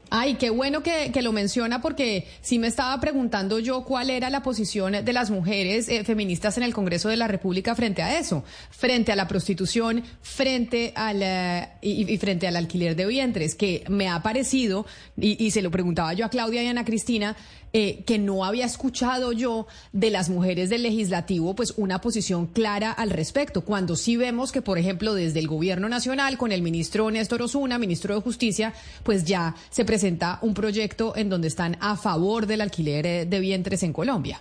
Ay, 0.09 0.35
qué 0.35 0.49
bueno 0.49 0.83
que, 0.83 1.11
lo 1.21 1.31
menciona 1.31 1.81
porque 1.81 2.27
sí 2.41 2.59
me 2.59 2.67
estaba 2.67 2.99
preguntando 2.99 3.57
yo 3.59 3.83
cuál 3.83 4.09
era 4.09 4.29
la 4.29 4.43
posición 4.43 5.03
de 5.03 5.13
las 5.13 5.31
mujeres 5.31 5.89
eh, 5.89 6.03
feministas 6.03 6.57
en 6.57 6.63
el 6.63 6.73
Congreso 6.73 7.09
de 7.09 7.17
la 7.17 7.27
República 7.27 7.73
frente 7.73 8.03
a 8.03 8.19
eso, 8.19 8.43
frente 8.69 9.11
a 9.11 9.15
la 9.15 9.27
prostitución, 9.27 10.03
frente 10.21 10.93
al 10.95 11.21
eh, 11.23 11.69
y, 11.81 12.17
frente 12.17 12.47
al 12.47 12.55
alquiler 12.55 12.95
de 12.95 13.07
vientres, 13.07 13.55
que 13.55 13.83
me 13.89 14.07
ha 14.07 14.21
parecido, 14.21 14.85
y, 15.17 15.43
y 15.43 15.51
se 15.51 15.61
lo 15.61 15.71
preguntaba 15.71 16.13
yo 16.13 16.25
a 16.25 16.29
Claudia 16.29 16.61
y 16.61 16.67
a 16.67 16.71
Ana 16.71 16.85
Cristina, 16.85 17.35
eh, 17.77 18.05
que 18.05 18.19
no 18.19 18.45
había 18.45 18.63
escuchado 18.63 19.33
yo 19.33 19.67
de 19.91 20.09
las 20.09 20.29
mujeres 20.29 20.69
del 20.69 20.83
legislativo, 20.83 21.57
pues 21.57 21.73
una 21.75 21.99
posición 21.99 22.47
clara 22.47 22.89
al 22.89 23.09
respecto. 23.09 23.65
Cuando 23.65 23.97
sí 23.97 24.15
vemos 24.15 24.53
que, 24.53 24.61
por 24.61 24.77
ejemplo, 24.77 25.13
desde 25.13 25.41
el 25.41 25.49
gobierno 25.49 25.89
nacional, 25.89 26.37
con 26.37 26.53
el 26.53 26.61
ministro 26.61 27.11
Néstor 27.11 27.41
Osuna, 27.41 27.77
ministro 27.77 28.15
de 28.15 28.21
Justicia, 28.21 28.71
pues 29.03 29.25
ya 29.25 29.55
se 29.71 29.83
presenta 29.83 30.39
un 30.41 30.53
proyecto 30.53 31.17
en 31.17 31.27
donde 31.27 31.49
están 31.49 31.75
a 31.81 31.97
favor 31.97 32.45
del 32.45 32.61
alquiler 32.61 33.05
eh, 33.05 33.25
de 33.25 33.39
vientres 33.41 33.83
en 33.83 33.91
Colombia. 33.91 34.39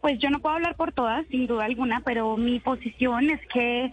Pues 0.00 0.16
yo 0.20 0.30
no 0.30 0.38
puedo 0.38 0.54
hablar 0.54 0.76
por 0.76 0.92
todas, 0.92 1.26
sin 1.32 1.48
duda 1.48 1.64
alguna, 1.64 2.00
pero 2.04 2.36
mi 2.36 2.60
posición 2.60 3.28
es 3.28 3.40
que 3.52 3.90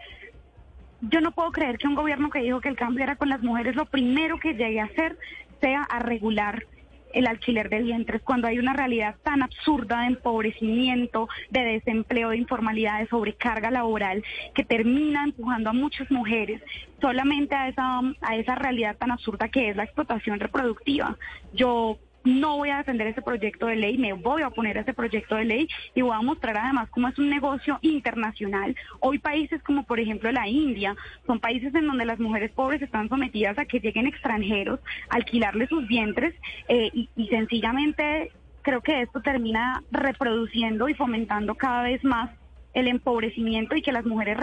yo 1.02 1.22
no 1.22 1.32
puedo 1.32 1.52
creer 1.52 1.80
que 1.80 1.88
un 1.88 1.96
gobierno 1.96 2.30
que 2.30 2.42
dijo 2.42 2.62
que 2.62 2.70
el 2.70 2.76
cambio 2.76 3.04
era 3.04 3.16
con 3.16 3.30
las 3.30 3.42
mujeres, 3.42 3.76
lo 3.76 3.88
primero 3.88 4.40
que 4.40 4.54
llegue 4.54 4.80
a 4.80 4.86
hacer 4.86 5.18
sea 5.60 5.82
a 5.82 5.98
regular 5.98 6.68
el 7.14 7.28
alquiler 7.28 7.70
de 7.70 7.82
vientres, 7.82 8.22
cuando 8.22 8.48
hay 8.48 8.60
una 8.60 8.74
realidad 8.74 9.16
tan 9.24 9.42
absurda 9.42 10.02
de 10.02 10.08
empobrecimiento, 10.08 11.28
de 11.50 11.62
desempleo, 11.62 12.30
de 12.30 12.38
informalidad, 12.38 13.00
de 13.00 13.08
sobrecarga 13.08 13.72
laboral, 13.72 14.24
que 14.54 14.64
termina 14.64 15.24
empujando 15.24 15.70
a 15.70 15.74
muchas 15.74 16.10
mujeres 16.12 16.62
solamente 17.00 17.56
a 17.56 17.68
esa, 17.68 18.00
a 18.22 18.36
esa 18.36 18.56
realidad 18.56 18.96
tan 18.98 19.12
absurda 19.12 19.50
que 19.50 19.70
es 19.70 19.76
la 19.76 19.84
explotación 19.84 20.40
reproductiva. 20.40 21.18
Yo 21.54 21.98
no 22.24 22.58
voy 22.58 22.70
a 22.70 22.78
defender 22.78 23.08
ese 23.08 23.22
proyecto 23.22 23.68
de 23.68 23.76
ley, 23.76 23.98
me 23.98 24.14
voy 24.14 24.42
a 24.42 24.50
oponer 24.50 24.78
a 24.78 24.82
ese 24.82 24.94
proyecto 24.94 25.36
de 25.36 25.46
ley 25.46 25.68
y 25.96 26.02
voy 26.02 26.16
a 26.16 26.22
mostrar 26.22 26.58
además 26.58 26.90
cómo 26.90 27.08
es 27.08 27.18
un 27.18 27.30
negocio 27.30 27.80
internacional. 27.82 28.76
Hoy 29.00 29.20
países 29.20 29.62
como 29.64 29.84
por 29.84 30.00
ejemplo 30.00 30.32
la 30.32 30.48
India 30.48 30.96
son 31.26 31.40
países 31.40 31.74
en 31.76 31.88
donde 31.88 32.06
las 32.06 32.20
mujeres 32.20 32.52
pobres 32.52 32.82
están 32.82 33.10
sometidas 33.10 33.58
a 33.58 33.66
que 33.66 33.80
lleguen 33.80 34.08
extranjeros, 34.08 34.80
alquilarles 35.10 35.70
sus 35.70 35.88
vientres 35.88 36.34
eh, 36.68 36.90
y, 36.94 37.10
y 37.16 37.28
sencillamente 37.28 38.32
creo 38.62 38.82
que 38.82 39.02
esto 39.02 39.22
termina 39.22 39.84
reproduciendo 39.92 40.88
y 40.90 40.94
fomentando 40.94 41.56
cada 41.56 41.84
vez 41.84 42.04
más 42.04 42.30
el 42.74 42.88
empobrecimiento 42.88 43.76
y 43.76 43.82
que 43.82 43.92
las 43.92 44.06
mujeres 44.06 44.38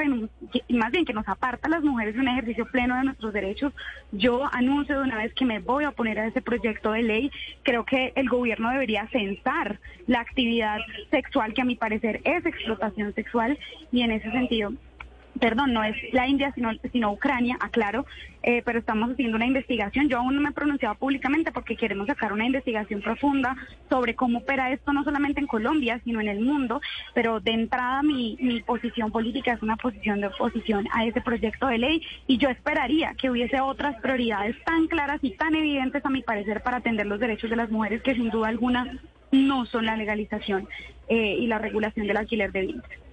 y 0.67 0.75
más 0.75 0.91
bien 0.93 1.05
que 1.05 1.13
nos 1.13 1.27
aparta 1.29 1.67
a 1.67 1.71
las 1.71 1.83
mujeres 1.83 2.15
de 2.15 2.21
un 2.21 2.29
ejercicio 2.29 2.67
pleno 2.67 2.97
de 2.97 3.05
nuestros 3.05 3.33
derechos. 3.33 3.73
Yo 4.13 4.45
anuncio 4.53 4.99
de 4.99 5.05
una 5.05 5.17
vez 5.17 5.33
que 5.35 5.45
me 5.45 5.61
voy 5.61 5.85
a 5.85 5.91
oponer 5.91 6.19
a 6.19 6.27
ese 6.27 6.43
proyecto 6.43 6.93
de 6.93 7.03
ley. 7.03 7.31
Creo 7.63 7.85
que 7.85 8.13
el 8.17 8.29
gobierno 8.29 8.71
debería 8.71 9.07
censar 9.09 9.81
la 10.07 10.21
actividad 10.21 10.79
sexual, 11.11 11.55
que 11.55 11.63
a 11.63 11.65
mi 11.65 11.77
parecer 11.77 12.21
es 12.25 12.45
explotación 12.45 13.15
sexual, 13.15 13.59
y 13.93 14.03
en 14.03 14.13
ese 14.13 14.31
sentido 14.31 14.73
perdón, 15.39 15.73
no 15.73 15.85
es 15.85 15.97
la 16.13 16.27
India, 16.27 16.53
sino, 16.55 16.71
sino 16.93 17.13
Ucrania, 17.13 17.57
aclaro, 17.61 18.07
eh, 18.43 18.63
pero 18.65 18.79
estamos 18.79 19.11
haciendo 19.11 19.37
una 19.37 19.47
investigación. 19.47 20.09
Yo 20.09 20.19
aún 20.19 20.35
no 20.35 20.41
me 20.41 20.51
he 20.51 20.53
pronunciado 20.53 20.95
públicamente 20.97 21.53
porque 21.53 21.77
queremos 21.77 22.07
sacar 22.07 22.33
una 22.33 22.47
investigación 22.47 23.01
profunda 23.01 23.57
sobre 23.89 24.15
cómo 24.15 24.41
opera 24.41 24.73
esto, 24.73 24.93
no 24.93 25.05
solamente 25.05 25.41
en 25.41 25.47
Colombia, 25.47 26.01
sino 26.05 26.21
en 26.21 26.29
el 26.29 26.41
mundo, 26.41 26.81
pero 27.15 27.41
de 27.41 27.53
entrada 27.53 28.03
mi, 28.03 28.37
mi 28.41 28.61
posición 28.63 29.11
política 29.11 29.53
es 29.53 29.63
una 29.63 29.77
posición 29.77 30.21
de 30.21 30.29
oposición 30.29 30.87
a 30.93 31.05
ese 31.05 31.21
proyecto 31.21 31.67
de 31.67 31.79
ley 31.79 32.03
y 32.27 32.39
yo 32.39 32.49
esperaría 32.49 33.15
que 33.15 33.31
hubiese 33.31 33.61
otras 33.61 34.01
prioridades 34.01 34.57
tan 34.65 34.87
claras 34.87 35.19
y 35.23 35.31
tan 35.31 35.55
evidentes, 35.55 36.05
a 36.05 36.11
mi 36.11 36.23
parecer, 36.23 36.63
para 36.63 36.79
atender 36.79 37.07
los 37.07 37.21
derechos 37.21 37.51
de 37.51 37.57
las 37.57 37.71
mujeres 37.71 38.03
que 38.03 38.15
sin 38.15 38.31
duda 38.31 38.49
alguna 38.49 38.99
no 39.31 39.67
son 39.67 39.87
la 39.87 39.97
legalización 39.97 40.69
eh, 41.09 41.37
y 41.39 41.47
la 41.47 41.59
regulación 41.59 42.07
del 42.07 42.17
alquiler 42.17 42.53
de 42.53 42.61
vientres. 42.63 43.08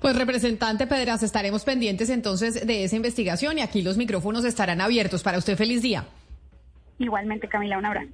Pues 0.00 0.16
representante 0.16 0.86
Pedras, 0.86 1.22
estaremos 1.22 1.64
pendientes 1.64 2.10
entonces 2.10 2.66
de 2.66 2.84
esa 2.84 2.96
investigación 2.96 3.58
y 3.58 3.62
aquí 3.62 3.82
los 3.82 3.96
micrófonos 3.96 4.44
estarán 4.44 4.80
abiertos. 4.80 5.22
Para 5.22 5.38
usted, 5.38 5.56
feliz 5.56 5.82
día. 5.82 6.06
Igualmente, 6.98 7.48
Camila, 7.48 7.78
un 7.78 7.86
abrazo. 7.86 8.08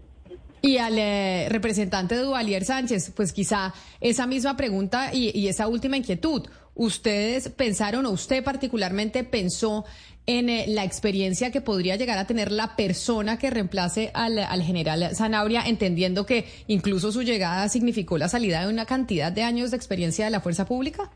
Y 0.60 0.78
al 0.78 0.98
eh, 0.98 1.46
representante 1.50 2.16
Duvalier 2.16 2.64
Sánchez, 2.64 3.12
pues 3.14 3.32
quizá 3.32 3.72
esa 4.00 4.26
misma 4.26 4.56
pregunta 4.56 5.14
y, 5.14 5.46
esa 5.46 5.68
última 5.68 5.96
inquietud. 5.96 6.48
¿Ustedes 6.74 7.48
pensaron 7.50 8.06
o 8.06 8.10
usted 8.10 8.42
particularmente 8.42 9.24
pensó 9.24 9.84
en 10.26 10.48
eh, 10.48 10.66
la 10.68 10.84
experiencia 10.84 11.50
que 11.50 11.60
podría 11.60 11.96
llegar 11.96 12.18
a 12.18 12.26
tener 12.26 12.52
la 12.52 12.76
persona 12.76 13.38
que 13.38 13.50
reemplace 13.50 14.10
al, 14.14 14.38
al, 14.38 14.62
general 14.62 15.14
Zanabria, 15.14 15.62
entendiendo 15.66 16.26
que 16.26 16.46
incluso 16.66 17.12
su 17.12 17.22
llegada 17.22 17.68
significó 17.68 18.18
la 18.18 18.28
salida 18.28 18.60
de 18.60 18.72
una 18.72 18.84
cantidad 18.84 19.32
de 19.32 19.42
años 19.42 19.70
de 19.70 19.76
experiencia 19.76 20.24
de 20.24 20.30
la 20.30 20.40
fuerza 20.40 20.66
pública? 20.66 21.10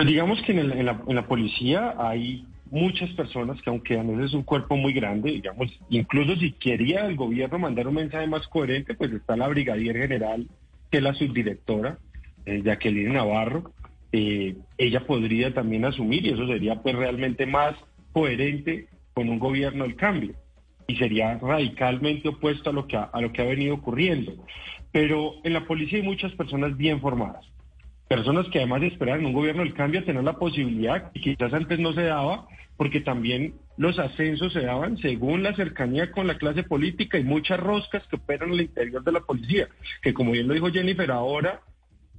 Digamos 0.00 0.42
que 0.42 0.52
en, 0.52 0.84
la, 0.84 1.26
policía 1.28 1.94
hay 1.96 2.44
muchas 2.70 3.10
personas 3.10 3.60
que 3.62 3.70
aunque 3.70 3.98
a 3.98 4.02
veces 4.02 4.26
es 4.26 4.34
un 4.34 4.42
cuerpo 4.42 4.76
muy 4.76 4.92
grande, 4.92 5.30
digamos, 5.30 5.70
incluso 5.88 6.34
si 6.36 6.52
quería 6.52 7.06
el 7.06 7.14
gobierno 7.14 7.58
mandar 7.60 7.86
un 7.86 7.94
mensaje 7.94 8.26
más 8.26 8.46
coherente, 8.48 8.94
pues 8.94 9.12
está 9.12 9.36
la 9.36 9.46
brigadier 9.48 9.96
general, 9.96 10.48
que 10.90 10.98
es 10.98 11.02
la 11.02 11.14
subdirectora, 11.14 11.98
eh, 12.44 12.62
Jacqueline 12.64 13.12
Navarro, 13.12 13.72
eh, 14.10 14.56
ella 14.78 15.06
podría 15.06 15.54
también 15.54 15.84
asumir 15.84 16.26
y 16.26 16.30
eso 16.30 16.46
sería 16.46 16.82
pues 16.82 16.96
realmente 16.96 17.46
más 17.46 17.76
coherente 18.12 18.88
con 19.12 19.28
un 19.28 19.38
gobierno 19.38 19.84
del 19.84 19.94
cambio 19.94 20.34
y 20.88 20.96
sería 20.96 21.38
radicalmente 21.38 22.28
opuesto 22.28 22.70
a 22.70 22.72
lo 22.72 22.86
que 22.86 22.96
a 22.96 23.20
lo 23.20 23.32
que 23.32 23.42
ha 23.42 23.46
venido 23.46 23.76
ocurriendo. 23.76 24.34
Pero 24.92 25.34
en 25.44 25.52
la 25.52 25.66
policía 25.66 25.98
hay 25.98 26.04
muchas 26.04 26.32
personas 26.32 26.76
bien 26.76 27.00
formadas 27.00 27.53
personas 28.08 28.46
que 28.48 28.58
además 28.58 28.82
esperan 28.82 29.24
un 29.24 29.32
gobierno 29.32 29.62
del 29.62 29.74
cambio 29.74 30.04
tener 30.04 30.22
la 30.22 30.38
posibilidad, 30.38 31.10
que 31.12 31.20
quizás 31.20 31.52
antes 31.52 31.78
no 31.78 31.92
se 31.92 32.02
daba, 32.02 32.46
porque 32.76 33.00
también 33.00 33.54
los 33.76 33.98
ascensos 33.98 34.52
se 34.52 34.60
daban 34.60 34.98
según 34.98 35.42
la 35.42 35.54
cercanía 35.54 36.10
con 36.12 36.26
la 36.26 36.36
clase 36.38 36.62
política 36.62 37.18
y 37.18 37.24
muchas 37.24 37.58
roscas 37.58 38.06
que 38.08 38.16
operan 38.16 38.52
el 38.52 38.62
interior 38.62 39.02
de 39.02 39.12
la 39.12 39.20
policía, 39.20 39.68
que 40.02 40.14
como 40.14 40.32
bien 40.32 40.48
lo 40.48 40.54
dijo 40.54 40.70
Jennifer, 40.70 41.10
ahora 41.10 41.60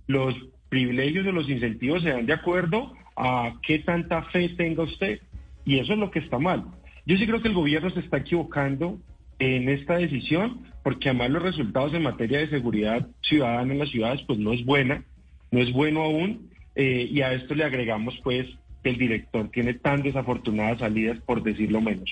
los 0.07 0.36
privilegios 0.69 1.25
o 1.27 1.31
los 1.31 1.49
incentivos 1.49 2.03
se 2.03 2.09
dan 2.09 2.25
de 2.25 2.33
acuerdo 2.33 2.93
a 3.15 3.53
qué 3.65 3.79
tanta 3.79 4.23
fe 4.23 4.49
tenga 4.49 4.83
usted, 4.83 5.19
y 5.65 5.79
eso 5.79 5.93
es 5.93 5.99
lo 5.99 6.11
que 6.11 6.19
está 6.19 6.39
mal. 6.39 6.65
Yo 7.05 7.17
sí 7.17 7.25
creo 7.25 7.41
que 7.41 7.47
el 7.47 7.53
gobierno 7.53 7.89
se 7.91 7.99
está 7.99 8.17
equivocando 8.17 8.97
en 9.39 9.69
esta 9.69 9.97
decisión, 9.97 10.61
porque 10.83 11.09
además 11.09 11.29
los 11.31 11.43
resultados 11.43 11.93
en 11.93 12.03
materia 12.03 12.39
de 12.39 12.49
seguridad 12.49 13.07
ciudadana 13.21 13.73
en 13.73 13.79
las 13.79 13.89
ciudades 13.89 14.21
pues 14.27 14.39
no 14.39 14.53
es 14.53 14.63
buena 14.65 15.03
no 15.51 15.61
es 15.61 15.71
bueno 15.71 16.03
aún 16.03 16.51
eh, 16.75 17.07
y 17.09 17.21
a 17.21 17.33
esto 17.33 17.55
le 17.55 17.63
agregamos 17.63 18.15
pues 18.23 18.47
que 18.83 18.89
el 18.89 18.97
director 18.97 19.49
tiene 19.51 19.73
tan 19.73 20.03
desafortunadas 20.03 20.79
salidas 20.79 21.19
por 21.25 21.43
decirlo 21.43 21.81
menos. 21.81 22.09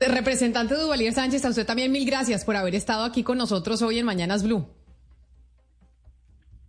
Representante 0.00 0.74
Duvalier 0.74 1.12
Sánchez, 1.12 1.44
a 1.44 1.50
usted 1.50 1.66
también 1.66 1.92
mil 1.92 2.04
gracias 2.04 2.44
por 2.44 2.56
haber 2.56 2.74
estado 2.74 3.04
aquí 3.04 3.22
con 3.22 3.38
nosotros 3.38 3.82
hoy 3.82 3.98
en 3.98 4.06
Mañanas 4.06 4.42
Blue. 4.42 4.66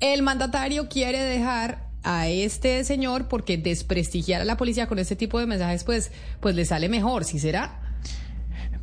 el 0.00 0.22
mandatario 0.22 0.88
quiere 0.88 1.20
dejar 1.20 1.90
a 2.02 2.28
este 2.28 2.84
señor 2.84 3.28
porque 3.28 3.56
desprestigiar 3.56 4.40
a 4.40 4.44
la 4.44 4.56
policía 4.56 4.86
con 4.86 4.98
este 4.98 5.16
tipo 5.16 5.38
de 5.38 5.46
mensajes, 5.46 5.84
pues, 5.84 6.12
pues 6.40 6.54
le 6.54 6.64
sale 6.64 6.88
mejor. 6.88 7.24
¿Sí 7.24 7.38
será? 7.38 7.83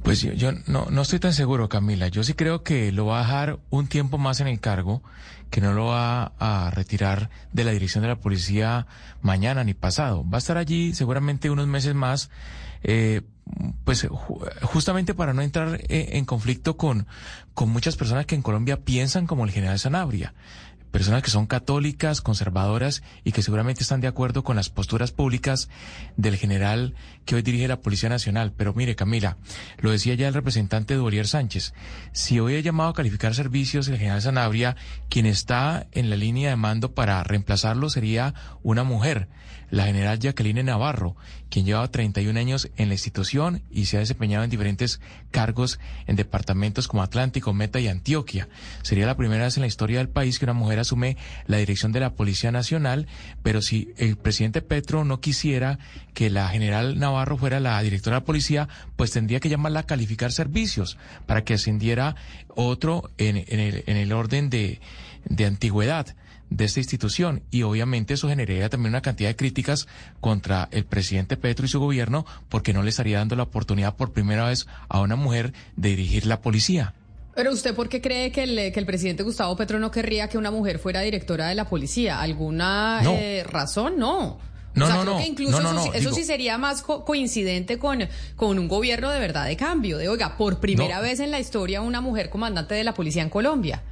Pues 0.04 0.22
yo, 0.22 0.52
no, 0.66 0.88
no 0.89 1.02
estoy 1.02 1.20
tan 1.20 1.34
seguro, 1.34 1.70
Camila. 1.70 2.08
Yo 2.08 2.24
sí 2.24 2.34
creo 2.34 2.64
que 2.64 2.91
lo 2.91 3.06
va 3.06 3.20
a 3.20 3.22
dejar 3.22 3.60
un 3.70 3.88
tiempo 3.88 4.18
más 4.18 4.39
en 4.39 4.47
el 4.47 4.60
cargo, 4.60 5.04
que 5.52 5.62
no 5.62 5.74
lo 5.74 5.86
va 5.86 6.32
a 6.39 6.72
retirar 6.72 7.30
de 7.54 7.64
la 7.64 7.72
dirección 7.72 8.02
de 8.02 8.08
la 8.08 8.20
policía 8.20 8.88
mañana 9.22 9.64
ni 9.64 9.74
pasado. 9.74 10.28
Va 10.28 10.38
a 10.38 10.39
estar 10.39 10.58
allí 10.58 10.95
seguramente 10.95 11.52
unos 11.52 11.68
meses 11.68 11.93
más, 11.93 12.32
eh, 12.84 13.22
pues 13.84 14.08
justamente 14.64 15.14
para 15.14 15.34
no 15.34 15.43
entrar 15.43 15.82
eh, 15.88 16.10
en 16.14 16.26
conflicto 16.26 16.78
con, 16.78 17.06
con 17.54 17.70
muchas 17.70 17.95
personas 17.95 18.26
que 18.26 18.36
en 18.36 18.41
Colombia 18.41 18.78
piensan 18.78 19.28
como 19.28 19.45
el 19.45 19.52
general 19.52 19.78
Sanabria 19.78 20.34
personas 20.91 21.23
que 21.23 21.31
son 21.31 21.47
católicas, 21.47 22.21
conservadoras 22.21 23.01
y 23.23 23.31
que 23.31 23.41
seguramente 23.41 23.81
están 23.81 24.01
de 24.01 24.07
acuerdo 24.07 24.43
con 24.43 24.55
las 24.55 24.69
posturas 24.69 25.11
públicas 25.11 25.69
del 26.17 26.37
general 26.37 26.95
que 27.25 27.35
hoy 27.35 27.41
dirige 27.41 27.67
la 27.67 27.81
Policía 27.81 28.09
Nacional. 28.09 28.53
Pero 28.55 28.73
mire, 28.73 28.95
Camila, 28.95 29.37
lo 29.79 29.91
decía 29.91 30.13
ya 30.15 30.27
el 30.27 30.33
representante 30.33 30.95
Durier 30.95 31.27
Sánchez, 31.27 31.73
si 32.11 32.39
hoy 32.39 32.55
ha 32.55 32.59
llamado 32.59 32.89
a 32.89 32.93
calificar 32.93 33.33
servicios 33.33 33.87
el 33.87 33.97
general 33.97 34.21
Sanabria, 34.21 34.75
quien 35.09 35.25
está 35.25 35.87
en 35.91 36.09
la 36.09 36.15
línea 36.15 36.49
de 36.49 36.55
mando 36.55 36.93
para 36.93 37.23
reemplazarlo 37.23 37.89
sería 37.89 38.33
una 38.61 38.83
mujer 38.83 39.29
la 39.71 39.85
general 39.85 40.19
Jacqueline 40.19 40.65
Navarro, 40.65 41.15
quien 41.52 41.66
lleva 41.66 41.91
31 41.91 42.39
años 42.39 42.72
en 42.78 42.88
la 42.88 42.95
institución 42.95 43.62
y 43.70 43.86
se 43.86 43.97
ha 43.97 43.99
desempeñado 43.99 44.43
en 44.43 44.49
diferentes 44.49 45.02
cargos 45.30 45.80
en 46.08 46.16
departamentos 46.16 46.88
como 46.88 47.04
Atlántico, 47.04 47.54
Meta 47.54 47.80
y 47.80 47.89
Antioquia. 47.89 48.47
Sería 48.82 49.06
la 49.06 49.18
primera 49.18 49.43
vez 49.43 49.58
en 49.58 49.62
la 49.62 49.68
historia 49.68 49.99
del 49.99 50.10
país 50.10 50.39
que 50.39 50.45
una 50.45 50.54
mujer 50.54 50.80
asume 50.80 51.18
la 51.45 51.58
dirección 51.58 51.91
de 51.91 51.99
la 51.99 52.16
Policía 52.16 52.52
Nacional, 52.52 53.08
pero 53.43 53.62
si 53.62 53.93
el 53.97 54.18
presidente 54.18 54.62
Petro 54.62 55.04
no 55.04 55.20
quisiera 55.20 55.78
que 56.14 56.30
la 56.30 56.47
general 56.47 56.97
Navarro 56.97 57.38
fuera 57.38 57.60
la 57.60 57.82
directora 57.84 58.16
de 58.16 58.22
la 58.22 58.26
policía, 58.26 58.70
pues 58.95 59.12
tendría 59.12 59.41
que 59.41 59.49
llamarla 59.49 59.82
a 59.82 59.86
calificar 59.86 60.32
servicios 60.32 60.97
para 61.26 61.43
que 61.43 61.56
ascendiera 61.56 62.16
otro 62.47 63.12
en, 63.18 63.38
el, 63.38 63.84
en 63.86 63.97
el 63.97 64.14
orden 64.14 64.49
de, 64.49 64.80
de 65.26 65.45
antigüedad 65.45 66.16
de 66.52 66.66
esta 66.66 66.82
institución 66.82 67.43
y 67.49 67.64
obviamente 67.64 68.14
eso 68.14 68.28
generaría 68.28 68.70
también 68.70 68.91
una 68.91 69.02
cantidad 69.02 69.30
de 69.30 69.38
críticas 69.38 69.88
contra 70.20 70.68
el 70.72 70.84
presidente 70.84 71.38
Petro 71.41 71.65
y 71.65 71.69
su 71.69 71.79
gobierno 71.79 72.25
porque 72.47 72.73
no 72.73 72.83
le 72.83 72.89
estaría 72.89 73.17
dando 73.17 73.35
la 73.35 73.43
oportunidad 73.43 73.95
por 73.95 74.13
primera 74.13 74.47
vez 74.47 74.67
a 74.87 75.01
una 75.01 75.15
mujer 75.15 75.53
de 75.75 75.89
dirigir 75.89 76.25
la 76.25 76.39
policía. 76.41 76.93
Pero 77.35 77.51
usted, 77.51 77.73
¿por 77.73 77.89
qué 77.89 78.01
cree 78.01 78.31
que 78.31 78.43
el, 78.43 78.73
que 78.73 78.79
el 78.79 78.85
presidente 78.85 79.23
Gustavo 79.23 79.55
Petro 79.55 79.79
no 79.79 79.89
querría 79.89 80.27
que 80.27 80.37
una 80.37 80.51
mujer 80.51 80.79
fuera 80.79 81.01
directora 81.01 81.47
de 81.47 81.55
la 81.55 81.65
policía? 81.65 82.21
¿Alguna 82.21 83.01
eh, 83.05 83.43
razón? 83.43 83.97
No. 83.97 84.39
No, 84.73 84.87
no, 84.87 85.03
no. 85.03 85.21
incluso 85.21 85.59
eso, 85.59 85.93
eso 85.93 86.13
sí 86.13 86.23
sería 86.23 86.57
más 86.57 86.81
coincidente 86.81 87.77
con, 87.77 88.07
con 88.37 88.57
un 88.57 88.69
gobierno 88.69 89.09
de 89.09 89.19
verdad 89.19 89.45
de 89.45 89.57
cambio. 89.57 89.97
De, 89.97 90.07
oiga, 90.07 90.37
por 90.37 90.59
primera 90.61 91.01
vez 91.01 91.19
en 91.19 91.29
la 91.29 91.41
historia 91.41 91.81
una 91.81 91.99
mujer 91.99 92.29
comandante 92.29 92.73
de 92.75 92.85
la 92.85 92.93
policía 92.93 93.21
en 93.21 93.29
Colombia. 93.29 93.83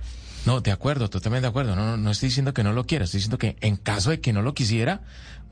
No, 0.45 0.61
de 0.61 0.71
acuerdo, 0.71 1.09
totalmente 1.09 1.43
de 1.43 1.49
acuerdo. 1.49 1.75
No, 1.75 1.85
no, 1.85 1.97
no 1.97 2.11
estoy 2.11 2.29
diciendo 2.29 2.53
que 2.53 2.63
no 2.63 2.71
lo 2.71 2.85
quiera, 2.85 3.05
estoy 3.05 3.17
diciendo 3.17 3.37
que 3.37 3.57
en 3.59 3.75
caso 3.75 4.09
de 4.09 4.21
que 4.21 4.31
no 4.31 4.41
lo 4.41 4.53
quisiera, 4.53 5.01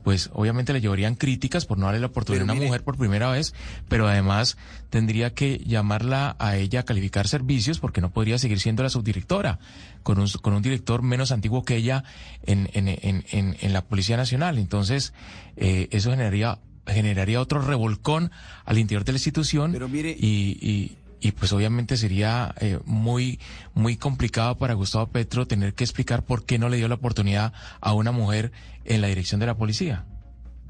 pues 0.08 0.30
obviamente 0.32 0.72
le 0.72 0.80
llevarían 0.80 1.16
críticas 1.16 1.66
por 1.66 1.76
no 1.76 1.84
darle 1.84 2.00
la 2.00 2.06
oportunidad 2.06 2.48
a 2.48 2.52
una 2.52 2.54
mujer 2.54 2.82
por 2.82 2.96
primera 2.96 3.30
vez, 3.30 3.52
pero 3.90 4.08
además 4.08 4.56
tendría 4.88 5.34
que 5.34 5.58
llamarla 5.58 6.34
a 6.38 6.56
ella 6.56 6.80
a 6.80 6.82
calificar 6.84 7.28
servicios 7.28 7.78
porque 7.78 8.00
no 8.00 8.08
podría 8.10 8.38
seguir 8.38 8.58
siendo 8.58 8.82
la 8.82 8.88
subdirectora 8.88 9.58
con 10.02 10.18
un, 10.18 10.26
con 10.40 10.54
un 10.54 10.62
director 10.62 11.02
menos 11.02 11.30
antiguo 11.30 11.62
que 11.62 11.76
ella 11.76 12.04
en, 12.46 12.70
en, 12.72 12.88
en, 12.88 13.56
en 13.60 13.72
la 13.74 13.84
Policía 13.84 14.16
Nacional. 14.16 14.56
Entonces, 14.56 15.12
eh, 15.58 15.88
eso 15.90 16.10
generaría 16.10 16.58
generaría 16.86 17.38
otro 17.38 17.60
revolcón 17.60 18.30
al 18.64 18.78
interior 18.78 19.04
de 19.04 19.12
la 19.12 19.16
institución 19.16 19.72
pero 19.72 19.90
mire, 19.90 20.16
y, 20.18 20.56
y 20.58 20.96
y 21.20 21.32
pues 21.32 21.52
obviamente 21.52 21.96
sería 21.96 22.54
eh, 22.60 22.78
muy 22.84 23.40
muy 23.74 23.96
complicado 23.96 24.56
para 24.58 24.74
Gustavo 24.74 25.08
Petro 25.08 25.46
tener 25.46 25.74
que 25.74 25.84
explicar 25.84 26.24
por 26.24 26.44
qué 26.44 26.58
no 26.58 26.68
le 26.68 26.76
dio 26.76 26.88
la 26.88 26.94
oportunidad 26.94 27.52
a 27.80 27.92
una 27.92 28.12
mujer 28.12 28.52
en 28.84 29.00
la 29.00 29.08
dirección 29.08 29.40
de 29.40 29.46
la 29.46 29.56
policía. 29.56 30.06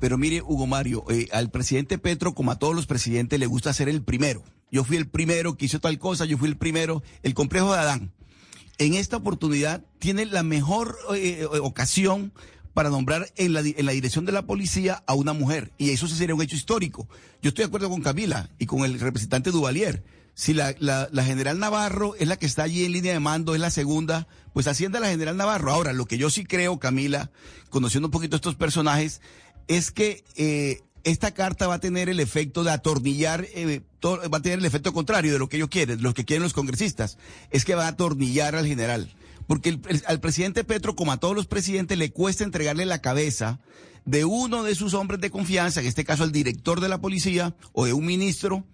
Pero 0.01 0.17
mire, 0.17 0.43
Hugo 0.43 0.67
Mario, 0.67 1.05
eh, 1.11 1.29
al 1.33 1.51
presidente 1.51 1.99
Petro, 1.99 2.35
como 2.35 2.53
a 2.53 2.59
todos 2.59 2.75
los 2.75 2.87
presidentes, 2.87 3.39
le 3.39 3.47
gusta 3.47 3.73
ser 3.73 3.89
el 3.89 4.03
primero. 4.03 4.45
Yo 4.71 4.85
fui 4.85 4.97
el 4.97 5.09
primero 5.09 5.57
que 5.57 5.65
hizo 5.65 5.81
tal 5.81 5.99
cosa, 5.99 6.25
yo 6.25 6.39
fui 6.39 6.49
el 6.49 6.57
primero, 6.57 7.03
el 7.23 7.35
complejo 7.35 7.73
de 7.73 7.81
Adán. 7.81 8.13
En 8.79 8.95
esta 8.95 9.17
oportunidad 9.17 9.85
tiene 9.99 10.25
la 10.25 10.45
mejor 10.45 10.97
eh, 11.17 11.47
ocasión 11.61 12.33
para 12.79 12.91
nombrar 12.91 13.29
en 13.35 13.55
la, 13.55 13.59
en 13.59 13.87
la 13.87 13.91
dirección 13.91 14.25
de 14.25 14.31
la 14.31 14.43
policía 14.43 15.03
a 15.05 15.15
una 15.15 15.33
mujer. 15.33 15.73
Y 15.79 15.91
eso 15.91 16.07
sí 16.07 16.15
sería 16.15 16.37
un 16.37 16.43
hecho 16.43 16.55
histórico. 16.55 17.09
Yo 17.43 17.49
estoy 17.49 17.65
de 17.65 17.67
acuerdo 17.67 17.91
con 17.91 18.03
Camila 18.03 18.51
y 18.57 18.67
con 18.67 18.85
el 18.85 19.01
representante 19.01 19.51
Duvalier 19.51 20.05
si 20.35 20.55
la, 20.55 20.77
la, 20.79 21.25
general 21.25 21.59
Navarro 21.59 22.15
es 22.15 22.29
la 22.29 22.37
que 22.37 22.47
está 22.47 22.63
allí 22.63 22.85
en 22.85 22.93
línea 22.93 23.15
de 23.15 23.19
mando, 23.19 23.57
es 23.57 23.61
la 23.61 23.73
segunda, 23.73 24.29
pues 24.53 24.69
ascienda 24.69 25.01
la 25.01 25.09
general 25.09 25.37
Navarro. 25.37 25.73
Ahora, 25.73 25.93
lo 25.93 26.07
que 26.07 26.19
yo 26.19 26.31
sí 26.31 26.45
creo, 26.45 26.79
Camila, 26.79 27.33
conociendo 27.69 28.07
un 28.07 28.13
poquito 28.13 28.37
estos 28.37 28.55
personajes, 28.55 29.23
es 29.67 29.91
que 29.91 30.23
eh, 30.37 30.83
esta 31.03 31.35
carta 31.35 31.67
va 31.67 31.75
a 31.75 31.81
tener 31.81 32.09
el 32.09 32.21
efecto 32.21 32.63
de 32.63 32.71
atornillar, 32.71 33.45
eh, 33.57 33.83
va 34.05 34.39
a 34.39 34.43
tener 34.43 34.61
el 34.61 34.67
efecto 34.67 34.93
contrario 34.93 35.33
de 35.33 35.41
lo 35.41 35.49
que 35.49 35.57
ellos 35.57 35.69
quieren, 35.69 36.01
lo 36.01 36.15
que 36.15 36.25
quieren 36.25 36.45
los 36.45 36.53
congresistas, 36.53 37.19
es 37.51 37.65
que 37.65 37.75
va 37.75 37.87
a 37.87 37.89
atornillar 37.89 38.55
al 38.55 38.69
general. 38.69 39.13
Porque 39.49 39.81
al 40.07 40.21
presidente 40.21 40.63
Petro, 40.63 40.95
como 40.95 41.11
a 41.11 41.17
todos 41.17 41.35
los 41.35 41.47
presidentes, 41.47 41.99
le 41.99 42.13
cuesta 42.13 42.45
entregarle 42.45 42.87
la 42.87 43.01
cabeza 43.01 43.59
de 44.05 44.25
uno 44.25 44.63
de 44.63 44.75
sus 44.75 44.95
hombres 44.95 45.21
de 45.21 45.31
confianza, 45.31 45.81
en 45.81 45.87
este 45.87 46.05
caso 46.05 46.25
el 46.25 46.33
director 46.33 46.81
de 46.81 46.89
la 46.89 47.01
policía 47.01 47.57
o 47.73 47.87
de 47.87 47.95
un 47.95 48.07
ministro, 48.07 48.65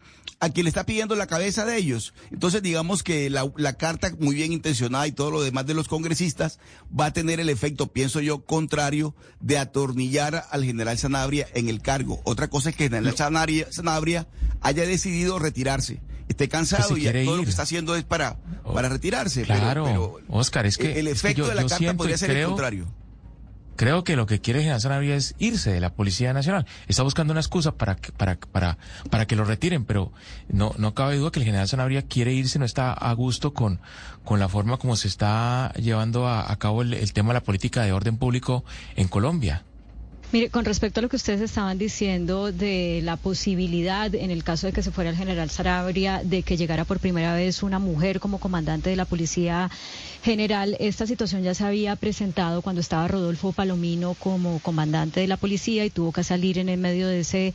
a 0.41 0.51
quien 0.51 0.65
le 0.65 0.69
está 0.69 0.85
pidiendo 0.85 1.15
la 1.15 1.29
cabeza 1.29 1.65
de 1.65 1.77
ellos. 1.77 2.13
Entonces 2.33 2.61
digamos 2.61 3.05
que 3.05 3.31
la, 3.31 3.73
carta 3.75 4.13
muy 4.19 4.35
bien 4.35 4.53
intencionada 4.53 5.07
y 5.07 5.13
todo 5.13 5.31
lo 5.31 5.43
demás 5.43 5.65
de 5.67 5.75
los 5.75 5.87
congresistas 5.87 6.59
va 6.89 7.07
a 7.07 7.13
tener 7.13 7.39
el 7.39 7.49
efecto, 7.49 7.93
pienso 7.93 8.21
yo, 8.21 8.45
contrario 8.45 9.15
de 9.41 9.59
atornillar 9.59 10.45
al 10.51 10.65
general 10.65 10.99
Sanabria 10.99 11.47
en 11.55 11.69
el 11.69 11.83
cargo. 11.83 12.21
Otra 12.25 12.49
cosa 12.49 12.71
es 12.71 12.77
que 12.77 12.87
el 12.87 12.91
general 12.91 13.17
Sanabria, 13.17 14.29
haya 14.61 14.87
decidido 14.87 15.39
retirarse 15.39 16.01
esté 16.29 16.49
cansado 16.49 16.91
pues 16.91 17.05
y 17.05 17.25
todo 17.25 17.37
lo 17.37 17.45
que 17.45 17.51
está 17.51 17.63
haciendo 17.63 17.97
es 17.97 18.05
para, 18.05 18.37
para 18.73 18.89
retirarse. 18.89 19.43
Claro, 19.43 20.21
Oscar, 20.29 20.67
es 20.67 20.77
que 20.77 20.99
el 20.99 21.09
efecto 21.09 21.47
de 21.47 21.55
la 21.55 21.67
carta 21.67 21.95
podría 21.95 22.19
ser 22.19 22.31
el 22.31 22.47
contrario. 22.47 22.87
Creo 23.77 24.05
que 24.05 24.15
lo 24.15 24.27
que 24.27 24.41
quiere 24.41 24.61
General 24.61 24.81
Sanabria 24.81 25.17
es 25.17 25.35
irse 25.41 25.73
de 25.73 25.81
la 25.81 25.93
Policía 25.93 26.33
Nacional. 26.33 26.65
Está 26.87 27.03
buscando 27.03 27.33
una 27.33 27.41
excusa 27.41 27.73
para 27.73 27.97
que, 27.97 28.13
para, 28.13 28.37
para, 28.37 28.79
para 29.11 29.27
que 29.27 29.35
lo 29.35 29.45
retiren, 29.45 29.85
pero 29.85 30.13
no, 30.49 30.73
no 30.79 30.95
cabe 30.95 31.17
duda 31.17 31.33
que 31.33 31.41
el 31.41 31.45
general 31.45 31.67
Sanabria 31.67 32.03
quiere 32.03 32.33
irse, 32.33 32.61
no 32.61 32.65
está 32.65 32.93
a 32.93 33.13
gusto 33.15 33.53
con, 33.53 33.81
con 34.23 34.39
la 34.39 34.49
forma 34.49 34.77
como 34.77 34.95
se 34.95 35.09
está 35.09 35.73
llevando 35.73 36.29
a, 36.29 36.55
cabo 36.57 36.83
el 36.83 37.13
tema 37.13 37.31
de 37.31 37.35
la 37.35 37.43
política 37.43 37.83
de 37.83 37.93
orden 37.93 38.17
público 38.17 38.65
en 38.95 39.09
Colombia. 39.09 39.65
Mire, 40.33 40.51
con 40.51 40.65
respecto 40.65 40.99
a 40.99 41.03
lo 41.03 41.09
que 41.09 41.17
ustedes 41.17 41.41
estaban 41.41 41.79
diciendo 41.79 42.51
de 42.51 43.01
la 43.05 43.17
posibilidad, 43.17 44.13
en 44.15 44.31
el 44.31 44.43
caso 44.43 44.67
de 44.67 44.73
que 44.73 44.83
se 44.83 44.91
fuera 44.91 45.11
el 45.11 45.17
general 45.17 45.49
Sarabria, 45.51 46.23
de 46.25 46.43
que 46.43 46.57
llegara 46.57 46.85
por 46.85 46.99
primera 46.99 47.35
vez 47.35 47.63
una 47.63 47.79
mujer 47.79 48.19
como 48.19 48.39
comandante 48.41 48.91
de 48.91 48.97
la 48.97 49.05
Policía 49.05 49.71
General, 50.25 50.75
esta 50.81 51.07
situación 51.07 51.43
ya 51.43 51.53
se 51.53 51.65
había 51.65 51.97
presentado 51.97 52.63
cuando 52.63 52.81
estaba 52.81 53.07
Rodolfo 53.07 53.53
Palomino 53.53 54.15
como 54.15 54.59
comandante 54.61 55.21
de 55.21 55.27
la 55.27 55.37
policía 55.37 55.85
y 55.85 55.91
tuvo 55.91 56.13
que 56.13 56.25
salir 56.25 56.57
en 56.57 56.71
el 56.71 56.81
medio 56.81 57.09
de 57.09 57.21
ese, 57.21 57.53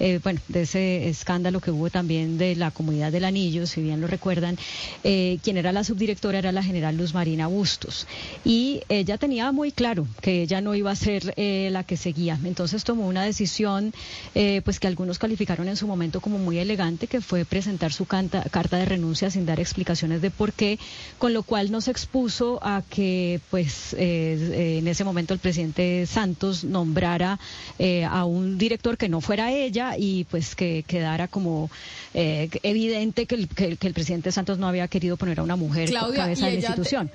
eh, 0.00 0.20
bueno, 0.22 0.38
de 0.48 0.62
ese 0.62 1.08
escándalo 1.08 1.60
que 1.60 1.70
hubo 1.70 1.88
también 1.88 2.36
de 2.36 2.56
la 2.56 2.72
comunidad 2.72 3.10
del 3.10 3.24
Anillo, 3.24 3.66
si 3.66 3.80
bien 3.80 4.02
lo 4.02 4.06
recuerdan. 4.06 4.58
Eh, 5.02 5.38
quien 5.42 5.56
era 5.56 5.72
la 5.72 5.82
subdirectora 5.82 6.40
era 6.40 6.52
la 6.52 6.62
general 6.62 6.94
Luz 6.94 7.14
Marina 7.14 7.46
Bustos 7.46 8.06
y 8.44 8.82
ella 8.90 9.16
tenía 9.16 9.50
muy 9.50 9.72
claro 9.72 10.06
que 10.20 10.42
ella 10.42 10.60
no 10.60 10.74
iba 10.74 10.90
a 10.90 10.96
ser 10.96 11.32
eh, 11.38 11.70
la 11.72 11.84
que 11.84 11.96
seguía 12.10 12.36
entonces 12.44 12.82
tomó 12.82 13.06
una 13.06 13.22
decisión 13.22 13.92
eh, 14.34 14.62
pues 14.64 14.80
que 14.80 14.88
algunos 14.88 15.18
calificaron 15.18 15.68
en 15.68 15.76
su 15.76 15.86
momento 15.86 16.20
como 16.20 16.38
muy 16.38 16.58
elegante, 16.58 17.06
que 17.06 17.20
fue 17.20 17.44
presentar 17.44 17.92
su 17.92 18.04
carta 18.06 18.76
de 18.76 18.84
renuncia 18.84 19.30
sin 19.30 19.46
dar 19.46 19.60
explicaciones 19.60 20.20
de 20.20 20.30
por 20.30 20.52
qué, 20.52 20.78
con 21.18 21.32
lo 21.32 21.42
cual 21.44 21.70
nos 21.70 21.86
expuso 21.86 22.58
a 22.62 22.82
que 22.88 23.40
pues 23.50 23.94
eh, 23.96 24.78
en 24.78 24.88
ese 24.88 25.04
momento 25.04 25.34
el 25.34 25.40
presidente 25.40 26.06
Santos 26.06 26.64
nombrara 26.64 27.38
eh, 27.78 28.04
a 28.04 28.24
un 28.24 28.58
director 28.58 28.96
que 28.96 29.08
no 29.08 29.20
fuera 29.20 29.52
ella 29.52 29.94
y 29.96 30.24
pues 30.24 30.56
que 30.56 30.84
quedara 30.86 31.28
como 31.28 31.70
evidente 32.12 33.26
que 33.26 33.36
el, 33.36 33.48
que, 33.48 33.86
el, 33.86 33.94
presidente 33.94 34.32
Santos 34.32 34.58
no 34.58 34.66
había 34.66 34.88
querido 34.88 35.16
poner 35.16 35.38
a 35.38 35.42
una 35.44 35.54
mujer 35.54 35.92
cabeza 35.92 36.46
de 36.46 36.52
la 36.52 36.58
institución. 36.58 37.10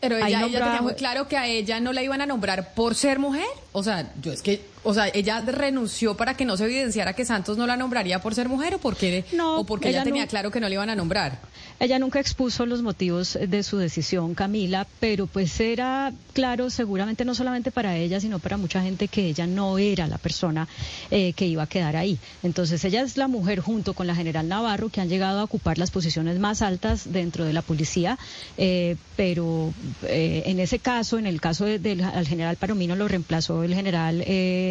Pero 0.00 0.16
ella, 0.16 0.46
ella, 0.46 0.64
tenía 0.64 0.82
muy 0.82 0.94
claro 0.94 1.28
que 1.28 1.36
a 1.36 1.46
ella 1.46 1.78
no 1.78 1.92
la 1.92 2.02
iban 2.02 2.22
a 2.22 2.26
nombrar 2.26 2.72
por 2.74 2.94
ser 2.94 3.18
mujer. 3.18 3.46
O 3.72 3.82
sea, 3.82 4.10
yo 4.20 4.32
es 4.32 4.40
que 4.40 4.64
o 4.82 4.94
sea, 4.94 5.08
ella 5.12 5.40
renunció 5.40 6.16
para 6.16 6.36
que 6.36 6.44
no 6.44 6.56
se 6.56 6.64
evidenciara 6.64 7.12
que 7.12 7.24
Santos 7.24 7.58
no 7.58 7.66
la 7.66 7.76
nombraría 7.76 8.20
por 8.20 8.34
ser 8.34 8.48
mujer 8.48 8.74
o 8.74 8.78
porque, 8.78 9.24
no, 9.32 9.60
o 9.60 9.64
porque 9.64 9.90
ella, 9.90 10.04
tenía 10.04 10.26
claro 10.26 10.50
que 10.50 10.60
no 10.60 10.68
le 10.68 10.74
iban 10.74 10.90
a 10.90 10.96
nombrar. 10.96 11.40
Ella 11.78 11.98
nunca 11.98 12.20
expuso 12.20 12.66
los 12.66 12.82
motivos 12.82 13.38
de 13.40 13.62
su 13.62 13.78
decisión, 13.78 14.34
Camila, 14.34 14.86
pero 14.98 15.26
pues 15.26 15.58
era 15.60 16.12
claro 16.32 16.70
seguramente 16.70 17.24
no 17.24 17.34
solamente 17.34 17.70
para 17.70 17.96
ella, 17.96 18.20
sino 18.20 18.38
para 18.38 18.56
mucha 18.56 18.82
gente 18.82 19.08
que 19.08 19.26
ella 19.26 19.46
no 19.46 19.78
era 19.78 20.06
la 20.06 20.18
persona 20.18 20.68
eh, 21.10 21.32
que 21.34 21.46
iba 21.46 21.62
a 21.62 21.66
quedar 21.66 21.96
ahí. 21.96 22.18
Entonces 22.42 22.84
ella 22.84 23.02
es 23.02 23.16
la 23.16 23.28
mujer 23.28 23.60
junto 23.60 23.94
con 23.94 24.06
la 24.06 24.14
general 24.14 24.48
Navarro 24.48 24.88
que 24.88 25.00
han 25.00 25.08
llegado 25.08 25.40
a 25.40 25.44
ocupar 25.44 25.78
las 25.78 25.90
posiciones 25.90 26.38
más 26.38 26.62
altas 26.62 27.12
dentro 27.12 27.44
de 27.44 27.52
la 27.52 27.62
policía, 27.62 28.18
eh, 28.56 28.96
pero 29.16 29.72
eh, 30.04 30.42
en 30.46 30.60
ese 30.60 30.78
caso, 30.78 31.18
en 31.18 31.26
el 31.26 31.40
caso 31.40 31.64
del 31.64 32.26
general 32.26 32.56
Paromino 32.56 32.96
lo 32.96 33.08
reemplazó 33.08 33.62
el 33.64 33.74
general 33.74 34.22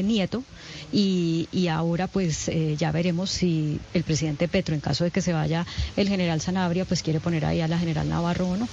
Nieto 0.04 0.44
y, 0.92 1.68
ahora 1.72 2.08
pues 2.08 2.48
eh, 2.48 2.76
ya 2.78 2.92
veremos 2.92 3.30
si 3.30 3.80
el 3.94 4.04
presidente 4.04 4.48
Petro, 4.48 4.74
en 4.74 4.82
caso 4.82 5.04
de 5.04 5.12
que 5.12 5.22
se 5.22 5.34
vaya 5.34 5.66
el 5.96 6.10
general 6.10 6.42
Sanabria, 6.42 6.86
pues 6.86 7.04
quiere 7.04 7.20
poner 7.20 7.46
ahí 7.46 7.62
a 7.62 7.68
la 7.68 7.78
general 7.78 8.10
Navarro 8.10 8.50
o 8.50 8.58
no. 8.58 8.68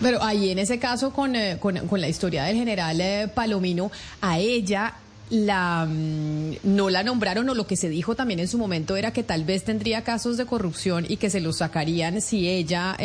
Pero 0.00 0.22
ahí 0.22 0.50
en 0.50 0.58
ese 0.58 0.78
caso 0.78 1.12
con, 1.12 1.34
eh, 1.34 1.58
la 1.90 2.08
historia 2.08 2.44
del 2.44 2.56
general 2.56 3.00
eh, 3.00 3.28
Palomino, 3.34 3.90
a 4.20 4.38
ella 4.38 4.94
la 5.30 5.86
mm, 5.86 6.56
no 6.62 6.88
la 6.88 7.02
nombraron 7.02 7.48
o 7.50 7.54
lo 7.54 7.66
que 7.66 7.76
se 7.76 7.88
dijo 7.88 8.14
también 8.14 8.40
en 8.40 8.48
su 8.48 8.56
momento 8.56 8.96
era 8.96 9.12
que 9.12 9.22
tal 9.22 9.44
vez 9.44 9.64
tendría 9.64 10.02
casos 10.02 10.36
de 10.38 10.46
corrupción 10.46 11.04
y 11.06 11.16
que 11.18 11.28
se 11.28 11.40
los 11.40 11.58
sacarían 11.58 12.22
si 12.22 12.48
ella 12.48 12.96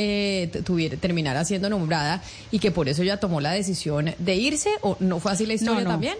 tuviera 0.64 0.95
terminara 0.97 1.43
siendo 1.43 1.70
nombrada 1.70 2.22
y 2.51 2.60
que 2.60 2.72
por 2.72 2.88
eso 2.88 3.01
ella 3.04 3.20
tomó 3.20 3.41
la 3.41 3.51
decisión 3.51 4.14
de 4.20 4.36
irse 4.36 4.70
o 4.82 4.95
no 4.99 5.20
fue 5.20 5.32
así 5.34 5.45
la 5.45 5.56
historia 5.56 5.84
también. 5.84 6.16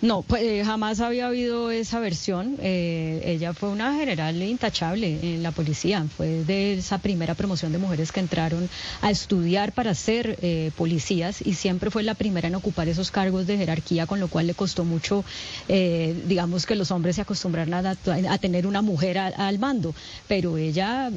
No, 0.00 0.22
pues 0.22 0.42
eh, 0.42 0.62
jamás 0.64 1.00
había 1.00 1.26
habido 1.26 1.70
esa 1.70 1.98
versión. 1.98 2.56
Eh, 2.60 3.22
ella 3.24 3.54
fue 3.54 3.70
una 3.70 3.94
general 3.94 4.42
intachable 4.42 5.18
en 5.22 5.42
la 5.42 5.50
policía. 5.50 6.04
Fue 6.16 6.44
de 6.44 6.74
esa 6.74 6.98
primera 6.98 7.34
promoción 7.34 7.72
de 7.72 7.78
mujeres 7.78 8.12
que 8.12 8.20
entraron 8.20 8.68
a 9.00 9.10
estudiar 9.10 9.72
para 9.72 9.94
ser 9.94 10.38
eh, 10.42 10.70
policías 10.76 11.40
y 11.40 11.54
siempre 11.54 11.90
fue 11.90 12.02
la 12.02 12.14
primera 12.14 12.48
en 12.48 12.54
ocupar 12.54 12.88
esos 12.88 13.10
cargos 13.10 13.46
de 13.46 13.56
jerarquía, 13.56 14.06
con 14.06 14.20
lo 14.20 14.28
cual 14.28 14.46
le 14.46 14.54
costó 14.54 14.84
mucho, 14.84 15.24
digamos, 15.68 16.66
que 16.66 16.74
los 16.74 16.90
hombres 16.90 17.16
se 17.16 17.22
acostumbraran 17.22 17.86
a, 17.86 18.38
tener 18.38 18.66
una 18.66 18.82
mujer 18.82 19.18
al 19.18 19.58
mando. 19.58 19.94
Pero 20.28 20.58
ella, 20.58 21.10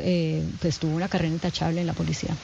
pues, 0.61 0.79
tuvo 0.79 0.95
una 0.95 1.09
carrera 1.09 1.33
intachable 1.33 1.81
en 1.81 1.87
la 1.87 1.93
policía. 1.93 2.35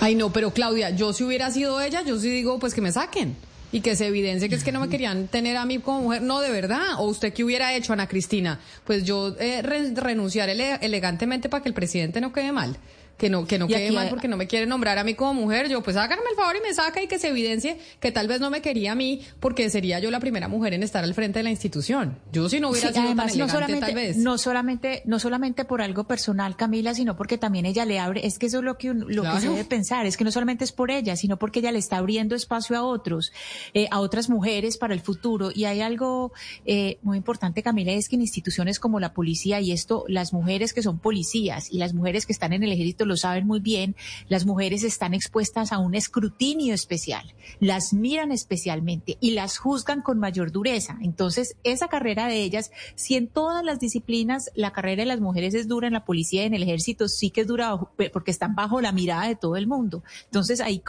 Ay, 0.00 0.14
no, 0.14 0.32
pero 0.32 0.52
Claudia, 0.52 0.90
yo 0.90 1.12
si 1.12 1.24
hubiera 1.24 1.50
sido 1.50 1.80
ella, 1.80 2.02
yo 2.02 2.18
sí 2.18 2.28
digo, 2.28 2.58
pues 2.58 2.74
que 2.74 2.80
me 2.80 2.92
saquen. 2.92 3.36
Y 3.72 3.80
que 3.80 3.96
se 3.96 4.06
evidencie 4.06 4.48
que 4.48 4.54
es 4.54 4.64
que 4.64 4.72
no 4.72 4.80
me 4.80 4.88
querían 4.88 5.28
tener 5.28 5.56
a 5.56 5.64
mí 5.64 5.78
como 5.78 6.02
mujer. 6.02 6.22
No, 6.22 6.40
de 6.40 6.50
verdad. 6.50 6.94
¿O 6.98 7.04
usted 7.04 7.32
qué 7.32 7.44
hubiera 7.44 7.74
hecho, 7.74 7.92
Ana 7.92 8.06
Cristina? 8.06 8.58
Pues 8.84 9.04
yo 9.04 9.34
eh, 9.38 9.62
renunciar 9.62 10.48
elegantemente 10.48 11.48
para 11.48 11.62
que 11.62 11.68
el 11.68 11.74
presidente 11.74 12.20
no 12.20 12.32
quede 12.32 12.52
mal 12.52 12.76
que 13.18 13.28
no, 13.28 13.46
que 13.46 13.58
no 13.58 13.66
quede 13.66 13.90
mal 13.90 14.08
porque 14.08 14.28
no 14.28 14.36
me 14.36 14.46
quiere 14.46 14.64
nombrar 14.66 14.96
a 14.96 15.04
mí 15.04 15.14
como 15.14 15.34
mujer. 15.34 15.68
Yo, 15.68 15.82
pues 15.82 15.96
háganme 15.96 16.22
el 16.30 16.36
favor 16.36 16.56
y 16.56 16.60
me 16.60 16.72
saca 16.72 17.02
y 17.02 17.08
que 17.08 17.18
se 17.18 17.28
evidencie 17.28 17.78
que 18.00 18.12
tal 18.12 18.28
vez 18.28 18.40
no 18.40 18.48
me 18.48 18.62
quería 18.62 18.92
a 18.92 18.94
mí 18.94 19.22
porque 19.40 19.68
sería 19.68 19.98
yo 19.98 20.10
la 20.10 20.20
primera 20.20 20.48
mujer 20.48 20.72
en 20.72 20.84
estar 20.84 21.02
al 21.02 21.12
frente 21.14 21.40
de 21.40 21.42
la 21.42 21.50
institución. 21.50 22.18
Yo 22.32 22.48
si 22.48 22.60
no 22.60 22.70
hubiera 22.70 22.92
sido 22.92 23.14
tan 23.14 23.28
elegante, 23.28 23.38
no 23.38 23.48
solamente, 23.48 23.80
tal 23.80 23.94
vez. 23.94 24.16
No 24.16 24.38
solamente, 24.38 25.02
no 25.04 25.18
solamente 25.18 25.64
por 25.64 25.82
algo 25.82 26.04
personal, 26.04 26.56
Camila, 26.56 26.94
sino 26.94 27.16
porque 27.16 27.38
también 27.38 27.66
ella 27.66 27.84
le 27.84 27.98
abre, 27.98 28.24
es 28.24 28.38
que 28.38 28.46
eso 28.46 28.58
es 28.58 28.64
lo 28.64 28.78
que, 28.78 28.94
lo 28.94 29.22
que 29.22 29.40
se 29.40 29.48
debe 29.48 29.64
pensar, 29.64 30.06
es 30.06 30.16
que 30.16 30.24
no 30.24 30.30
solamente 30.30 30.62
es 30.64 30.72
por 30.72 30.92
ella, 30.92 31.16
sino 31.16 31.38
porque 31.38 31.58
ella 31.58 31.72
le 31.72 31.78
está 31.80 31.96
abriendo 31.96 32.36
espacio 32.36 32.76
a 32.76 32.84
otros, 32.84 33.32
eh, 33.74 33.88
a 33.90 33.98
otras 33.98 34.30
mujeres 34.30 34.78
para 34.78 34.94
el 34.94 35.00
futuro. 35.00 35.50
Y 35.52 35.64
hay 35.64 35.80
algo 35.80 36.32
eh, 36.64 36.98
muy 37.02 37.16
importante, 37.16 37.64
Camila, 37.64 37.90
es 37.90 38.08
que 38.08 38.14
en 38.14 38.22
instituciones 38.22 38.78
como 38.78 39.00
la 39.00 39.12
policía 39.12 39.60
y 39.60 39.72
esto, 39.72 40.04
las 40.06 40.32
mujeres 40.32 40.72
que 40.72 40.82
son 40.82 41.00
policías 41.00 41.72
y 41.72 41.78
las 41.78 41.94
mujeres 41.94 42.24
que 42.24 42.32
están 42.32 42.52
en 42.52 42.62
el 42.62 42.70
ejército 42.70 43.07
lo 43.08 43.16
saben 43.16 43.46
muy 43.46 43.60
bien, 43.60 43.96
las 44.28 44.46
mujeres 44.46 44.84
están 44.84 45.14
expuestas 45.14 45.72
a 45.72 45.78
un 45.78 45.94
escrutinio 45.94 46.74
especial, 46.74 47.34
las 47.58 47.92
miran 47.92 48.30
especialmente 48.30 49.18
y 49.20 49.32
las 49.32 49.58
juzgan 49.58 50.02
con 50.02 50.18
mayor 50.18 50.52
dureza. 50.52 50.98
Entonces, 51.02 51.56
esa 51.64 51.88
carrera 51.88 52.28
de 52.28 52.42
ellas, 52.42 52.70
si 52.94 53.16
en 53.16 53.26
todas 53.26 53.64
las 53.64 53.80
disciplinas 53.80 54.50
la 54.54 54.72
carrera 54.72 55.02
de 55.02 55.06
las 55.06 55.20
mujeres 55.20 55.54
es 55.54 55.66
dura 55.66 55.88
en 55.88 55.94
la 55.94 56.04
policía 56.04 56.42
y 56.42 56.46
en 56.46 56.54
el 56.54 56.62
ejército, 56.62 57.08
sí 57.08 57.30
que 57.30 57.40
es 57.40 57.46
dura 57.46 57.76
porque 58.12 58.30
están 58.30 58.54
bajo 58.54 58.80
la 58.80 58.92
mirada 58.92 59.26
de 59.26 59.36
todo 59.36 59.56
el 59.56 59.66
mundo. 59.66 60.04
Entonces, 60.26 60.60
ahí 60.60 60.82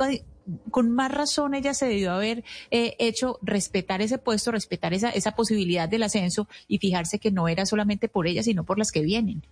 con 0.72 0.92
más 0.92 1.12
razón 1.12 1.54
ella 1.54 1.74
se 1.74 1.88
debió 1.88 2.12
haber 2.12 2.44
eh, 2.72 2.96
hecho 3.00 3.40
respetar 3.42 4.02
ese 4.02 4.18
puesto, 4.18 4.52
respetar 4.52 4.94
esa, 4.94 5.10
esa 5.10 5.36
posibilidad 5.36 5.88
del 5.88 6.04
ascenso 6.04 6.48
y 6.68 6.80
fijarse 6.80 7.20
que 7.20 7.32
no 7.32 7.48
era 7.48 7.66
solamente 7.66 8.08
por 8.08 8.28
ella, 8.28 8.44
sino 8.44 8.64
por 8.64 8.78
las 8.78 8.92
que 8.92 9.02
vienen. 9.02 9.44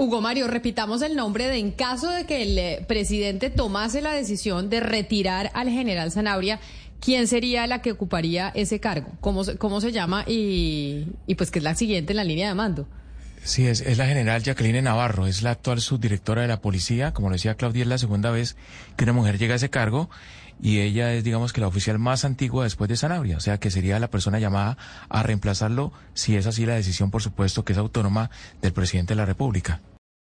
Hugo 0.00 0.20
Mario, 0.20 0.46
repitamos 0.46 1.02
el 1.02 1.16
nombre 1.16 1.48
de 1.48 1.58
en 1.58 1.72
caso 1.72 2.08
de 2.08 2.24
que 2.24 2.42
el 2.42 2.56
eh, 2.56 2.84
presidente 2.86 3.50
tomase 3.50 4.00
la 4.00 4.12
decisión 4.12 4.70
de 4.70 4.78
retirar 4.78 5.50
al 5.54 5.68
general 5.70 6.12
Zanabria, 6.12 6.60
¿quién 7.00 7.26
sería 7.26 7.66
la 7.66 7.82
que 7.82 7.90
ocuparía 7.90 8.52
ese 8.54 8.78
cargo? 8.78 9.08
¿Cómo, 9.20 9.42
cómo 9.58 9.80
se 9.80 9.90
llama? 9.90 10.22
Y, 10.24 11.08
y 11.26 11.34
pues 11.34 11.50
que 11.50 11.58
es 11.58 11.64
la 11.64 11.74
siguiente 11.74 12.12
en 12.12 12.18
la 12.18 12.22
línea 12.22 12.46
de 12.46 12.54
mando. 12.54 12.86
Sí, 13.42 13.66
es, 13.66 13.80
es, 13.80 13.98
la 13.98 14.06
general 14.06 14.44
Jacqueline 14.44 14.84
Navarro, 14.84 15.26
es 15.26 15.42
la 15.42 15.50
actual 15.50 15.80
subdirectora 15.80 16.42
de 16.42 16.48
la 16.48 16.60
policía. 16.60 17.12
Como 17.12 17.32
decía 17.32 17.56
Claudia, 17.56 17.82
es 17.82 17.88
la 17.88 17.98
segunda 17.98 18.30
vez 18.30 18.54
que 18.96 19.02
una 19.02 19.14
mujer 19.14 19.36
llega 19.36 19.54
a 19.54 19.56
ese 19.56 19.68
cargo 19.68 20.10
y 20.60 20.80
ella 20.80 21.12
es, 21.12 21.24
digamos 21.24 21.52
que 21.52 21.60
la 21.60 21.68
oficial 21.68 21.98
más 21.98 22.24
antigua 22.24 22.64
después 22.64 22.88
de 22.88 22.96
Sanabria, 22.96 23.36
o 23.36 23.40
sea 23.40 23.58
que 23.58 23.70
sería 23.70 23.98
la 23.98 24.10
persona 24.10 24.38
llamada 24.38 24.76
a 25.08 25.22
reemplazarlo 25.22 25.92
si 26.14 26.36
es 26.36 26.46
así 26.46 26.66
la 26.66 26.74
decisión, 26.74 27.10
por 27.10 27.22
supuesto, 27.22 27.64
que 27.64 27.72
es 27.72 27.78
autónoma 27.78 28.30
del 28.60 28.72
presidente 28.72 29.14
de 29.14 29.16
la 29.16 29.26
República. 29.26 29.80